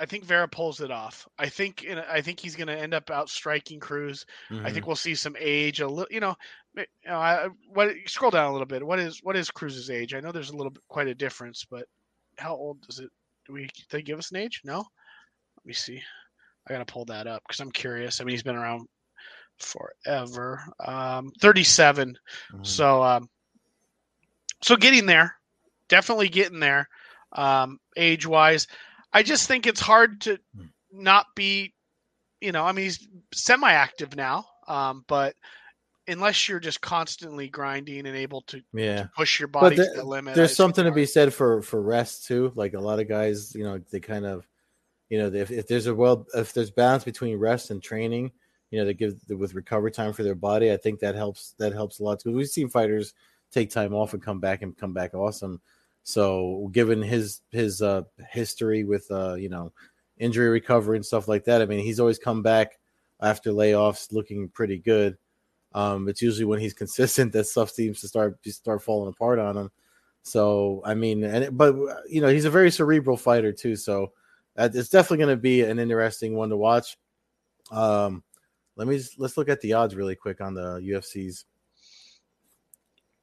I 0.00 0.06
think 0.06 0.24
Vera 0.24 0.48
pulls 0.48 0.80
it 0.80 0.90
off. 0.90 1.26
I 1.38 1.48
think. 1.48 1.84
In, 1.84 1.98
I 1.98 2.20
think 2.20 2.40
he's 2.40 2.56
going 2.56 2.66
to 2.66 2.76
end 2.78 2.94
up 2.94 3.10
outstriking 3.10 3.78
Cruz. 3.80 4.26
I 4.50 4.54
Mhm. 4.54 4.72
think 4.74 4.86
we'll 4.86 4.96
see 4.96 5.14
some 5.14 5.36
age. 5.38 5.80
A 5.80 5.86
little, 5.86 6.08
you 6.10 6.20
know, 6.20 6.34
you 6.76 6.84
know, 7.06 7.16
I, 7.16 7.48
what 7.68 7.94
scroll 8.06 8.30
down 8.32 8.48
a 8.48 8.52
little 8.52 8.66
bit. 8.66 8.84
What 8.84 8.98
is 8.98 9.20
what 9.22 9.36
is 9.36 9.50
Cruz's 9.50 9.90
age? 9.90 10.14
I 10.14 10.20
know 10.20 10.32
there's 10.32 10.50
a 10.50 10.56
little 10.56 10.72
bit, 10.72 10.82
quite 10.88 11.06
a 11.06 11.14
difference, 11.14 11.64
but 11.64 11.86
how 12.38 12.54
old 12.56 12.80
does 12.86 12.98
it? 12.98 13.10
Do 13.46 13.52
we 13.52 13.68
they 13.90 14.02
give 14.02 14.18
us 14.18 14.30
an 14.30 14.38
age? 14.38 14.60
No. 14.64 14.78
Let 14.78 15.66
me 15.66 15.72
see. 15.74 16.02
I 16.66 16.72
gotta 16.72 16.84
pull 16.84 17.04
that 17.06 17.26
up 17.26 17.42
because 17.46 17.60
I'm 17.60 17.70
curious. 17.70 18.20
I 18.20 18.24
mean, 18.24 18.32
he's 18.32 18.42
been 18.42 18.56
around 18.56 18.88
forever. 19.58 20.62
Um, 20.80 21.30
37. 21.40 22.18
Mhm. 22.52 22.66
So, 22.66 23.02
um, 23.02 23.28
so 24.62 24.76
getting 24.76 25.06
there, 25.06 25.36
definitely 25.88 26.28
getting 26.28 26.58
there, 26.58 26.88
um, 27.32 27.78
age 27.96 28.26
wise. 28.26 28.66
I 29.14 29.22
just 29.22 29.48
think 29.48 29.66
it's 29.66 29.80
hard 29.80 30.20
to 30.22 30.38
Hmm. 30.56 30.66
not 30.92 31.26
be, 31.34 31.72
you 32.40 32.52
know, 32.52 32.64
I 32.64 32.72
mean, 32.72 32.84
he's 32.84 33.08
semi-active 33.32 34.14
now, 34.16 34.44
um, 34.68 35.04
but 35.08 35.34
unless 36.06 36.48
you're 36.48 36.60
just 36.60 36.82
constantly 36.82 37.48
grinding 37.48 38.06
and 38.06 38.16
able 38.16 38.42
to 38.42 38.60
yeah. 38.74 39.06
push 39.16 39.38
your 39.38 39.48
body 39.48 39.76
there- 39.76 39.90
to 39.94 40.00
the 40.00 40.04
limit, 40.04 40.34
There's 40.34 40.54
something 40.54 40.84
to 40.84 40.92
be 40.92 41.06
said 41.06 41.32
for 41.32 41.62
for 41.62 41.80
rest 41.80 42.26
too. 42.26 42.52
Like 42.54 42.74
a 42.74 42.80
lot 42.80 42.98
of 43.00 43.08
guys, 43.08 43.54
you 43.54 43.64
know, 43.64 43.78
they 43.90 44.00
kind 44.00 44.26
of, 44.26 44.46
you 45.08 45.18
know, 45.18 45.28
if, 45.32 45.50
if 45.50 45.66
there's 45.66 45.86
a 45.86 45.94
well, 45.94 46.26
if 46.34 46.52
there's 46.52 46.70
balance 46.70 47.04
between 47.04 47.38
rest 47.38 47.70
and 47.70 47.82
training, 47.82 48.32
you 48.70 48.78
know, 48.78 48.84
they 48.84 48.94
give 48.94 49.14
with 49.30 49.54
recovery 49.54 49.92
time 49.92 50.12
for 50.12 50.24
their 50.24 50.34
body. 50.34 50.72
I 50.72 50.76
think 50.76 51.00
that 51.00 51.14
helps. 51.14 51.54
That 51.58 51.72
helps 51.72 52.00
a 52.00 52.02
lot 52.02 52.18
because 52.18 52.36
we've 52.36 52.48
seen 52.48 52.68
fighters 52.68 53.14
take 53.52 53.70
time 53.70 53.94
off 53.94 54.12
and 54.12 54.22
come 54.22 54.40
back 54.40 54.62
and 54.62 54.76
come 54.76 54.92
back 54.92 55.14
awesome. 55.14 55.60
So 56.04 56.68
given 56.72 57.02
his 57.02 57.40
his 57.50 57.82
uh 57.82 58.02
history 58.30 58.84
with 58.84 59.10
uh 59.10 59.34
you 59.34 59.48
know 59.48 59.72
injury 60.18 60.48
recovery 60.50 60.96
and 60.98 61.06
stuff 61.06 61.28
like 61.28 61.44
that, 61.46 61.62
I 61.62 61.66
mean 61.66 61.80
he's 61.84 62.00
always 62.00 62.18
come 62.18 62.42
back 62.42 62.78
after 63.20 63.50
layoffs 63.52 64.12
looking 64.12 64.48
pretty 64.50 64.78
good. 64.78 65.16
Um, 65.74 66.08
it's 66.08 66.22
usually 66.22 66.44
when 66.46 66.60
he's 66.60 66.74
consistent 66.84 67.32
that 67.32 67.46
stuff 67.46 67.70
seems 67.70 68.00
to 68.02 68.08
start 68.08 68.38
start 68.46 68.82
falling 68.82 69.10
apart 69.10 69.38
on 69.38 69.56
him. 69.56 69.70
So 70.22 70.82
I 70.84 70.94
mean, 70.94 71.24
and 71.24 71.44
it- 71.44 71.56
but 71.56 71.74
you 72.08 72.20
know 72.20 72.28
he's 72.28 72.44
a 72.46 72.50
very 72.50 72.70
cerebral 72.70 73.16
fighter 73.16 73.52
too. 73.52 73.76
So 73.76 74.12
it's 74.56 74.88
definitely 74.90 75.18
going 75.18 75.36
to 75.36 75.42
be 75.42 75.62
an 75.62 75.78
interesting 75.80 76.34
one 76.36 76.50
to 76.50 76.56
watch. 76.56 76.96
Um, 77.72 78.22
let 78.76 78.88
me 78.88 78.98
just, 78.98 79.18
let's 79.18 79.36
look 79.36 79.48
at 79.48 79.60
the 79.60 79.72
odds 79.74 79.96
really 79.96 80.16
quick 80.16 80.40
on 80.40 80.54
the 80.54 80.80
UFC's. 80.80 81.46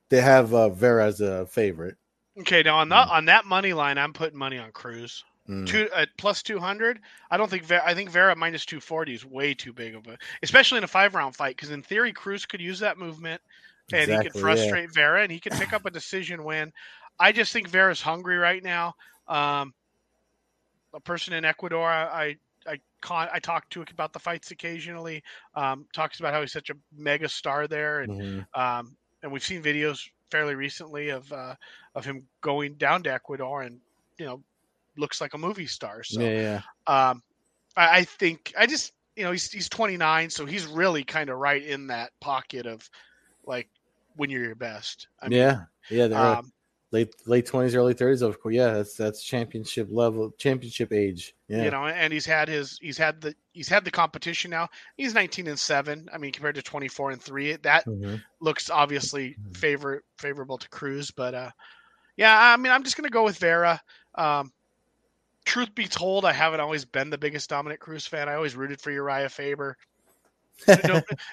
They 0.10 0.22
have 0.22 0.54
uh, 0.54 0.70
Vera 0.70 1.06
as 1.06 1.22
a 1.22 1.48
favorite. 1.48 1.98
Okay, 2.40 2.64
now 2.64 2.78
on 2.78 2.90
that 2.90 3.10
on 3.10 3.26
that 3.26 3.46
money 3.46 3.74
line, 3.74 3.98
I'm 3.98 4.14
putting 4.14 4.38
money 4.40 4.58
on 4.58 4.72
Cruz. 4.72 5.24
Mm. 5.50 5.68
Two 5.68 5.90
at 5.96 6.10
plus 6.18 6.44
two 6.44 6.60
hundred. 6.60 7.00
I 7.30 7.38
don't 7.38 7.50
think 7.50 7.64
Vera, 7.64 7.82
I 7.84 7.94
think 7.94 8.10
Vera 8.10 8.36
minus 8.36 8.66
two 8.66 8.80
forty 8.80 9.14
is 9.14 9.26
way 9.26 9.54
too 9.54 9.74
big 9.74 9.96
of 9.96 10.08
a, 10.08 10.18
especially 10.44 10.78
in 10.78 10.84
a 10.84 10.88
five 10.88 11.14
round 11.16 11.36
fight. 11.36 11.56
Because 11.56 11.72
in 11.72 11.82
theory, 11.82 12.14
Cruz 12.14 12.46
could 12.46 12.62
use 12.62 12.80
that 12.80 12.98
movement 12.98 13.42
and 13.92 14.10
he 14.10 14.16
Exactly, 14.16 14.30
could 14.30 14.36
yeah. 14.36 14.42
frustrate 14.42 14.94
Vera 14.94 15.24
and 15.24 15.32
he 15.32 15.40
could 15.40 15.54
pick 15.54 15.74
up 15.74 15.86
a 15.86 15.92
decision 15.92 16.44
win. 16.44 16.72
I 17.20 17.32
just 17.32 17.52
think 17.52 17.68
Vera's 17.68 18.02
hungry 18.02 18.38
right 18.38 18.64
now. 18.64 18.96
Um, 19.28 19.74
a 20.94 21.00
person 21.00 21.34
in 21.34 21.44
Ecuador, 21.44 21.90
I 21.90 22.38
I 22.68 22.80
con- 23.02 23.30
I 23.34 23.40
talk 23.40 23.68
to 23.72 23.82
about 23.82 24.14
the 24.14 24.20
fights 24.20 24.52
occasionally. 24.52 25.24
Um, 25.56 25.88
talks 25.94 26.20
about 26.20 26.34
how 26.34 26.42
he's 26.42 26.54
such 26.54 26.70
a 26.70 26.76
mega 26.96 27.28
star 27.28 27.68
there, 27.68 28.02
and 28.02 28.14
Mhm. 28.14 28.58
um, 28.58 28.96
and 29.24 29.32
we've 29.32 29.44
seen 29.44 29.64
videos 29.64 30.08
fairly 30.32 30.56
recently 30.56 31.10
of 31.10 31.32
uh, 31.32 31.56
of 31.96 32.06
him 32.06 32.24
going 32.42 32.74
down 32.76 33.04
to 33.04 33.14
Ecuador 33.14 33.64
and 33.64 33.80
you 34.18 34.26
know 34.26 34.42
looks 34.98 35.22
like 35.22 35.34
a 35.34 35.38
movie 35.38 35.68
star. 35.68 36.04
So 36.04 36.22
yeah, 36.22 36.62
yeah. 36.88 37.10
um, 37.10 37.22
I, 37.76 38.00
I 38.00 38.04
think 38.04 38.54
I 38.58 38.66
just 38.66 38.94
you 39.16 39.24
know 39.24 39.32
he's 39.32 39.52
he's 39.52 39.70
29, 39.70 40.30
so 40.30 40.46
he's 40.46 40.66
really 40.66 41.04
kind 41.04 41.30
of 41.30 41.38
right 41.38 41.64
in 41.64 41.88
that 41.88 42.12
pocket 42.20 42.66
of 42.66 42.90
like 43.46 43.68
when 44.16 44.30
you're 44.30 44.44
your 44.44 44.56
best. 44.56 45.08
I 45.22 45.28
mean, 45.28 45.40
yeah, 45.40 45.64
yeah. 45.90 46.06
Um, 46.06 46.52
late 46.92 47.14
late 47.26 47.46
twenties, 47.46 47.76
early 47.76 47.94
thirties. 47.94 48.22
Of 48.22 48.40
course, 48.42 48.54
yeah. 48.56 48.74
That's 48.74 48.96
that's 48.96 49.24
championship 49.24 49.88
level, 49.92 50.32
championship 50.38 50.92
age. 50.94 51.34
Yeah, 51.48 51.64
you 51.64 51.72
know, 51.72 51.86
and 51.86 52.12
he's 52.12 52.26
had 52.26 52.48
his 52.48 52.78
he's 52.82 52.98
had 52.98 53.22
the 53.22 53.36
he's 53.54 53.70
had 53.70 53.86
the 53.86 53.92
competition 53.92 54.52
now. 54.52 54.68
He's 54.98 55.14
19 55.14 55.48
and 55.48 55.60
seven. 55.60 56.10
I 56.14 56.18
mean, 56.18 56.32
compared 56.32 56.56
to 56.56 56.62
24 56.62 57.12
and 57.12 57.22
three, 57.22 57.56
that 57.56 57.86
Mhm. 57.86 58.22
looks 58.40 58.70
obviously 58.70 59.36
Mhm. 59.50 59.58
favor 59.58 60.04
favorable 60.18 60.58
to 60.58 60.70
Cruz, 60.70 61.12
but 61.12 61.34
uh, 61.34 61.52
yeah, 62.18 62.38
I 62.54 62.58
mean, 62.58 62.72
I'm 62.72 62.84
just 62.84 62.98
gonna 62.98 63.10
go 63.10 63.24
with 63.24 63.38
Vera. 63.38 63.82
Um, 64.16 64.52
truth 65.46 65.74
be 65.74 65.88
told, 65.88 66.24
I 66.26 66.34
haven't 66.34 66.60
always 66.60 66.86
been 66.86 67.10
the 67.10 67.18
biggest 67.18 67.50
Dominick 67.50 67.80
Cruz 67.80 68.06
fan. 68.06 68.30
I 68.30 68.36
always 68.36 68.56
rooted 68.56 68.80
for 68.80 68.92
Urijah 68.92 69.32
Faber. 69.32 69.76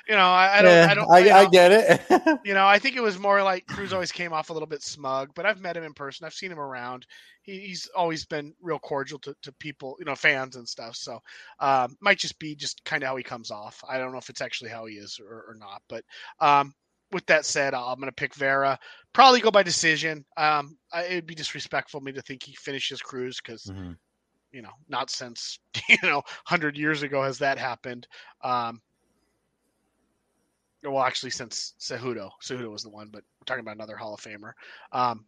You 0.08 0.14
know, 0.14 0.26
I, 0.26 0.58
I 0.58 0.62
don't, 0.62 0.80
Yeah, 0.80 0.88
I 0.88 0.94
don't, 0.94 1.10
I, 1.10 1.18
you 1.18 1.32
I 1.32 1.46
get 1.46 1.72
it. 1.72 2.00
you 2.44 2.54
know, 2.54 2.66
I 2.66 2.78
think 2.78 2.96
it 2.96 3.02
was 3.02 3.18
more 3.18 3.42
like 3.42 3.66
Cruz 3.66 3.92
always 3.92 4.12
came 4.12 4.32
off 4.32 4.50
a 4.50 4.52
little 4.52 4.66
bit 4.68 4.82
smug, 4.82 5.30
but 5.34 5.44
I've 5.44 5.60
met 5.60 5.76
him 5.76 5.84
in 5.84 5.92
person. 5.92 6.24
I've 6.24 6.34
seen 6.34 6.50
him 6.52 6.60
around. 6.60 7.06
He, 7.42 7.58
he's 7.60 7.88
always 7.96 8.24
been 8.24 8.54
real 8.60 8.78
cordial 8.78 9.18
to, 9.20 9.34
to 9.42 9.52
people, 9.52 9.96
you 9.98 10.04
know, 10.04 10.14
fans 10.14 10.56
and 10.56 10.68
stuff. 10.68 10.96
So 10.96 11.20
um, 11.60 11.96
might 12.00 12.18
just 12.18 12.38
be 12.38 12.54
just 12.54 12.84
kind 12.84 13.02
of 13.02 13.08
how 13.08 13.16
he 13.16 13.22
comes 13.24 13.50
off. 13.50 13.82
I 13.88 13.98
don't 13.98 14.12
know 14.12 14.18
if 14.18 14.30
it's 14.30 14.40
actually 14.40 14.70
how 14.70 14.86
he 14.86 14.94
is 14.94 15.18
or, 15.20 15.44
or 15.48 15.54
not. 15.58 15.82
But 15.88 16.04
um, 16.40 16.74
with 17.12 17.26
that 17.26 17.44
said, 17.44 17.74
I'm 17.74 17.96
going 17.96 18.08
to 18.08 18.12
pick 18.12 18.34
Vera. 18.34 18.78
Probably 19.12 19.40
go 19.40 19.50
by 19.50 19.62
decision. 19.62 20.24
Um, 20.36 20.78
I, 20.92 21.04
it'd 21.04 21.26
be 21.26 21.34
disrespectful 21.34 21.98
of 21.98 22.04
me 22.04 22.12
to 22.12 22.22
think 22.22 22.42
he 22.42 22.54
finishes 22.54 23.00
Cruz 23.02 23.40
because 23.44 23.72
Mhm. 23.72 23.96
you 24.52 24.62
know, 24.62 24.72
not 24.88 25.10
since 25.10 25.58
you 25.88 25.96
know, 26.02 26.22
hundred 26.44 26.76
years 26.78 27.02
ago 27.02 27.22
has 27.22 27.38
that 27.38 27.58
happened. 27.58 28.06
Um, 28.42 28.80
well, 30.84 31.02
actually, 31.02 31.30
since 31.30 31.74
Cejudo, 31.80 32.30
Cejudo 32.42 32.70
was 32.70 32.82
the 32.82 32.90
one, 32.90 33.08
but 33.12 33.22
we're 33.40 33.44
talking 33.46 33.62
about 33.62 33.76
another 33.76 33.96
Hall 33.96 34.14
of 34.14 34.20
Famer. 34.20 34.52
Um, 34.92 35.24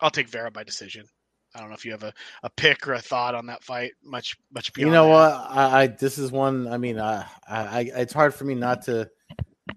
I'll 0.00 0.10
take 0.10 0.28
Vera 0.28 0.50
by 0.50 0.64
decision. 0.64 1.06
I 1.54 1.60
don't 1.60 1.68
know 1.68 1.74
if 1.74 1.84
you 1.84 1.92
have 1.92 2.02
a, 2.02 2.12
a 2.42 2.50
pick 2.50 2.88
or 2.88 2.94
a 2.94 3.00
thought 3.00 3.34
on 3.34 3.46
that 3.46 3.62
fight. 3.62 3.92
Much 4.02 4.36
much 4.52 4.72
You 4.76 4.90
know 4.90 5.06
what? 5.06 5.32
I, 5.32 5.82
I 5.82 5.86
this 5.86 6.18
is 6.18 6.32
one. 6.32 6.66
I 6.66 6.78
mean, 6.78 6.98
I, 6.98 7.26
I, 7.48 7.60
I 7.60 7.80
it's 7.96 8.12
hard 8.12 8.34
for 8.34 8.44
me 8.44 8.54
not 8.54 8.82
to 8.82 9.08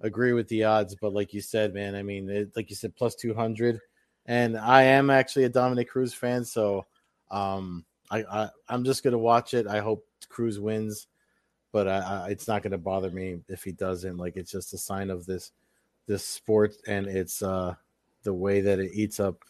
agree 0.02 0.34
with 0.34 0.48
the 0.48 0.64
odds, 0.64 0.96
but 1.00 1.14
like 1.14 1.34
you 1.34 1.42
said, 1.42 1.74
man, 1.74 1.94
I 1.94 2.02
mean, 2.02 2.30
it, 2.30 2.56
like 2.56 2.70
you 2.72 2.76
said, 2.76 2.96
plus 2.96 3.14
two 3.14 3.34
hundred, 3.36 3.80
and 4.26 4.58
I 4.58 4.84
am 4.84 5.12
actually 5.12 5.44
a 5.44 5.50
Dominick 5.50 5.90
Cruz 5.90 6.14
fan, 6.14 6.44
so 6.44 6.86
um, 7.30 7.86
I, 8.10 8.24
I 8.24 8.50
I'm 8.70 8.84
just 8.84 9.04
gonna 9.04 9.18
watch 9.18 9.54
it. 9.54 9.68
I 9.68 9.80
hope 9.80 10.04
Cruz 10.30 10.60
wins, 10.60 11.08
but 11.78 11.88
I, 11.88 11.98
I, 11.98 12.30
it's 12.30 12.48
not 12.48 12.64
gonna 12.64 12.80
bother 12.80 13.12
me 13.12 13.38
if 13.50 13.64
he 13.64 13.72
doesn't. 13.72 14.18
Like, 14.18 14.36
it's 14.36 14.52
just 14.52 14.74
a 14.74 14.80
sign 14.80 15.12
of 15.12 15.28
this 15.28 15.52
this 16.08 16.26
sport 16.26 16.74
and 16.88 17.06
it's 17.06 17.44
uh 17.44 17.76
the 18.24 18.34
way 18.34 18.62
that 18.62 18.80
it 18.80 18.94
eats 18.96 19.20
up 19.20 19.44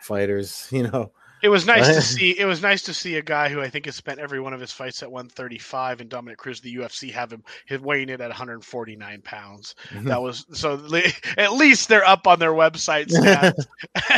fighters. 0.00 0.66
You 0.72 0.84
know. 0.84 1.12
It 1.42 1.50
was 1.50 1.66
nice 1.66 1.86
to 1.86 2.00
see. 2.16 2.38
It 2.38 2.46
was 2.46 2.62
nice 2.62 2.82
to 2.84 2.94
see 2.94 3.16
a 3.16 3.22
guy 3.22 3.50
who 3.50 3.60
I 3.60 3.68
think 3.68 3.84
has 3.84 3.96
spent 3.96 4.18
every 4.18 4.40
one 4.40 4.54
of 4.54 4.60
his 4.60 4.72
fights 4.72 5.02
at 5.02 5.12
135, 5.12 6.00
and 6.00 6.08
Dominick 6.08 6.38
Cruz, 6.38 6.60
the 6.60 6.74
UFC, 6.74 7.12
have 7.12 7.32
him 7.32 7.44
weighing 7.82 8.08
it 8.08 8.20
at 8.20 8.28
149 8.28 9.22
pounds. 9.22 9.74
That 9.92 10.22
was 10.22 10.46
so. 10.52 10.82
At 11.36 11.52
least 11.52 11.88
they're 11.88 12.04
up 12.04 12.26
on 12.26 12.38
their 12.38 12.52
website 12.52 13.08
stats 13.08 13.66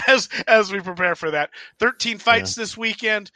as 0.06 0.28
as 0.46 0.72
we 0.72 0.80
prepare 0.80 1.16
for 1.16 1.32
that. 1.32 1.50
13 1.80 2.18
fights 2.18 2.54
this 2.54 2.76
weekend. 2.76 3.32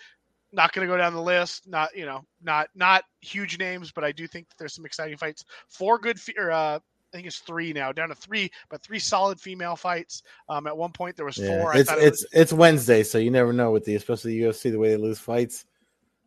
Not 0.54 0.72
going 0.72 0.86
to 0.86 0.92
go 0.92 0.96
down 0.96 1.12
the 1.12 1.20
list. 1.20 1.68
Not 1.68 1.94
you 1.96 2.06
know 2.06 2.24
not 2.42 2.68
not 2.74 3.04
huge 3.20 3.58
names, 3.58 3.90
but 3.92 4.04
I 4.04 4.12
do 4.12 4.26
think 4.26 4.48
that 4.48 4.54
there's 4.58 4.72
some 4.74 4.86
exciting 4.86 5.16
fights. 5.16 5.44
Four 5.68 5.98
good. 5.98 6.18
Fe- 6.20 6.34
or, 6.38 6.50
uh, 6.52 6.76
I 6.78 7.16
think 7.16 7.26
it's 7.26 7.38
three 7.38 7.72
now, 7.72 7.92
down 7.92 8.08
to 8.08 8.14
three, 8.14 8.50
but 8.70 8.82
three 8.82 8.98
solid 8.98 9.40
female 9.40 9.76
fights. 9.76 10.22
Um, 10.48 10.66
at 10.66 10.76
one 10.76 10.90
point 10.92 11.16
there 11.16 11.24
was 11.26 11.38
Yeah, 11.38 11.46
four. 11.60 11.74
I 11.74 11.78
it's 11.78 11.90
thought 11.90 11.98
it 12.00 12.10
was- 12.10 12.22
it's 12.24 12.34
it's 12.34 12.52
Wednesday, 12.52 13.02
so 13.02 13.18
you 13.18 13.30
never 13.30 13.52
know 13.52 13.70
with 13.72 13.84
the 13.84 13.94
especially 13.96 14.38
the 14.38 14.46
UFC 14.46 14.70
the 14.70 14.78
way 14.78 14.90
they 14.90 14.96
lose 14.96 15.18
fights. 15.18 15.64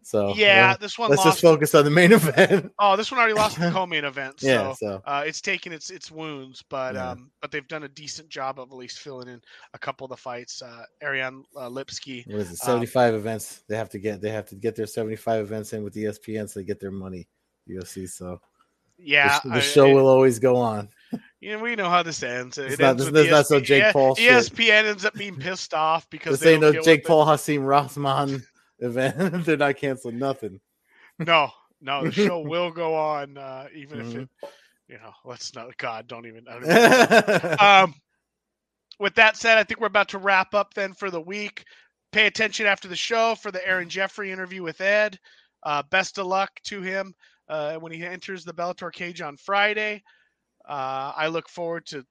So 0.07 0.33
yeah, 0.35 0.77
this 0.77 0.97
one 0.97 1.09
let's 1.09 1.25
lost. 1.25 1.35
just 1.35 1.41
focus 1.41 1.75
on 1.75 1.83
the 1.83 1.91
main 1.91 2.11
event. 2.13 2.71
Oh, 2.79 2.95
this 2.95 3.11
one 3.11 3.19
already 3.19 3.33
lost 3.33 3.59
the 3.59 3.69
co-main 3.73 4.05
event, 4.05 4.39
so 4.39 4.47
yeah, 4.47 4.71
so 4.73 5.01
uh, 5.05 5.23
it's 5.27 5.41
taken 5.41 5.73
its 5.73 5.89
its 5.89 6.09
wounds, 6.09 6.63
but 6.69 6.95
Yeah. 6.95 7.09
um, 7.11 7.29
but 7.41 7.51
they've 7.51 7.67
done 7.67 7.83
a 7.83 7.89
decent 7.89 8.29
job 8.29 8.57
of 8.57 8.71
at 8.71 8.77
least 8.77 8.99
filling 8.99 9.27
in 9.27 9.41
a 9.73 9.77
couple 9.77 10.05
of 10.05 10.09
the 10.11 10.15
fights. 10.15 10.61
Uh, 10.61 10.83
Ariane 11.03 11.43
uh, 11.57 11.67
Lipski, 11.67 12.25
what 12.25 12.37
is 12.39 12.47
it? 12.47 12.51
um, 12.51 12.55
Seventy 12.55 12.85
five 12.85 13.15
events 13.15 13.63
they 13.67 13.75
have 13.75 13.89
to 13.89 13.99
get. 13.99 14.21
They 14.21 14.29
have 14.31 14.45
to 14.47 14.55
get 14.55 14.77
their 14.77 14.85
seventy 14.87 15.17
five 15.17 15.41
events 15.41 15.73
in 15.73 15.83
with 15.83 15.93
ESPN 15.93 16.49
so 16.49 16.61
they 16.61 16.65
get 16.65 16.79
their 16.79 16.91
money. 16.91 17.27
UFC, 17.69 18.07
so 18.07 18.39
yeah, 18.97 19.39
the 19.43 19.55
I- 19.55 19.59
show 19.59 19.93
will 19.93 20.07
always 20.07 20.39
go 20.39 20.55
on. 20.55 20.87
you 21.41 21.51
know, 21.57 21.61
we 21.61 21.75
know 21.75 21.89
how 21.89 22.01
this 22.01 22.23
ends. 22.23 22.57
It 22.57 22.71
It's 22.71 22.79
not- 22.79 22.91
ends 22.91 22.99
this- 23.03 23.05
with 23.07 23.13
this 23.15 23.25
is 23.25 23.31
not 23.31 23.47
so 23.47 23.59
ESPN 23.59 23.63
Jake 23.65 23.83
yeah, 23.83 23.91
Paul 23.91 24.15
shit. 24.15 24.31
ESPN 24.31 24.85
ends 24.85 25.03
up 25.03 25.15
being 25.15 25.35
pissed 25.35 25.73
off 25.73 26.09
because 26.09 26.39
This 26.39 26.45
they 26.45 26.53
ain't 26.53 26.61
no 26.61 26.81
Jake 26.81 27.03
Paul, 27.05 27.25
Hasim 27.25 27.65
Rahman 27.67 28.41
event. 28.79 29.17
They're 29.45 29.57
not 29.57 29.77
canceling 29.77 30.19
nothing. 30.19 30.59
No, 31.19 31.51
no, 31.81 32.03
the 32.03 32.11
show 32.11 32.39
will 32.47 32.71
go 32.71 32.95
on, 32.95 33.37
uh, 33.37 33.67
even 33.75 33.99
mm-hmm. 33.99 34.09
if 34.09 34.15
it, 34.15 34.29
you 34.87 34.95
know, 34.97 35.11
let's 35.25 35.53
not. 35.55 35.75
God, 35.77 36.07
don't 36.07 36.25
even. 36.25 36.45
Don't 36.45 37.61
um, 37.61 37.93
with 38.99 39.15
that 39.15 39.37
said, 39.37 39.57
I 39.57 39.63
think 39.63 39.79
we're 39.79 39.87
about 39.87 40.09
to 40.09 40.17
wrap 40.17 40.53
up 40.53 40.73
then 40.73 40.93
for 40.93 41.11
the 41.11 41.21
week. 41.21 41.65
Pay 42.11 42.25
attention 42.25 42.65
after 42.65 42.87
the 42.87 42.95
show 42.95 43.35
for 43.35 43.51
the 43.51 43.65
Aaron 43.67 43.89
Jeffery 43.89 44.31
interview 44.31 44.63
with 44.63 44.79
Ed. 44.79 45.19
Uh, 45.63 45.83
best 45.91 46.17
of 46.17 46.27
luck 46.27 46.51
to 46.63 46.81
him 46.81 47.13
uh, 47.49 47.75
when 47.75 47.91
he 47.91 48.03
enters 48.03 48.43
the 48.43 48.53
Bellator 48.53 48.91
cage 48.91 49.21
on 49.21 49.35
Friday. 49.37 50.01
Uh, 50.67 51.11
I 51.15 51.27
look 51.27 51.49
forward 51.49 51.85
to 51.87 52.05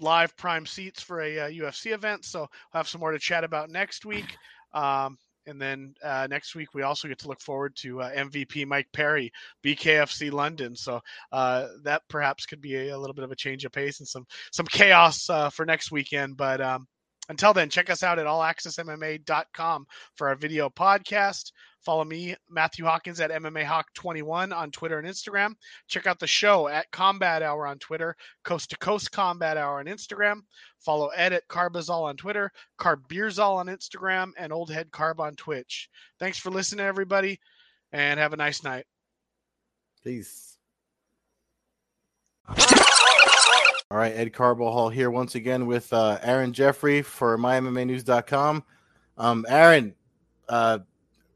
live 0.00 0.36
prime 0.36 0.66
seats 0.66 1.02
for 1.02 1.20
a, 1.20 1.36
a 1.36 1.50
UFC 1.50 1.92
event, 1.92 2.24
so 2.24 2.42
I'll 2.42 2.78
have 2.78 2.88
some 2.88 3.00
more 3.00 3.12
to 3.12 3.18
chat 3.18 3.44
about 3.44 3.70
next 3.70 4.04
week. 4.04 4.36
Um, 4.72 5.18
and 5.46 5.60
then 5.60 5.94
uh, 6.02 6.26
next 6.28 6.54
week, 6.54 6.74
we 6.74 6.82
also 6.82 7.08
get 7.08 7.18
to 7.20 7.28
look 7.28 7.40
forward 7.40 7.76
to 7.76 8.02
uh, 8.02 8.12
MVP 8.12 8.66
Mike 8.66 8.88
Perry, 8.92 9.32
BKFC 9.64 10.32
London. 10.32 10.76
So 10.76 11.00
uh, 11.32 11.68
that 11.82 12.02
perhaps 12.08 12.46
could 12.46 12.60
be 12.60 12.76
a, 12.76 12.96
a, 12.96 12.98
little 12.98 13.14
bit 13.14 13.24
of 13.24 13.32
a 13.32 13.36
change 13.36 13.64
of 13.64 13.72
pace 13.72 14.00
and 14.00 14.08
some 14.08 14.26
some 14.52 14.66
chaos 14.66 15.28
uh, 15.30 15.50
for 15.50 15.64
next 15.64 15.90
weekend. 15.90 16.36
But 16.36 16.60
um, 16.60 16.86
until 17.28 17.54
then, 17.54 17.70
check 17.70 17.90
us 17.90 18.02
out 18.02 18.18
at 18.18 18.26
allaccessmma.com 18.26 19.86
for 20.16 20.28
our 20.28 20.34
video 20.34 20.68
podcast. 20.68 21.52
Follow 21.84 22.04
me, 22.04 22.34
Matthew 22.48 22.84
Hawkins, 22.84 23.20
at 23.20 23.30
MMA 23.30 23.64
Hawk21 23.64 24.56
on 24.56 24.70
Twitter 24.70 24.98
and 24.98 25.06
Instagram. 25.06 25.54
Check 25.86 26.06
out 26.06 26.18
the 26.18 26.26
show 26.26 26.66
at 26.66 26.90
Combat 26.90 27.42
Hour 27.42 27.66
on 27.66 27.78
Twitter, 27.78 28.16
Coast 28.42 28.70
to 28.70 28.78
Coast 28.78 29.12
Combat 29.12 29.58
Hour 29.58 29.80
on 29.80 29.86
Instagram. 29.86 30.40
Follow 30.78 31.08
Ed 31.08 31.34
at 31.34 31.46
Carbazol 31.48 32.02
on 32.02 32.16
Twitter, 32.16 32.50
Carbeerzol 32.78 33.56
on 33.56 33.66
Instagram, 33.66 34.32
and 34.38 34.52
Old 34.52 34.70
Head 34.70 34.90
Carb 34.90 35.18
on 35.20 35.34
Twitch. 35.34 35.90
Thanks 36.18 36.38
for 36.38 36.50
listening, 36.50 36.86
everybody, 36.86 37.38
and 37.92 38.18
have 38.18 38.32
a 38.32 38.36
nice 38.36 38.64
night. 38.64 38.86
Peace. 40.02 40.56
All 42.48 43.98
right, 43.98 44.12
Ed 44.14 44.32
Carbajal 44.32 44.88
here 44.88 45.10
once 45.10 45.34
again 45.34 45.66
with 45.66 45.92
uh, 45.92 46.18
Aaron 46.22 46.52
Jeffery 46.52 47.02
for 47.02 47.36
MyMMANews.com. 47.38 48.64
Um, 49.16 49.46
Aaron, 49.48 49.94
uh, 50.48 50.80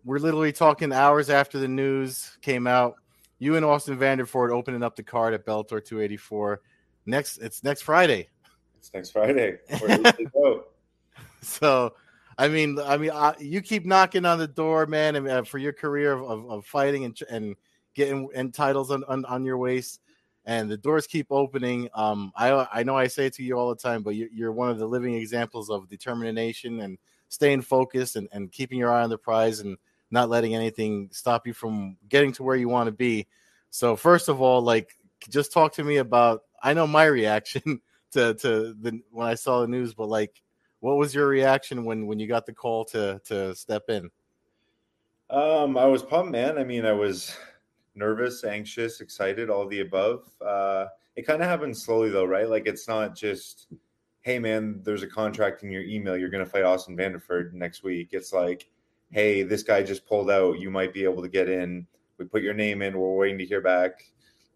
we're 0.08 0.18
literally 0.18 0.52
talking 0.52 0.90
hours 0.90 1.28
after 1.28 1.58
the 1.58 1.68
news 1.68 2.38
came 2.40 2.66
out. 2.66 2.94
You 3.38 3.56
and 3.56 3.64
Austin 3.64 3.98
Vanderford 3.98 4.50
opening 4.50 4.82
up 4.82 4.96
the 4.96 5.02
card 5.02 5.34
at 5.34 5.44
Bellator 5.44 5.84
284. 5.84 6.62
Next, 7.04 7.36
it's 7.36 7.62
next 7.62 7.82
Friday. 7.82 8.30
It's 8.78 8.90
next 8.94 9.10
Friday. 9.10 9.58
so, 11.42 11.92
I 12.38 12.48
mean, 12.48 12.78
I 12.80 12.96
mean, 12.96 13.10
uh, 13.10 13.34
you 13.38 13.60
keep 13.60 13.84
knocking 13.84 14.24
on 14.24 14.38
the 14.38 14.48
door, 14.48 14.86
man, 14.86 15.14
and, 15.14 15.28
uh, 15.28 15.42
for 15.42 15.58
your 15.58 15.74
career 15.74 16.14
of, 16.14 16.22
of, 16.22 16.50
of, 16.50 16.64
fighting 16.64 17.04
and 17.04 17.18
and 17.30 17.54
getting 17.92 18.30
and 18.34 18.54
titles 18.54 18.90
on, 18.90 19.04
on, 19.08 19.26
on 19.26 19.44
your 19.44 19.58
waist, 19.58 20.00
and 20.46 20.70
the 20.70 20.78
doors 20.78 21.06
keep 21.06 21.26
opening. 21.28 21.90
Um, 21.92 22.32
I 22.34 22.66
I 22.72 22.82
know 22.82 22.96
I 22.96 23.08
say 23.08 23.26
it 23.26 23.34
to 23.34 23.42
you 23.42 23.58
all 23.58 23.68
the 23.68 23.76
time, 23.76 24.02
but 24.02 24.14
you're, 24.14 24.30
you're 24.32 24.52
one 24.52 24.70
of 24.70 24.78
the 24.78 24.88
living 24.88 25.16
examples 25.16 25.68
of 25.68 25.86
determination 25.90 26.80
and 26.80 26.96
staying 27.28 27.60
focused 27.60 28.16
and, 28.16 28.26
and 28.32 28.50
keeping 28.50 28.78
your 28.78 28.90
eye 28.90 29.02
on 29.02 29.10
the 29.10 29.18
prize 29.18 29.60
and 29.60 29.76
not 30.10 30.28
letting 30.28 30.54
anything 30.54 31.08
stop 31.12 31.46
you 31.46 31.52
from 31.52 31.96
getting 32.08 32.32
to 32.32 32.42
where 32.42 32.56
you 32.56 32.68
want 32.68 32.86
to 32.86 32.92
be. 32.92 33.26
So 33.70 33.96
first 33.96 34.28
of 34.28 34.40
all, 34.40 34.62
like 34.62 34.94
just 35.28 35.52
talk 35.52 35.72
to 35.74 35.84
me 35.84 35.98
about 35.98 36.42
I 36.62 36.74
know 36.74 36.86
my 36.86 37.04
reaction 37.06 37.80
to 38.12 38.34
to 38.34 38.74
the 38.80 39.00
when 39.10 39.26
I 39.26 39.34
saw 39.34 39.60
the 39.60 39.68
news, 39.68 39.94
but 39.94 40.08
like 40.08 40.42
what 40.80 40.96
was 40.96 41.14
your 41.14 41.26
reaction 41.26 41.84
when 41.84 42.06
when 42.06 42.18
you 42.18 42.26
got 42.26 42.46
the 42.46 42.52
call 42.52 42.84
to 42.86 43.20
to 43.26 43.54
step 43.54 43.84
in? 43.88 44.10
Um 45.30 45.76
I 45.76 45.84
was 45.84 46.02
pumped, 46.02 46.32
man. 46.32 46.58
I 46.58 46.64
mean, 46.64 46.86
I 46.86 46.92
was 46.92 47.36
nervous, 47.94 48.44
anxious, 48.44 49.00
excited, 49.00 49.50
all 49.50 49.66
the 49.66 49.80
above. 49.80 50.24
Uh 50.44 50.86
it 51.16 51.26
kind 51.26 51.42
of 51.42 51.48
happened 51.48 51.76
slowly 51.76 52.10
though, 52.10 52.24
right? 52.24 52.48
Like 52.48 52.66
it's 52.66 52.88
not 52.88 53.14
just 53.14 53.68
hey 54.22 54.38
man, 54.38 54.80
there's 54.82 55.02
a 55.02 55.06
contract 55.06 55.62
in 55.62 55.70
your 55.70 55.82
email, 55.82 56.16
you're 56.16 56.30
to 56.30 56.46
fight 56.46 56.64
Austin 56.64 56.96
Vanderford 56.96 57.52
next 57.52 57.82
week. 57.82 58.10
It's 58.12 58.32
like 58.32 58.68
hey, 59.10 59.42
this 59.42 59.62
guy 59.62 59.82
just 59.82 60.06
pulled 60.06 60.30
out. 60.30 60.58
You 60.58 60.70
might 60.70 60.92
be 60.92 61.04
able 61.04 61.22
to 61.22 61.28
get 61.28 61.48
in. 61.48 61.86
We 62.18 62.24
put 62.24 62.42
your 62.42 62.54
name 62.54 62.82
in. 62.82 62.98
We're 62.98 63.14
waiting 63.14 63.38
to 63.38 63.46
hear 63.46 63.60
back. 63.60 64.04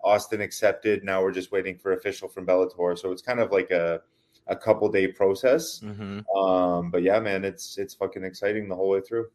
Austin 0.02 0.40
accepted. 0.40 1.04
Now 1.04 1.22
we're 1.22 1.32
just 1.32 1.52
waiting 1.52 1.78
for 1.78 1.92
official 1.92 2.28
from 2.28 2.46
Bellator. 2.46 2.98
So 2.98 3.12
it's 3.12 3.22
kind 3.22 3.40
of 3.40 3.52
like 3.52 3.70
a 3.70 4.00
a 4.48 4.56
couple 4.56 4.90
day 4.90 5.06
process. 5.06 5.80
Mm-hmm. 5.80 6.36
Um, 6.36 6.90
but 6.90 7.02
yeah, 7.02 7.20
man, 7.20 7.44
it's 7.44 7.78
it's 7.78 7.94
fucking 7.94 8.24
exciting 8.24 8.68
the 8.68 8.74
whole 8.74 8.88
way 8.88 9.00
through. 9.00 9.26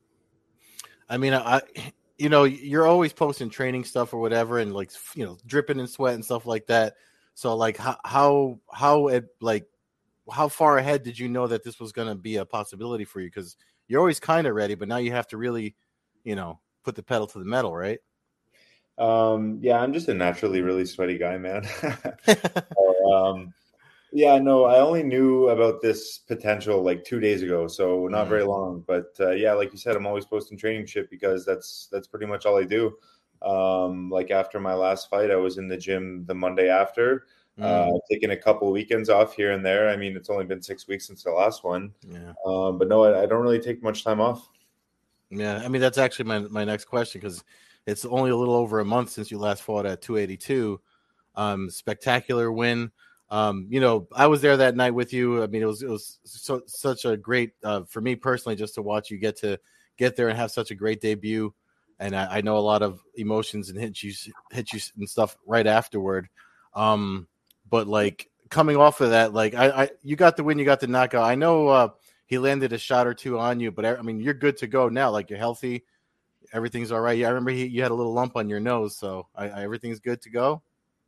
I 1.09 1.18
mean, 1.18 1.34
I 1.34 1.61
you 2.18 2.30
know 2.30 2.43
you're 2.43 2.88
always 2.88 3.13
posting 3.13 3.49
training 3.49 3.86
stuff 3.86 4.13
or 4.13 4.20
whatever, 4.20 4.59
and 4.59 4.74
like 4.74 4.91
you 5.15 5.26
know 5.26 5.38
dripping 5.45 5.80
in 5.80 5.88
sweat 5.88 6.15
and 6.15 6.26
stuff 6.26 6.45
like 6.45 6.68
that. 6.68 6.95
So 7.34 7.55
like 7.55 7.78
how 7.78 7.97
how 8.03 8.59
how 8.72 9.07
it 9.07 9.26
like 9.39 9.65
how 10.30 10.49
far 10.49 10.78
ahead 10.78 11.03
did 11.03 11.18
you 11.18 11.30
know 11.30 11.47
that 11.47 11.63
this 11.63 11.80
was 11.80 11.91
going 11.91 12.09
to 12.09 12.15
be 12.15 12.38
a 12.38 12.45
possibility 12.45 13.05
for 13.05 13.22
you? 13.22 13.28
Because 13.28 13.55
you're 13.88 13.99
always 13.99 14.19
kind 14.19 14.47
of 14.47 14.55
ready, 14.55 14.75
but 14.75 14.88
now 14.88 14.97
you 14.97 15.11
have 15.11 15.27
to 15.27 15.38
really, 15.38 15.75
you 16.23 16.35
know, 16.35 16.59
put 16.83 16.95
the 16.95 17.03
pedal 17.03 17.27
to 17.27 17.39
the 17.39 17.45
metal, 17.45 17.75
right? 17.75 17.99
Um, 18.97 19.59
yeah, 19.61 19.79
I'm 19.79 19.93
just 19.93 20.07
a 20.07 20.13
naturally 20.13 20.61
really 20.61 20.85
sweaty 20.85 21.17
guy, 21.17 21.38
man. 21.38 21.67
um, 23.13 23.53
yeah, 24.11 24.39
no, 24.39 24.65
I 24.65 24.79
only 24.79 25.03
knew 25.03 25.49
about 25.49 25.81
this 25.81 26.19
potential 26.19 26.81
like 26.81 27.03
two 27.03 27.19
days 27.19 27.43
ago, 27.43 27.67
so 27.67 28.07
not 28.07 28.25
mm. 28.25 28.29
very 28.29 28.43
long. 28.43 28.83
But 28.88 29.15
uh, 29.19 29.31
yeah, 29.31 29.53
like 29.53 29.71
you 29.71 29.77
said, 29.77 29.95
I'm 29.95 30.07
always 30.07 30.25
posting 30.25 30.57
training 30.57 30.85
shit 30.85 31.09
because 31.09 31.45
that's 31.45 31.88
that's 31.91 32.07
pretty 32.07 32.25
much 32.25 32.45
all 32.45 32.57
I 32.57 32.63
do. 32.63 32.95
Um, 33.41 34.09
like 34.09 34.31
after 34.31 34.59
my 34.59 34.73
last 34.73 35.09
fight, 35.09 35.29
I 35.29 35.35
was 35.35 35.57
in 35.57 35.67
the 35.67 35.77
gym 35.77 36.25
the 36.25 36.33
Monday 36.33 36.69
after. 36.69 37.25
Uh, 37.60 37.88
mm. 37.88 37.99
taking 38.12 38.32
a 38.32 38.38
couple 38.38 38.72
weekends 38.72 39.10
off 39.10 39.34
here 39.34 39.51
and 39.51 39.66
there. 39.66 39.89
I 39.89 39.97
mean, 39.97 40.16
it's 40.16 40.30
only 40.30 40.45
been 40.45 40.62
six 40.62 40.88
weeks 40.88 41.08
since 41.08 41.24
the 41.24 41.32
last 41.32 41.64
one. 41.64 41.91
Yeah. 42.08 42.34
Um, 42.45 42.78
but 42.78 42.88
no, 42.88 43.03
I, 43.03 43.24
I, 43.24 43.26
don't 43.26 43.41
really 43.41 43.60
take 43.60 43.82
much 43.82 44.03
time 44.03 44.22
off. 44.22 44.47
Yeah, 45.32 45.62
I 45.64 45.68
mean 45.68 45.82
that's 45.82 45.97
actually 45.97 46.26
my 46.26 46.39
my 46.39 46.64
next 46.64 46.86
question 46.86 47.20
because 47.20 47.43
it's 47.88 48.05
only 48.05 48.30
a 48.30 48.36
little 48.36 48.53
over 48.53 48.80
a 48.80 48.86
month 48.86 49.10
since 49.10 49.32
you 49.32 49.39
last 49.39 49.64
fought 49.64 49.88
at 49.88 50.01
282. 50.03 50.80
Um, 51.36 51.70
spectacular 51.70 52.51
win. 52.51 52.91
Um, 53.30 53.66
you 53.70 53.80
know, 53.80 54.08
I 54.16 54.28
was 54.28 54.41
there 54.41 54.58
that 54.58 54.76
night 54.76 54.93
with 54.93 55.12
you. 55.12 55.41
I 55.41 55.47
mean, 55.47 55.64
it 55.64 55.66
was 55.66 55.82
it 55.82 55.89
was 55.89 56.20
so, 56.26 56.62
such 56.68 57.05
a 57.05 57.18
great 57.18 57.53
uh, 57.64 57.82
for 57.84 58.01
me 58.01 58.16
personally 58.16 58.55
just 58.55 58.76
to 58.76 58.82
watch 58.82 59.10
you 59.10 59.18
get 59.18 59.36
to 59.38 59.60
get 59.97 60.16
there 60.16 60.30
and 60.30 60.38
have 60.38 60.51
such 60.51 60.70
a 60.70 60.76
great 60.76 61.01
debut. 61.01 61.53
And 61.99 62.16
I, 62.16 62.38
I 62.38 62.41
know 62.41 62.58
a 62.58 62.60
lot 62.60 62.84
of 62.84 63.01
emotions 63.16 63.70
and 63.70 63.80
hit 63.80 64.03
you 64.03 64.14
hit 64.51 64.72
you 64.72 64.80
and 64.97 65.10
stuff 65.10 65.36
right 65.45 65.66
afterward. 65.66 66.30
Um, 66.74 67.28
but 67.70 67.88
like 67.88 68.30
coming 68.49 68.78
off 68.78 69.01
of 69.01 69.11
that, 69.11 69.34
like 69.34 69.55
I, 69.55 69.84
I 69.84 69.89
you 70.03 70.15
got 70.15 70.38
the 70.38 70.43
win, 70.43 70.59
you 70.59 70.65
got 70.65 70.80
the 70.80 70.88
knockout. 70.88 71.24
I 71.24 71.36
know 71.36 71.68
uh, 71.68 71.89
he 72.26 72.38
landed 72.38 72.74
a 72.74 72.78
shot 72.78 73.07
or 73.07 73.13
two 73.13 73.39
on 73.39 73.59
you, 73.59 73.72
but 73.72 73.86
I, 73.86 73.95
I 73.95 74.01
mean 74.01 74.20
you're 74.20 74.34
good 74.34 74.57
to 74.57 74.68
go 74.68 74.89
now. 74.89 75.09
Like 75.11 75.30
you're 75.30 75.39
healthy, 75.39 75.86
everything's 76.53 76.91
all 76.91 77.01
right. 77.01 77.18
Yeah, 77.18 77.28
I 77.28 77.30
remember 77.30 77.51
he, 77.51 77.65
you 77.65 77.82
had 77.82 77.91
a 77.91 77.95
little 77.95 78.13
lump 78.13 78.36
on 78.36 78.49
your 78.49 78.59
nose, 78.59 78.97
so 78.97 79.28
I, 79.36 79.49
I, 79.49 79.63
everything's 79.63 79.99
good 79.99 80.22
to 80.22 80.30
go. 80.30 80.61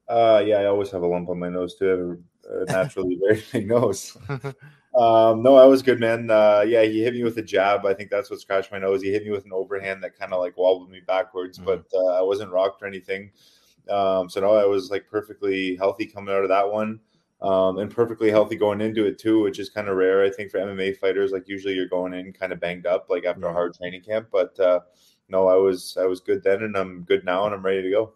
Uh, 0.08 0.44
yeah, 0.46 0.58
I 0.58 0.66
always 0.66 0.90
have 0.92 1.04
a 1.04 1.08
lump 1.08 1.30
on 1.30 1.40
my 1.40 1.50
nose 1.50 1.76
too. 1.76 2.24
A 2.50 2.66
naturally 2.66 3.20
very 3.22 3.44
big 3.52 3.68
nose. 3.68 4.18
um, 4.30 5.44
no, 5.44 5.56
I 5.56 5.66
was 5.66 5.84
good, 5.84 6.00
man. 6.00 6.32
Uh, 6.32 6.64
yeah, 6.68 6.82
he 6.84 7.04
hit 7.04 7.14
me 7.14 7.24
with 7.24 7.38
a 7.38 7.44
jab. 7.44 7.86
I 7.86 7.94
think 7.94 8.10
that's 8.10 8.30
what 8.32 8.40
scratched 8.40 8.72
my 8.72 8.80
nose. 8.80 9.04
He 9.04 9.12
hit 9.12 9.24
me 9.24 9.30
with 9.30 9.46
an 9.46 9.54
overhand 9.54 10.04
that 10.04 10.18
kind 10.18 10.34
of 10.34 10.40
like 10.40 10.58
wobbled 10.58 10.90
me 10.90 11.02
backwards, 11.06 11.60
mm-hmm. 11.60 11.66
but 11.66 11.86
uh, 11.94 12.18
I 12.18 12.22
wasn't 12.22 12.52
rocked 12.52 12.82
or 12.82 12.88
anything. 12.88 13.32
Um, 13.90 14.30
so 14.30 14.42
no, 14.42 14.54
I 14.54 14.66
was 14.66 14.92
like 14.92 15.08
perfectly 15.10 15.76
healthy 15.76 16.06
coming 16.06 16.34
out 16.34 16.44
of 16.44 16.50
that 16.50 16.72
one. 16.72 17.00
Um, 17.42 17.78
and 17.78 17.90
perfectly 17.90 18.30
healthy 18.30 18.58
going 18.58 18.82
into 18.82 19.06
it 19.06 19.18
too, 19.18 19.42
which 19.42 19.60
is 19.60 19.70
kind 19.70 19.88
of 19.88 19.96
rare, 19.96 20.26
I 20.26 20.30
think, 20.30 20.52
for 20.52 20.60
MMA 20.60 20.98
fighters. 20.98 21.32
Like 21.32 21.48
usually 21.48 21.74
you're 21.74 21.88
going 21.88 22.14
in 22.14 22.34
kind 22.34 22.52
of 22.52 22.60
banged 22.60 22.86
up, 22.86 23.08
like 23.10 23.24
after 23.24 23.48
a 23.48 23.54
hard 23.54 23.74
training 23.74 24.02
camp. 24.02 24.28
But 24.30 24.60
uh, 24.60 24.82
no, 25.30 25.48
I 25.48 25.56
was 25.56 25.98
I 25.98 26.06
was 26.06 26.20
good 26.20 26.44
then, 26.44 26.64
and 26.64 26.76
I'm 26.76 27.04
good 27.04 27.24
now, 27.24 27.46
and 27.46 27.56
I'm 27.56 27.64
ready 27.64 27.82
to 27.84 27.90
go. 27.90 28.14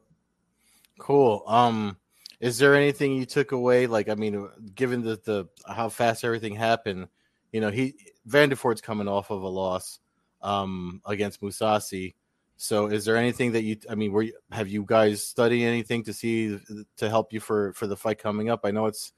Cool. 1.00 1.44
Um, 1.48 1.98
is 2.42 2.58
there 2.58 2.76
anything 2.76 3.14
you 3.14 3.26
took 3.26 3.54
away? 3.54 3.88
Like, 3.88 4.10
I 4.10 4.16
mean, 4.16 4.50
given 4.76 5.02
the 5.02 5.18
the 5.24 5.46
how 5.74 5.88
fast 5.88 6.26
everything 6.26 6.56
happened, 6.56 7.08
you 7.54 7.62
know, 7.62 7.72
he 7.72 7.96
Vanderford's 8.28 8.82
coming 8.82 9.08
off 9.08 9.32
of 9.32 9.42
a 9.44 9.48
loss 9.48 10.00
um 10.42 11.02
against 11.06 11.42
Mousasi. 11.42 12.16
So, 12.58 12.88
is 12.88 13.06
there 13.06 13.18
anything 13.18 13.54
that 13.54 13.64
you? 13.64 13.78
I 13.89 13.95
mean, 13.95 14.12
were 14.12 14.24
you, 14.24 14.34
have 14.51 14.68
you 14.68 14.84
guys 14.88 15.26
studied 15.26 15.66
anything 15.66 16.04
to 16.04 16.14
see 16.14 16.60
to 16.97 17.10
help 17.10 17.34
you 17.34 17.39
for 17.39 17.74
for 17.74 17.88
the 17.88 17.97
fight 17.97 18.20
coming 18.20 18.49
up? 18.49 18.62
I 18.64 18.72
know 18.72 18.86
it's 18.86 19.12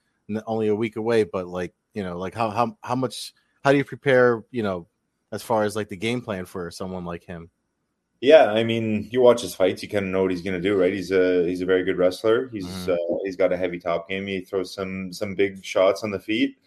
only 0.48 0.68
a 0.68 0.76
week 0.76 0.96
away, 0.96 1.24
but 1.24 1.48
like 1.48 1.74
you 1.94 2.04
know, 2.04 2.18
like 2.18 2.34
how 2.34 2.50
how 2.50 2.78
how 2.82 2.96
much? 2.96 3.34
How 3.64 3.72
do 3.72 3.78
you 3.78 3.84
prepare? 3.84 4.44
You 4.52 4.64
know, 4.64 4.88
as 5.32 5.44
far 5.44 5.64
as 5.64 5.76
like 5.76 5.90
the 5.90 5.98
game 5.98 6.22
plan 6.22 6.46
for 6.46 6.72
someone 6.72 7.06
like 7.06 7.24
him. 7.24 7.50
Yeah, 8.22 8.52
I 8.52 8.64
mean, 8.64 9.08
you 9.12 9.22
watch 9.22 9.42
his 9.42 9.54
fights, 9.54 9.84
you 9.84 9.90
kind 9.90 10.06
of 10.06 10.12
know 10.12 10.22
what 10.22 10.32
he's 10.32 10.42
going 10.42 10.60
to 10.60 10.68
do, 10.68 10.76
right? 10.76 10.94
He's 10.94 11.12
a 11.12 11.46
he's 11.46 11.62
a 11.62 11.66
very 11.66 11.84
good 11.84 11.98
wrestler. 11.98 12.50
He's 12.50 12.66
mm-hmm. 12.66 12.92
uh, 12.92 13.18
he's 13.24 13.36
got 13.36 13.54
a 13.54 13.58
heavy 13.58 13.80
top 13.80 14.10
game. 14.10 14.26
He 14.26 14.42
throws 14.42 14.74
some 14.74 15.12
some 15.12 15.36
big 15.36 15.64
shots 15.64 16.04
on 16.04 16.12
the 16.12 16.20
feet. 16.20 16.58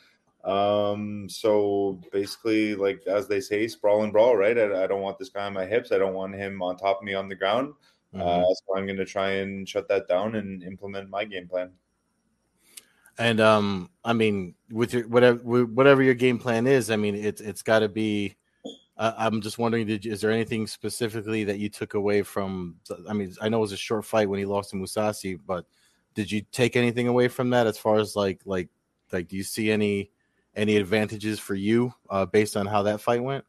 Um, 0.45 1.29
so 1.29 2.01
basically, 2.13 2.75
like 2.75 3.07
as 3.07 3.29
they 3.29 3.41
say, 3.41 3.67
sprawl 3.69 4.05
and 4.05 4.13
brawl, 4.13 4.37
right? 4.37 4.57
I, 4.57 4.85
I 4.85 4.87
don't 4.87 5.03
want 5.03 5.19
this 5.19 5.29
guy 5.29 5.47
on 5.47 5.53
my 5.53 5.67
hips. 5.67 5.93
I 5.93 5.99
don't 5.99 6.15
want 6.15 6.35
him 6.35 6.63
on 6.63 6.77
top 6.77 6.99
of 6.99 7.05
me 7.05 7.15
on 7.15 7.29
the 7.29 7.35
ground. 7.35 7.75
Mhm. 8.15 8.21
Uh, 8.21 8.55
so 8.55 8.77
I'm 8.77 8.87
going 8.87 8.99
to 8.99 9.05
try 9.05 9.31
and 9.33 9.69
shut 9.69 9.89
that 9.89 10.09
down 10.09 10.37
and 10.37 10.63
implement 10.63 11.11
my 11.11 11.25
game 11.25 11.49
plan. 11.49 11.73
And 13.19 13.41
um, 13.41 13.91
I 14.05 14.13
mean, 14.13 14.55
with 14.71 14.95
your 14.95 15.09
whatever 15.09 15.39
whatever 15.67 16.03
your 16.03 16.15
game 16.15 16.39
plan 16.39 16.67
is, 16.67 16.91
I 16.91 16.97
mean, 16.97 17.15
it's 17.17 17.41
it's 17.41 17.63
got 17.63 17.81
to 17.81 17.89
be. 17.89 18.37
Uh, 18.97 19.13
I'm 19.17 19.41
just 19.41 19.59
wondering, 19.59 19.87
did 19.87 20.05
you, 20.05 20.13
is 20.13 20.21
there 20.21 20.33
anything 20.33 20.67
specifically 20.67 21.45
that 21.45 21.59
you 21.59 21.69
took 21.69 21.95
away 21.95 22.23
from? 22.23 22.77
I 23.09 23.13
mean, 23.13 23.35
I 23.41 23.49
know 23.49 23.59
it 23.59 23.63
was 23.63 23.73
a 23.73 23.77
short 23.77 24.05
fight 24.05 24.29
when 24.29 24.39
he 24.39 24.45
lost 24.45 24.71
to 24.71 24.77
Mousasi, 24.77 25.39
but 25.45 25.67
did 26.15 26.31
you 26.31 26.43
take 26.53 26.77
anything 26.77 27.07
away 27.07 27.29
from 27.29 27.51
that 27.51 27.67
as 27.67 27.79
far 27.79 27.99
as 27.99 28.17
like 28.17 28.41
like 28.45 28.69
like 29.13 29.29
do 29.29 29.37
you 29.37 29.45
see 29.45 29.71
any 29.71 30.11
any 30.59 30.77
advantages 30.77 31.39
for 31.39 31.55
you 31.55 31.95
uh, 32.11 32.27
based 32.27 32.57
on 32.57 32.67
how 32.67 32.83
that 32.83 33.01
fight 33.01 33.23
went? 33.23 33.45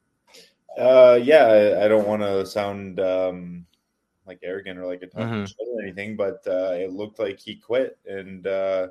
Uh, 0.78 1.20
yeah, 1.22 1.46
I, 1.46 1.86
I 1.86 1.88
don't 1.88 2.08
want 2.08 2.22
to 2.22 2.46
sound 2.46 3.00
um, 3.00 3.66
like 4.26 4.40
arrogant 4.44 4.80
or 4.80 4.86
like 4.86 5.02
a 5.02 5.08
talking 5.08 5.44
Mhm. 5.44 5.54
or 5.76 5.82
anything, 5.82 6.16
but 6.16 6.42
uh, 6.48 6.74
it 6.74 6.94
looked 6.94 7.20
like 7.20 7.40
he 7.40 7.56
quit, 7.56 7.98
and 8.06 8.48
uh, 8.48 8.88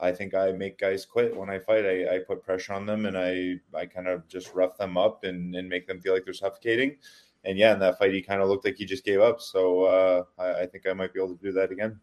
I 0.00 0.12
think 0.12 0.34
I 0.34 0.52
make 0.52 0.78
guys 0.78 1.06
quit 1.06 1.34
when 1.34 1.48
I 1.48 1.58
fight. 1.58 1.86
I, 1.86 2.16
I 2.16 2.18
put 2.18 2.42
pressure 2.42 2.74
on 2.74 2.84
them, 2.84 3.06
and 3.06 3.16
I 3.16 3.60
I 3.72 3.86
kind 3.86 4.08
of 4.08 4.26
just 4.28 4.52
rough 4.52 4.76
them 4.76 4.98
up 4.98 5.24
and, 5.24 5.54
and 5.54 5.68
make 5.68 5.86
them 5.86 6.00
feel 6.00 6.12
like 6.12 6.24
they're 6.24 6.34
suffocating. 6.34 6.96
And 7.44 7.56
yeah, 7.56 7.72
in 7.72 7.78
that 7.78 7.98
fight, 7.98 8.12
he 8.12 8.20
kind 8.20 8.42
of 8.42 8.48
looked 8.48 8.66
like 8.66 8.76
he 8.76 8.84
just 8.84 9.04
gave 9.04 9.20
up. 9.20 9.40
So 9.40 9.84
uh, 9.84 10.24
I, 10.38 10.62
I 10.62 10.66
think 10.66 10.86
I 10.86 10.92
might 10.92 11.14
be 11.14 11.20
able 11.20 11.36
to 11.36 11.42
do 11.42 11.52
that 11.52 11.70
again. 11.70 11.98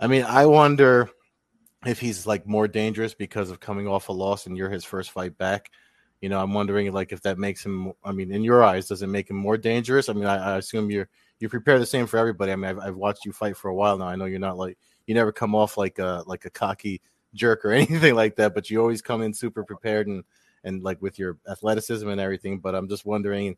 I 0.00 0.06
mean, 0.06 0.22
I 0.22 0.46
wonder 0.46 1.10
if 1.86 1.98
he's 1.98 2.26
like 2.26 2.46
more 2.46 2.68
dangerous 2.68 3.14
because 3.14 3.50
of 3.50 3.60
coming 3.60 3.88
off 3.88 4.08
a 4.08 4.12
loss 4.12 4.46
and 4.46 4.56
you're 4.56 4.70
his 4.70 4.84
first 4.84 5.10
fight 5.10 5.36
back. 5.38 5.70
You 6.20 6.28
know, 6.28 6.40
I'm 6.40 6.52
wondering 6.52 6.92
like 6.92 7.12
if 7.12 7.22
that 7.22 7.38
makes 7.38 7.64
him. 7.64 7.92
I 8.04 8.12
mean, 8.12 8.30
in 8.30 8.44
your 8.44 8.62
eyes, 8.62 8.88
does 8.88 9.02
it 9.02 9.06
make 9.06 9.30
him 9.30 9.36
more 9.36 9.56
dangerous? 9.56 10.08
I 10.08 10.12
mean, 10.12 10.26
I, 10.26 10.54
I 10.54 10.58
assume 10.58 10.90
you're 10.90 11.08
you 11.38 11.48
prepare 11.48 11.78
the 11.78 11.86
same 11.86 12.06
for 12.06 12.18
everybody. 12.18 12.52
I 12.52 12.56
mean, 12.56 12.70
I've, 12.70 12.78
I've 12.78 12.96
watched 12.96 13.24
you 13.24 13.32
fight 13.32 13.56
for 13.56 13.68
a 13.68 13.74
while 13.74 13.96
now. 13.96 14.06
I 14.06 14.16
know 14.16 14.26
you're 14.26 14.38
not 14.38 14.58
like 14.58 14.76
you 15.06 15.14
never 15.14 15.32
come 15.32 15.54
off 15.54 15.78
like 15.78 15.98
a 15.98 16.22
like 16.26 16.44
a 16.44 16.50
cocky 16.50 17.00
jerk 17.32 17.64
or 17.64 17.72
anything 17.72 18.14
like 18.14 18.36
that, 18.36 18.54
but 18.54 18.68
you 18.68 18.80
always 18.80 19.00
come 19.00 19.22
in 19.22 19.32
super 19.32 19.64
prepared 19.64 20.06
and 20.06 20.24
and 20.62 20.82
like 20.82 21.00
with 21.00 21.18
your 21.18 21.38
athleticism 21.48 22.06
and 22.06 22.20
everything. 22.20 22.58
But 22.58 22.74
I'm 22.74 22.88
just 22.88 23.06
wondering, 23.06 23.56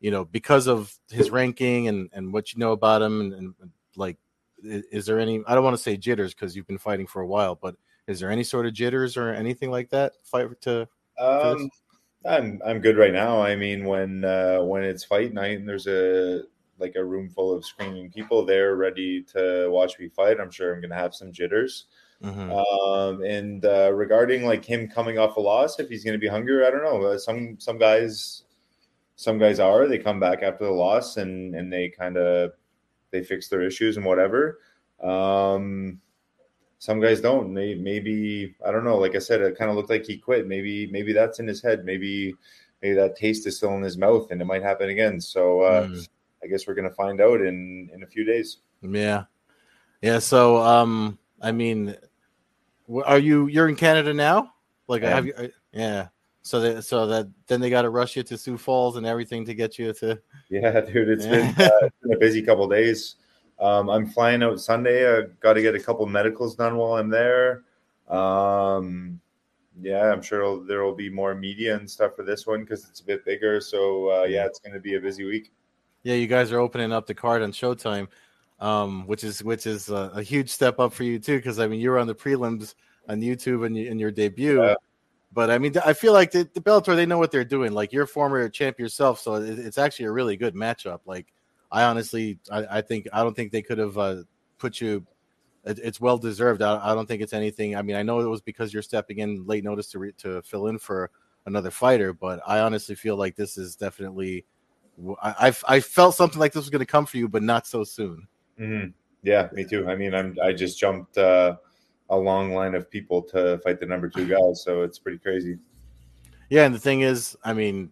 you 0.00 0.10
know, 0.10 0.24
because 0.24 0.66
of 0.66 0.92
his 1.10 1.30
ranking 1.30 1.86
and 1.86 2.10
and 2.12 2.32
what 2.32 2.52
you 2.52 2.58
know 2.58 2.72
about 2.72 3.02
him 3.02 3.20
and, 3.20 3.32
and 3.32 3.54
like 3.94 4.16
is 4.62 5.06
there 5.06 5.18
any 5.18 5.42
i 5.46 5.54
don't 5.54 5.64
want 5.64 5.76
to 5.76 5.82
say 5.82 5.96
jitters 5.96 6.34
because 6.34 6.54
you've 6.54 6.66
been 6.66 6.78
fighting 6.78 7.06
for 7.06 7.22
a 7.22 7.26
while 7.26 7.54
but 7.54 7.76
is 8.06 8.20
there 8.20 8.30
any 8.30 8.44
sort 8.44 8.66
of 8.66 8.72
jitters 8.72 9.16
or 9.16 9.30
anything 9.30 9.70
like 9.70 9.88
that 9.90 10.14
fight 10.24 10.48
to 10.60 10.88
Um, 11.18 11.70
I'm 12.24 12.60
I'm 12.64 12.80
good 12.80 12.98
right 12.98 13.12
now. 13.12 13.42
I 13.42 13.56
mean, 13.56 13.84
when 13.84 14.24
uh, 14.24 14.60
when 14.60 14.82
it's 14.84 15.04
fight 15.04 15.32
night 15.32 15.58
and 15.58 15.68
there's 15.68 15.86
a 15.86 16.42
like 16.78 16.96
a 16.96 17.04
room 17.04 17.28
full 17.28 17.54
of 17.54 17.64
screaming 17.64 18.10
people 18.10 18.44
there 18.44 18.76
ready 18.76 19.22
to 19.34 19.68
watch 19.70 19.98
me 19.98 20.08
fight, 20.08 20.40
I'm 20.40 20.50
sure 20.50 20.74
I'm 20.74 20.80
gonna 20.80 20.94
have 20.94 21.14
some 21.14 21.32
jitters. 21.32 21.86
Mhm. 22.22 22.50
Um, 22.52 23.22
and 23.22 23.64
uh, 23.64 23.92
regarding 23.92 24.44
like 24.44 24.64
him 24.64 24.88
coming 24.88 25.18
off 25.18 25.36
a 25.36 25.40
loss, 25.40 25.78
if 25.78 25.88
he's 25.88 26.04
gonna 26.04 26.18
be 26.18 26.28
hungry, 26.28 26.66
I 26.66 26.70
don't 26.70 26.84
know. 26.84 27.02
Uh, 27.02 27.18
some 27.18 27.56
some 27.58 27.78
guys, 27.78 28.42
some 29.16 29.38
guys 29.38 29.58
are. 29.58 29.86
They 29.86 29.98
come 29.98 30.20
back 30.20 30.42
after 30.42 30.64
the 30.64 30.72
loss 30.72 31.16
and 31.16 31.54
and 31.54 31.72
they 31.72 31.88
kind 31.88 32.18
of 32.18 32.52
they 33.10 33.22
fix 33.22 33.48
their 33.48 33.62
issues 33.62 33.96
and 33.96 34.06
whatever. 34.06 34.58
Um, 35.02 36.00
some 36.78 37.00
guys 37.00 37.20
don't. 37.20 37.52
They 37.54 37.74
maybe 37.74 38.54
I 38.64 38.70
don't 38.70 38.84
know. 38.84 38.98
Like 38.98 39.14
I 39.14 39.18
said, 39.18 39.40
it 39.40 39.58
kind 39.58 39.70
of 39.70 39.76
looked 39.76 39.90
like 39.90 40.04
he 40.06 40.16
quit. 40.16 40.46
Maybe 40.46 40.86
maybe 40.90 41.12
that's 41.12 41.38
in 41.38 41.46
his 41.46 41.62
head. 41.62 41.84
Maybe 41.84 42.34
maybe 42.82 42.94
that 42.94 43.16
taste 43.16 43.46
is 43.46 43.56
still 43.58 43.74
in 43.76 43.82
his 43.82 43.98
mouth, 43.98 44.30
and 44.30 44.40
it 44.40 44.46
might 44.46 44.62
happen 44.62 44.88
again. 44.88 45.20
So 45.20 45.60
uh, 45.62 45.86
Mm. 45.88 46.08
I 46.42 46.46
guess 46.46 46.66
we're 46.66 46.74
gonna 46.74 46.90
find 46.90 47.20
out 47.20 47.40
in 47.42 47.90
in 47.92 48.02
a 48.02 48.06
few 48.06 48.24
days. 48.24 48.58
yeah 48.82 49.24
yeah 50.00 50.18
so 50.18 50.56
um 50.56 51.18
i 51.42 51.52
mean 51.52 51.94
are 53.04 53.18
you 53.18 53.46
you're 53.48 53.68
in 53.68 53.76
canada 53.76 54.14
now 54.14 54.50
like 54.88 55.04
I 55.04 55.10
have 55.10 55.26
you 55.26 55.34
uh, 55.36 55.48
yeah 55.72 56.08
so 56.42 56.60
that 56.60 56.82
so 56.82 57.06
that 57.06 57.28
then 57.46 57.60
they 57.60 57.68
got 57.70 57.82
to 57.82 57.90
rush 57.90 58.16
you 58.16 58.22
to 58.22 58.38
sioux 58.38 58.56
falls 58.56 58.96
and 58.96 59.06
everything 59.06 59.44
to 59.44 59.54
get 59.54 59.78
you 59.78 59.92
to 59.92 60.18
Yeah, 60.48 60.80
dude, 60.80 61.08
it's 61.08 61.24
Yeah. 61.26 61.52
been, 61.52 61.66
uh, 61.66 61.70
it's 61.82 61.96
been 62.02 62.12
a 62.14 62.18
busy 62.18 62.42
couple 62.42 62.66
days. 62.68 63.16
Um, 63.60 63.88
I'm 63.90 64.06
flying 64.06 64.42
out 64.42 64.58
Sunday. 64.58 65.06
I 65.06 65.22
got 65.40 65.52
to 65.52 65.62
get 65.62 65.74
a 65.74 65.80
couple 65.80 66.06
medicals 66.06 66.56
done 66.56 66.76
while 66.76 66.94
I'm 66.94 67.10
there. 67.10 67.62
Um, 68.08 69.20
yeah, 69.80 70.10
I'm 70.12 70.22
sure 70.22 70.64
there 70.64 70.82
will 70.82 70.94
be 70.94 71.08
more 71.10 71.34
media 71.34 71.76
and 71.76 71.88
stuff 71.88 72.16
for 72.16 72.22
this 72.24 72.46
one 72.46 72.60
because 72.60 72.88
it's 72.88 73.00
a 73.00 73.04
bit 73.04 73.24
bigger. 73.24 73.60
So 73.60 74.10
uh, 74.10 74.24
yeah, 74.24 74.44
it's 74.46 74.58
going 74.58 74.74
to 74.74 74.80
be 74.80 74.94
a 74.96 75.00
busy 75.00 75.24
week. 75.24 75.52
Yeah, 76.02 76.14
you 76.14 76.26
guys 76.26 76.50
are 76.52 76.58
opening 76.58 76.92
up 76.92 77.06
the 77.06 77.14
card 77.14 77.42
on 77.42 77.52
Showtime, 77.52 78.08
um, 78.58 79.06
which 79.06 79.22
is 79.24 79.44
which 79.44 79.66
is 79.66 79.88
a, 79.90 80.10
a 80.14 80.22
huge 80.22 80.50
step 80.50 80.78
up 80.80 80.92
for 80.92 81.04
you 81.04 81.18
too. 81.18 81.36
Because 81.36 81.58
I 81.60 81.66
mean, 81.66 81.80
you 81.80 81.90
were 81.90 81.98
on 81.98 82.06
the 82.06 82.14
prelims 82.14 82.74
on 83.08 83.20
YouTube 83.20 83.66
in, 83.66 83.76
in 83.76 83.98
your 83.98 84.10
debut, 84.10 84.62
Yeah. 84.62 84.74
But 85.32 85.50
I 85.50 85.58
mean, 85.58 85.74
I 85.84 85.92
feel 85.92 86.12
like 86.12 86.32
the, 86.32 86.48
the 86.52 86.60
Bellator 86.60 86.96
they 86.96 87.06
know 87.06 87.18
what 87.18 87.30
they're 87.30 87.44
doing. 87.44 87.72
Like 87.72 87.92
you're 87.92 88.06
former 88.06 88.48
champ 88.48 88.78
yourself, 88.78 89.20
so 89.20 89.34
it, 89.36 89.58
it's 89.58 89.78
actually 89.78 90.06
a 90.06 90.12
really 90.12 90.36
good 90.36 90.54
matchup. 90.54 91.00
Like 91.06 91.32
I 91.70 91.84
honestly, 91.84 92.38
I, 92.50 92.78
I 92.78 92.80
think 92.80 93.06
I 93.12 93.22
don't 93.22 93.34
think 93.34 93.52
they 93.52 93.62
could 93.62 93.78
have 93.78 93.96
uh, 93.96 94.22
put 94.58 94.80
you. 94.80 95.06
It, 95.64 95.78
it's 95.82 96.00
well 96.00 96.18
deserved. 96.18 96.62
I, 96.62 96.90
I 96.90 96.94
don't 96.94 97.06
think 97.06 97.22
it's 97.22 97.32
anything. 97.32 97.76
I 97.76 97.82
mean, 97.82 97.96
I 97.96 98.02
know 98.02 98.20
it 98.20 98.26
was 98.26 98.40
because 98.40 98.72
you're 98.72 98.82
stepping 98.82 99.18
in 99.18 99.46
late 99.46 99.62
notice 99.62 99.90
to 99.92 99.98
re, 99.98 100.12
to 100.18 100.42
fill 100.42 100.66
in 100.66 100.78
for 100.78 101.10
another 101.46 101.70
fighter, 101.70 102.12
but 102.12 102.40
I 102.46 102.60
honestly 102.60 102.94
feel 102.94 103.16
like 103.16 103.36
this 103.36 103.56
is 103.56 103.76
definitely. 103.76 104.44
I 105.22 105.48
I 105.48 105.76
I 105.76 105.80
felt 105.80 106.16
something 106.16 106.40
like 106.40 106.52
this 106.52 106.62
was 106.62 106.70
going 106.70 106.80
to 106.80 106.86
come 106.86 107.06
for 107.06 107.18
you, 107.18 107.28
but 107.28 107.42
not 107.42 107.66
so 107.66 107.84
soon. 107.84 108.26
Mhm. 108.58 108.92
Yeah, 109.22 109.48
me 109.52 109.64
too. 109.64 109.86
I 109.88 109.96
mean, 109.96 110.14
I'm 110.14 110.36
I 110.42 110.52
just 110.52 110.78
jumped 110.78 111.18
uh, 111.18 111.56
a 112.10 112.16
long 112.16 112.52
line 112.52 112.74
of 112.74 112.90
people 112.90 113.22
to 113.22 113.58
fight 113.58 113.80
the 113.80 113.86
number 113.86 114.08
two 114.08 114.26
guys, 114.26 114.62
so 114.62 114.82
it's 114.82 114.98
pretty 114.98 115.18
crazy. 115.18 115.58
Yeah, 116.50 116.64
and 116.64 116.74
the 116.74 116.78
thing 116.78 117.02
is, 117.02 117.36
I 117.44 117.52
mean, 117.52 117.90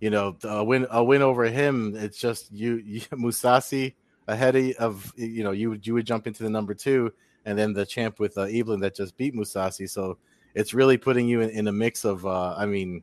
you 0.00 0.10
know, 0.10 0.36
a 0.44 0.62
win 0.62 0.86
a 0.90 1.02
win 1.02 1.22
over 1.22 1.44
him, 1.44 1.94
it's 1.96 2.18
just 2.18 2.52
you, 2.52 2.76
you 2.84 3.00
Mousasi 3.12 3.94
ahead 4.28 4.56
of, 4.78 5.12
you 5.16 5.42
know 5.42 5.52
you 5.52 5.70
would 5.70 5.86
you 5.86 5.94
would 5.94 6.06
jump 6.06 6.26
into 6.26 6.42
the 6.42 6.50
number 6.50 6.74
two, 6.74 7.12
and 7.44 7.58
then 7.58 7.72
the 7.72 7.86
champ 7.86 8.18
with 8.18 8.36
uh, 8.36 8.46
Eblen 8.46 8.80
that 8.80 8.94
just 8.94 9.16
beat 9.16 9.34
Mousasi. 9.34 9.88
So 9.88 10.18
it's 10.54 10.74
really 10.74 10.98
putting 10.98 11.28
you 11.28 11.40
in, 11.40 11.50
in 11.50 11.68
a 11.68 11.72
mix 11.72 12.04
of. 12.04 12.26
Uh, 12.26 12.54
I 12.56 12.66
mean, 12.66 13.02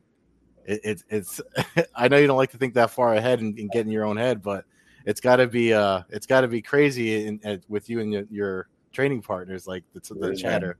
it, 0.66 0.80
it, 0.84 1.02
it's. 1.08 1.40
I 1.94 2.08
know 2.08 2.18
you 2.18 2.26
don't 2.26 2.36
like 2.36 2.52
to 2.52 2.58
think 2.58 2.74
that 2.74 2.90
far 2.90 3.14
ahead 3.14 3.40
and, 3.40 3.58
and 3.58 3.70
get 3.70 3.86
in 3.86 3.92
your 3.92 4.04
own 4.04 4.16
head, 4.16 4.42
but 4.42 4.64
it's 5.06 5.20
got 5.20 5.36
to 5.36 5.46
be 5.46 5.72
uh 5.72 6.02
it's 6.10 6.26
got 6.26 6.42
to 6.42 6.48
be 6.48 6.60
crazy 6.60 7.26
in, 7.26 7.40
in, 7.42 7.62
with 7.68 7.88
you 7.88 8.00
and 8.00 8.12
your, 8.12 8.24
your 8.30 8.68
training 8.98 9.22
partners 9.22 9.68
like 9.68 9.84
the, 9.92 10.00
the 10.14 10.34
chatter. 10.34 10.76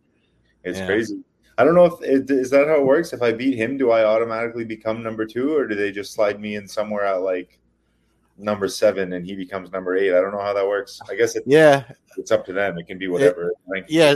It's 0.64 0.76
Yeah. 0.80 0.86
crazy. 0.86 1.20
I 1.56 1.62
don't 1.62 1.76
know 1.76 1.84
if 1.84 2.02
it, 2.02 2.28
is 2.28 2.50
that 2.50 2.66
how 2.66 2.74
it 2.74 2.84
works. 2.84 3.12
If 3.12 3.22
I 3.22 3.30
beat 3.32 3.56
him, 3.56 3.78
do 3.78 3.92
I 3.92 4.04
automatically 4.04 4.64
become 4.64 5.04
number 5.04 5.24
two, 5.24 5.56
or 5.56 5.68
do 5.68 5.76
they 5.76 5.92
just 5.92 6.14
slide 6.14 6.40
me 6.40 6.56
in 6.56 6.66
somewhere 6.66 7.04
at 7.04 7.22
like 7.22 7.60
number 8.36 8.66
seven 8.66 9.12
and 9.12 9.24
he 9.24 9.36
becomes 9.36 9.70
number 9.70 9.96
eight? 9.96 10.12
I 10.12 10.20
don't 10.20 10.32
know 10.32 10.40
how 10.42 10.52
that 10.52 10.66
works. 10.66 11.00
I 11.08 11.14
guess 11.14 11.36
it, 11.36 11.44
Yeah, 11.46 11.84
it's 12.16 12.32
up 12.32 12.44
to 12.46 12.52
them. 12.52 12.76
It 12.76 12.88
can 12.88 12.98
be 12.98 13.06
whatever. 13.06 13.52
rankings 13.68 13.86
yeah. 13.88 14.14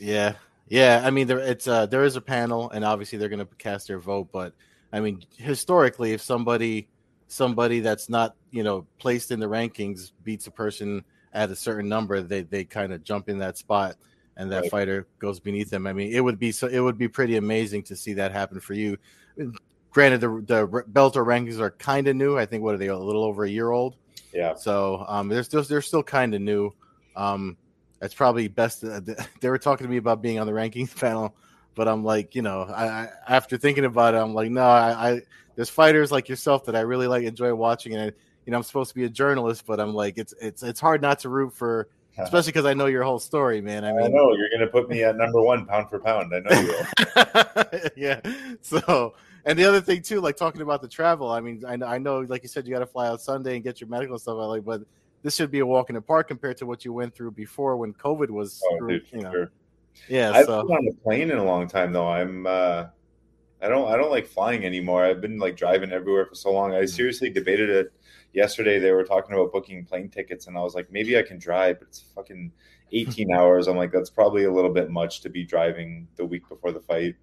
Yeah, 0.00 0.32
yeah. 0.68 1.02
I 1.04 1.10
mean, 1.10 1.28
there 1.28 1.38
it's 1.38 1.68
uh 1.68 1.86
there 1.86 2.02
is 2.02 2.16
a 2.16 2.20
panel, 2.20 2.68
and 2.70 2.84
obviously 2.84 3.16
they're 3.16 3.28
going 3.28 3.46
to 3.46 3.54
cast 3.58 3.86
their 3.86 4.00
vote. 4.00 4.28
But 4.32 4.54
I 4.92 4.98
mean, 4.98 5.22
historically, 5.36 6.14
if 6.14 6.20
somebody 6.20 6.88
somebody 7.28 7.78
that's 7.78 8.08
not 8.08 8.34
you 8.50 8.64
know 8.64 8.86
placed 8.98 9.30
in 9.30 9.38
the 9.38 9.46
rankings 9.46 10.10
beats 10.24 10.48
a 10.48 10.50
person 10.50 11.04
at 11.32 11.50
a 11.50 11.56
certain 11.56 11.88
number, 11.88 12.20
they 12.20 12.42
they 12.42 12.64
kind 12.64 12.92
of 12.92 13.02
jump 13.04 13.28
in 13.28 13.38
that 13.38 13.56
spot, 13.58 13.96
and 14.36 14.50
that 14.52 14.62
Right. 14.62 14.70
fighter 14.70 15.06
goes 15.18 15.40
beneath 15.40 15.70
them. 15.70 15.86
I 15.86 15.92
mean, 15.92 16.12
it 16.12 16.20
would 16.20 16.38
be 16.38 16.52
so 16.52 16.66
it 16.66 16.80
would 16.80 16.98
be 16.98 17.08
pretty 17.08 17.36
amazing 17.36 17.84
to 17.84 17.96
see 17.96 18.14
that 18.14 18.32
happen 18.32 18.60
for 18.60 18.74
you. 18.74 18.98
Granted, 19.90 20.20
the 20.22 20.28
the 20.46 20.66
Bellator 20.90 21.24
rankings 21.24 21.58
are 21.60 21.70
kind 21.70 22.08
of 22.08 22.16
new. 22.16 22.38
I 22.38 22.46
think 22.46 22.62
what 22.62 22.74
are 22.74 22.78
they 22.78 22.86
a 22.86 22.96
little 22.96 23.24
over 23.24 23.44
a 23.44 23.50
year 23.50 23.70
old. 23.70 23.96
Yeah. 24.32 24.54
So 24.54 25.04
um, 25.06 25.28
they're 25.28 25.42
still 25.42 25.62
they're 25.62 25.82
still 25.82 26.02
kind 26.02 26.34
of 26.34 26.40
new. 26.40 26.72
Um, 27.14 27.58
it's 28.00 28.14
probably 28.14 28.48
best. 28.48 28.82
uh, 28.84 29.00
they 29.40 29.50
were 29.50 29.58
talking 29.58 29.86
to 29.86 29.90
me 29.90 29.98
about 29.98 30.22
being 30.22 30.38
on 30.38 30.46
the 30.46 30.52
rankings 30.52 30.94
panel, 31.00 31.34
but 31.74 31.88
I'm 31.88 32.04
like, 32.04 32.34
you 32.34 32.40
know, 32.42 32.62
I, 32.62 32.86
I 32.86 33.08
after 33.28 33.58
thinking 33.58 33.84
about 33.84 34.14
it, 34.14 34.18
I'm 34.18 34.32
like, 34.34 34.50
no, 34.50 34.62
I, 34.62 35.10
I 35.10 35.22
there's 35.56 35.68
fighters 35.68 36.10
like 36.10 36.30
yourself 36.30 36.64
that 36.64 36.74
I 36.76 36.80
really 36.80 37.06
like 37.06 37.24
enjoy 37.24 37.54
watching, 37.54 37.94
and 37.94 38.12
you 38.46 38.50
know, 38.50 38.56
I'm 38.56 38.62
supposed 38.62 38.90
to 38.90 38.94
be 38.94 39.04
a 39.04 39.08
journalist, 39.08 39.64
but 39.66 39.80
I'm 39.80 39.94
like, 39.94 40.18
it's 40.18 40.34
it's 40.40 40.62
it's 40.62 40.80
hard 40.80 41.00
not 41.02 41.20
to 41.20 41.28
root 41.28 41.52
for, 41.54 41.88
especially 42.18 42.52
because 42.52 42.66
I 42.66 42.74
know 42.74 42.86
your 42.86 43.02
whole 43.04 43.18
story, 43.18 43.60
man. 43.60 43.84
I 43.84 43.90
I, 43.90 44.08
know 44.08 44.32
you're 44.34 44.48
going 44.50 44.60
to 44.60 44.66
put 44.66 44.88
me 44.88 45.04
at 45.04 45.16
number 45.16 45.40
one 45.40 45.66
pound 45.66 45.88
for 45.90 45.98
pound. 45.98 46.32
I 46.34 46.40
know 46.40 46.60
you 46.60 46.66
will. 46.68 47.90
yeah. 47.96 48.20
So, 48.60 49.14
and 49.44 49.58
the 49.58 49.64
other 49.64 49.80
thing 49.80 50.02
too, 50.02 50.20
like 50.20 50.36
talking 50.36 50.62
about 50.62 50.82
the 50.82 50.88
travel. 50.88 51.30
I 51.30 51.40
mean, 51.40 51.64
I 51.66 51.76
know, 51.76 51.86
I 51.86 51.98
know, 51.98 52.20
like 52.20 52.42
you 52.42 52.48
said, 52.48 52.66
you 52.66 52.72
got 52.72 52.80
to 52.80 52.86
fly 52.86 53.08
out 53.08 53.20
Sunday 53.20 53.54
and 53.54 53.64
get 53.64 53.80
your 53.80 53.88
medical 53.88 54.18
stuff 54.18 54.34
out. 54.34 54.48
Like, 54.48 54.64
but 54.64 54.82
this 55.22 55.36
should 55.36 55.50
be 55.50 55.60
a 55.60 55.66
walk 55.66 55.88
in 55.88 55.94
the 55.94 56.00
park 56.02 56.28
compared 56.28 56.56
to 56.58 56.66
what 56.66 56.84
you 56.84 56.92
went 56.92 57.14
through 57.14 57.30
before 57.32 57.76
when 57.76 57.92
COVID 57.94 58.30
was. 58.30 58.60
Oh, 58.64 58.76
screw- 58.76 58.88
dude, 58.98 59.06
you 59.12 59.20
know, 59.22 59.32
sure. 59.32 59.50
Yeah, 60.08 60.32
I've 60.32 60.46
so 60.46 60.62
been 60.66 60.76
on 60.76 60.88
a 60.88 60.92
plane 61.02 61.30
in 61.30 61.38
a 61.38 61.44
long 61.44 61.68
time 61.68 61.92
though. 61.92 62.08
I'm 62.08 62.46
uh 62.46 62.86
I 63.60 63.68
don't 63.68 63.88
I 63.92 63.96
don't 63.96 64.10
like 64.10 64.26
flying 64.26 64.64
anymore. 64.64 65.04
I've 65.04 65.20
been 65.20 65.38
like 65.38 65.56
driving 65.56 65.92
everywhere 65.92 66.26
for 66.26 66.34
so 66.34 66.50
long. 66.52 66.72
I 66.74 66.82
Mhm. 66.82 66.88
seriously 66.88 67.30
debated 67.30 67.70
it 67.70 67.92
yesterday. 68.32 68.78
They 68.78 68.92
were 68.92 69.04
talking 69.04 69.34
about 69.34 69.52
booking 69.52 69.84
plane 69.84 70.08
tickets 70.08 70.46
and 70.46 70.56
I 70.56 70.60
was 70.60 70.74
like, 70.74 70.90
maybe 70.90 71.18
I 71.18 71.22
can 71.22 71.38
drive, 71.38 71.78
but 71.78 71.88
it's 71.88 72.04
fucking 72.14 72.52
18 72.92 73.32
hours. 73.34 73.66
I'm 73.68 73.76
like, 73.76 73.92
that's 73.92 74.10
probably 74.10 74.44
a 74.44 74.52
little 74.52 74.72
bit 74.72 74.90
much 74.90 75.20
to 75.22 75.28
be 75.30 75.44
driving 75.44 76.08
the 76.16 76.24
week 76.24 76.48
before 76.48 76.72
the 76.72 76.80
fight. 76.80 77.14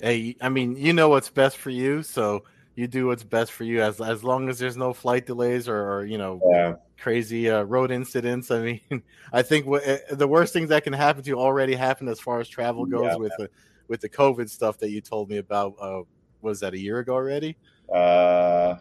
hey, 0.00 0.36
I 0.40 0.48
mean, 0.48 0.76
you 0.76 0.92
know 0.92 1.08
what's 1.08 1.30
best 1.30 1.56
for 1.56 1.70
you, 1.70 2.02
so 2.02 2.44
you 2.74 2.86
do 2.86 3.06
what's 3.06 3.24
best 3.24 3.52
for 3.52 3.64
you 3.64 3.80
as 3.80 4.00
as 4.02 4.22
long 4.22 4.50
as 4.50 4.58
there's 4.58 4.76
no 4.76 4.92
flight 4.92 5.24
delays 5.24 5.66
or, 5.66 5.78
or 5.92 6.04
you 6.04 6.18
know 6.18 6.40
Yeah. 6.44 6.74
crazy 7.00 7.48
uh, 7.48 7.62
road 7.62 7.90
incidents. 7.90 8.50
I 8.50 8.60
mean, 8.60 8.80
I 9.32 9.40
think 9.42 9.64
what, 9.66 9.86
uh, 9.88 9.96
the 10.10 10.28
worst 10.28 10.52
things 10.52 10.68
that 10.68 10.84
can 10.84 10.92
happen 10.92 11.22
to 11.22 11.28
you 11.28 11.38
already 11.38 11.74
happened 11.74 12.10
as 12.10 12.20
far 12.20 12.38
as 12.40 12.48
travel 12.48 12.84
goes 12.84 13.12
Yeah. 13.12 13.16
with 13.16 13.32
the 13.38 13.48
with 13.88 14.00
the 14.02 14.08
COVID 14.10 14.50
stuff 14.50 14.78
that 14.80 14.90
you 14.90 15.00
told 15.00 15.30
me 15.30 15.38
about. 15.38 15.74
Uh, 15.80 16.02
was 16.42 16.60
that 16.60 16.74
a 16.74 16.78
year 16.78 16.98
ago 16.98 17.14
already? 17.14 17.56
Uh 17.92 18.76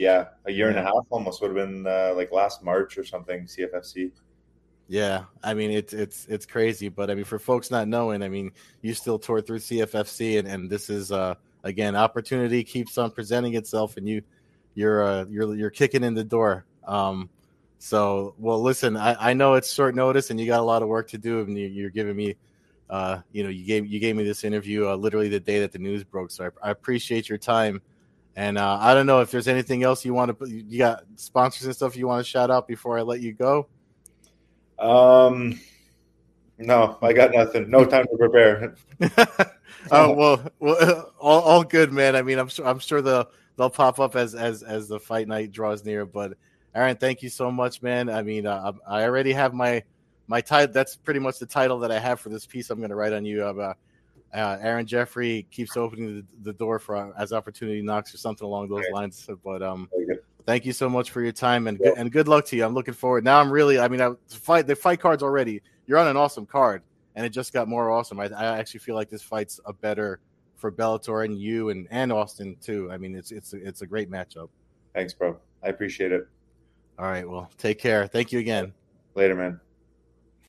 yeah, 0.00 0.28
a 0.46 0.50
year 0.50 0.70
and 0.70 0.78
a 0.78 0.82
half 0.82 1.04
almost 1.10 1.42
would 1.42 1.54
have 1.54 1.68
been 1.68 1.86
uh, 1.86 2.14
like 2.16 2.32
last 2.32 2.64
March 2.64 2.96
or 2.96 3.04
something, 3.04 3.44
CFFC. 3.44 4.10
Yeah, 4.88 5.24
I 5.44 5.52
mean 5.52 5.70
it's 5.70 5.92
it's 5.92 6.24
it's 6.26 6.46
crazy, 6.46 6.88
but 6.88 7.10
I 7.10 7.14
mean 7.14 7.24
for 7.24 7.38
folks 7.38 7.70
not 7.70 7.86
knowing, 7.86 8.22
I 8.22 8.30
mean 8.30 8.50
you 8.80 8.94
still 8.94 9.18
tore 9.18 9.42
through 9.42 9.58
CFFC, 9.58 10.38
and, 10.38 10.48
and 10.48 10.70
this 10.70 10.88
is 10.88 11.12
uh 11.12 11.34
again 11.64 11.96
opportunity 11.96 12.64
keeps 12.64 12.96
on 12.96 13.10
presenting 13.10 13.54
itself, 13.56 13.98
and 13.98 14.08
you 14.08 14.22
you're 14.74 15.04
uh 15.04 15.26
you're 15.28 15.54
you're 15.54 15.70
kicking 15.70 16.02
in 16.02 16.14
the 16.14 16.24
door. 16.24 16.64
Um, 16.86 17.28
so 17.78 18.34
well, 18.38 18.60
listen, 18.60 18.96
I, 18.96 19.30
I 19.30 19.34
know 19.34 19.52
it's 19.52 19.70
short 19.70 19.94
notice, 19.94 20.30
and 20.30 20.40
you 20.40 20.46
got 20.46 20.60
a 20.60 20.62
lot 20.62 20.80
of 20.80 20.88
work 20.88 21.08
to 21.08 21.18
do, 21.18 21.40
and 21.40 21.56
you, 21.58 21.66
you're 21.66 21.90
giving 21.90 22.16
me, 22.16 22.36
uh, 22.88 23.18
you 23.32 23.42
know, 23.44 23.50
you 23.50 23.66
gave 23.66 23.86
you 23.86 24.00
gave 24.00 24.16
me 24.16 24.24
this 24.24 24.44
interview 24.44 24.88
uh, 24.88 24.96
literally 24.96 25.28
the 25.28 25.40
day 25.40 25.60
that 25.60 25.72
the 25.72 25.78
news 25.78 26.04
broke, 26.04 26.30
so 26.30 26.46
I, 26.62 26.68
I 26.68 26.70
appreciate 26.70 27.28
your 27.28 27.38
time. 27.38 27.82
And 28.36 28.58
uh, 28.58 28.78
I 28.80 28.94
don't 28.94 29.06
know 29.06 29.20
if 29.20 29.30
there's 29.30 29.48
anything 29.48 29.82
else 29.82 30.04
you 30.04 30.14
want 30.14 30.28
to 30.28 30.34
put. 30.34 30.48
You 30.48 30.78
got 30.78 31.04
sponsors 31.16 31.66
and 31.66 31.74
stuff 31.74 31.96
you 31.96 32.06
want 32.06 32.24
to 32.24 32.30
shout 32.30 32.50
out 32.50 32.68
before 32.68 32.98
I 32.98 33.02
let 33.02 33.20
you 33.20 33.32
go. 33.32 33.68
Um 34.78 35.60
no, 36.60 36.98
I 37.00 37.14
got 37.14 37.32
nothing. 37.32 37.70
No 37.70 37.86
time 37.86 38.06
to 38.06 38.16
prepare. 38.18 38.74
oh 39.90 40.12
well, 40.12 40.46
well, 40.58 41.12
all, 41.18 41.40
all 41.40 41.64
good, 41.64 41.90
man. 41.90 42.14
I 42.14 42.22
mean, 42.22 42.38
I'm 42.38 42.48
sure 42.48 42.66
I'm 42.66 42.78
sure 42.78 43.00
they'll 43.00 43.30
they'll 43.56 43.70
pop 43.70 43.98
up 43.98 44.14
as 44.14 44.34
as 44.34 44.62
as 44.62 44.86
the 44.86 45.00
fight 45.00 45.26
night 45.26 45.52
draws 45.52 45.84
near. 45.84 46.04
But 46.04 46.34
Aaron, 46.74 46.96
thank 46.96 47.22
you 47.22 47.30
so 47.30 47.50
much, 47.50 47.82
man. 47.82 48.10
I 48.10 48.22
mean, 48.22 48.46
uh, 48.46 48.72
I 48.86 49.04
already 49.04 49.32
have 49.32 49.54
my 49.54 49.82
my 50.26 50.42
title. 50.42 50.72
That's 50.72 50.96
pretty 50.96 51.20
much 51.20 51.38
the 51.38 51.46
title 51.46 51.78
that 51.80 51.90
I 51.90 51.98
have 51.98 52.20
for 52.20 52.28
this 52.28 52.46
piece. 52.46 52.68
I'm 52.68 52.78
going 52.78 52.90
to 52.90 52.96
write 52.96 53.14
on 53.14 53.24
you 53.24 53.44
about 53.44 53.78
uh, 54.32 54.58
Aaron 54.60 54.86
Jeffery 54.86 55.46
keeps 55.50 55.76
opening 55.76 56.16
the, 56.16 56.50
the 56.50 56.52
door 56.52 56.78
for 56.78 56.96
uh, 56.96 57.10
as 57.18 57.32
opportunity 57.32 57.82
knocks 57.82 58.14
or 58.14 58.18
something 58.18 58.46
along 58.46 58.68
those 58.68 58.84
lines. 58.92 59.28
But 59.44 59.62
um, 59.62 59.88
thank 60.46 60.64
you 60.64 60.72
so 60.72 60.88
much 60.88 61.10
for 61.10 61.22
your 61.22 61.32
time 61.32 61.66
and 61.66 61.80
and 61.80 62.12
good 62.12 62.28
luck 62.28 62.44
to 62.46 62.56
you. 62.56 62.64
I'm 62.64 62.74
looking 62.74 62.94
forward. 62.94 63.24
Now 63.24 63.40
I'm 63.40 63.50
really. 63.50 63.78
I 63.78 63.88
mean, 63.88 64.00
I 64.00 64.12
fight 64.28 64.66
the 64.66 64.76
fight 64.76 65.00
cards 65.00 65.22
already. 65.22 65.62
You're 65.86 65.98
on 65.98 66.06
an 66.06 66.16
awesome 66.16 66.46
card, 66.46 66.82
and 67.16 67.26
it 67.26 67.30
just 67.30 67.52
got 67.52 67.68
more 67.68 67.90
awesome. 67.90 68.20
I, 68.20 68.26
I 68.26 68.58
actually 68.58 68.80
feel 68.80 68.94
like 68.94 69.10
this 69.10 69.22
fight's 69.22 69.60
a 69.64 69.72
better 69.72 70.20
for 70.56 70.70
Bellator 70.70 71.24
and 71.24 71.38
you 71.38 71.70
and 71.70 71.88
and 71.90 72.12
Austin 72.12 72.56
too. 72.60 72.90
I 72.92 72.98
mean, 72.98 73.16
it's 73.16 73.32
it's 73.32 73.52
it's 73.52 73.82
a 73.82 73.86
great 73.86 74.10
matchup. 74.10 74.48
Thanks, 74.94 75.14
bro. 75.14 75.36
I 75.62 75.68
appreciate 75.68 76.12
it. 76.12 76.28
All 76.98 77.06
right, 77.06 77.28
well, 77.28 77.50
take 77.56 77.78
care. 77.78 78.06
Thank 78.06 78.30
you 78.30 78.38
again. 78.38 78.72
Later, 79.14 79.34
man. 79.34 79.60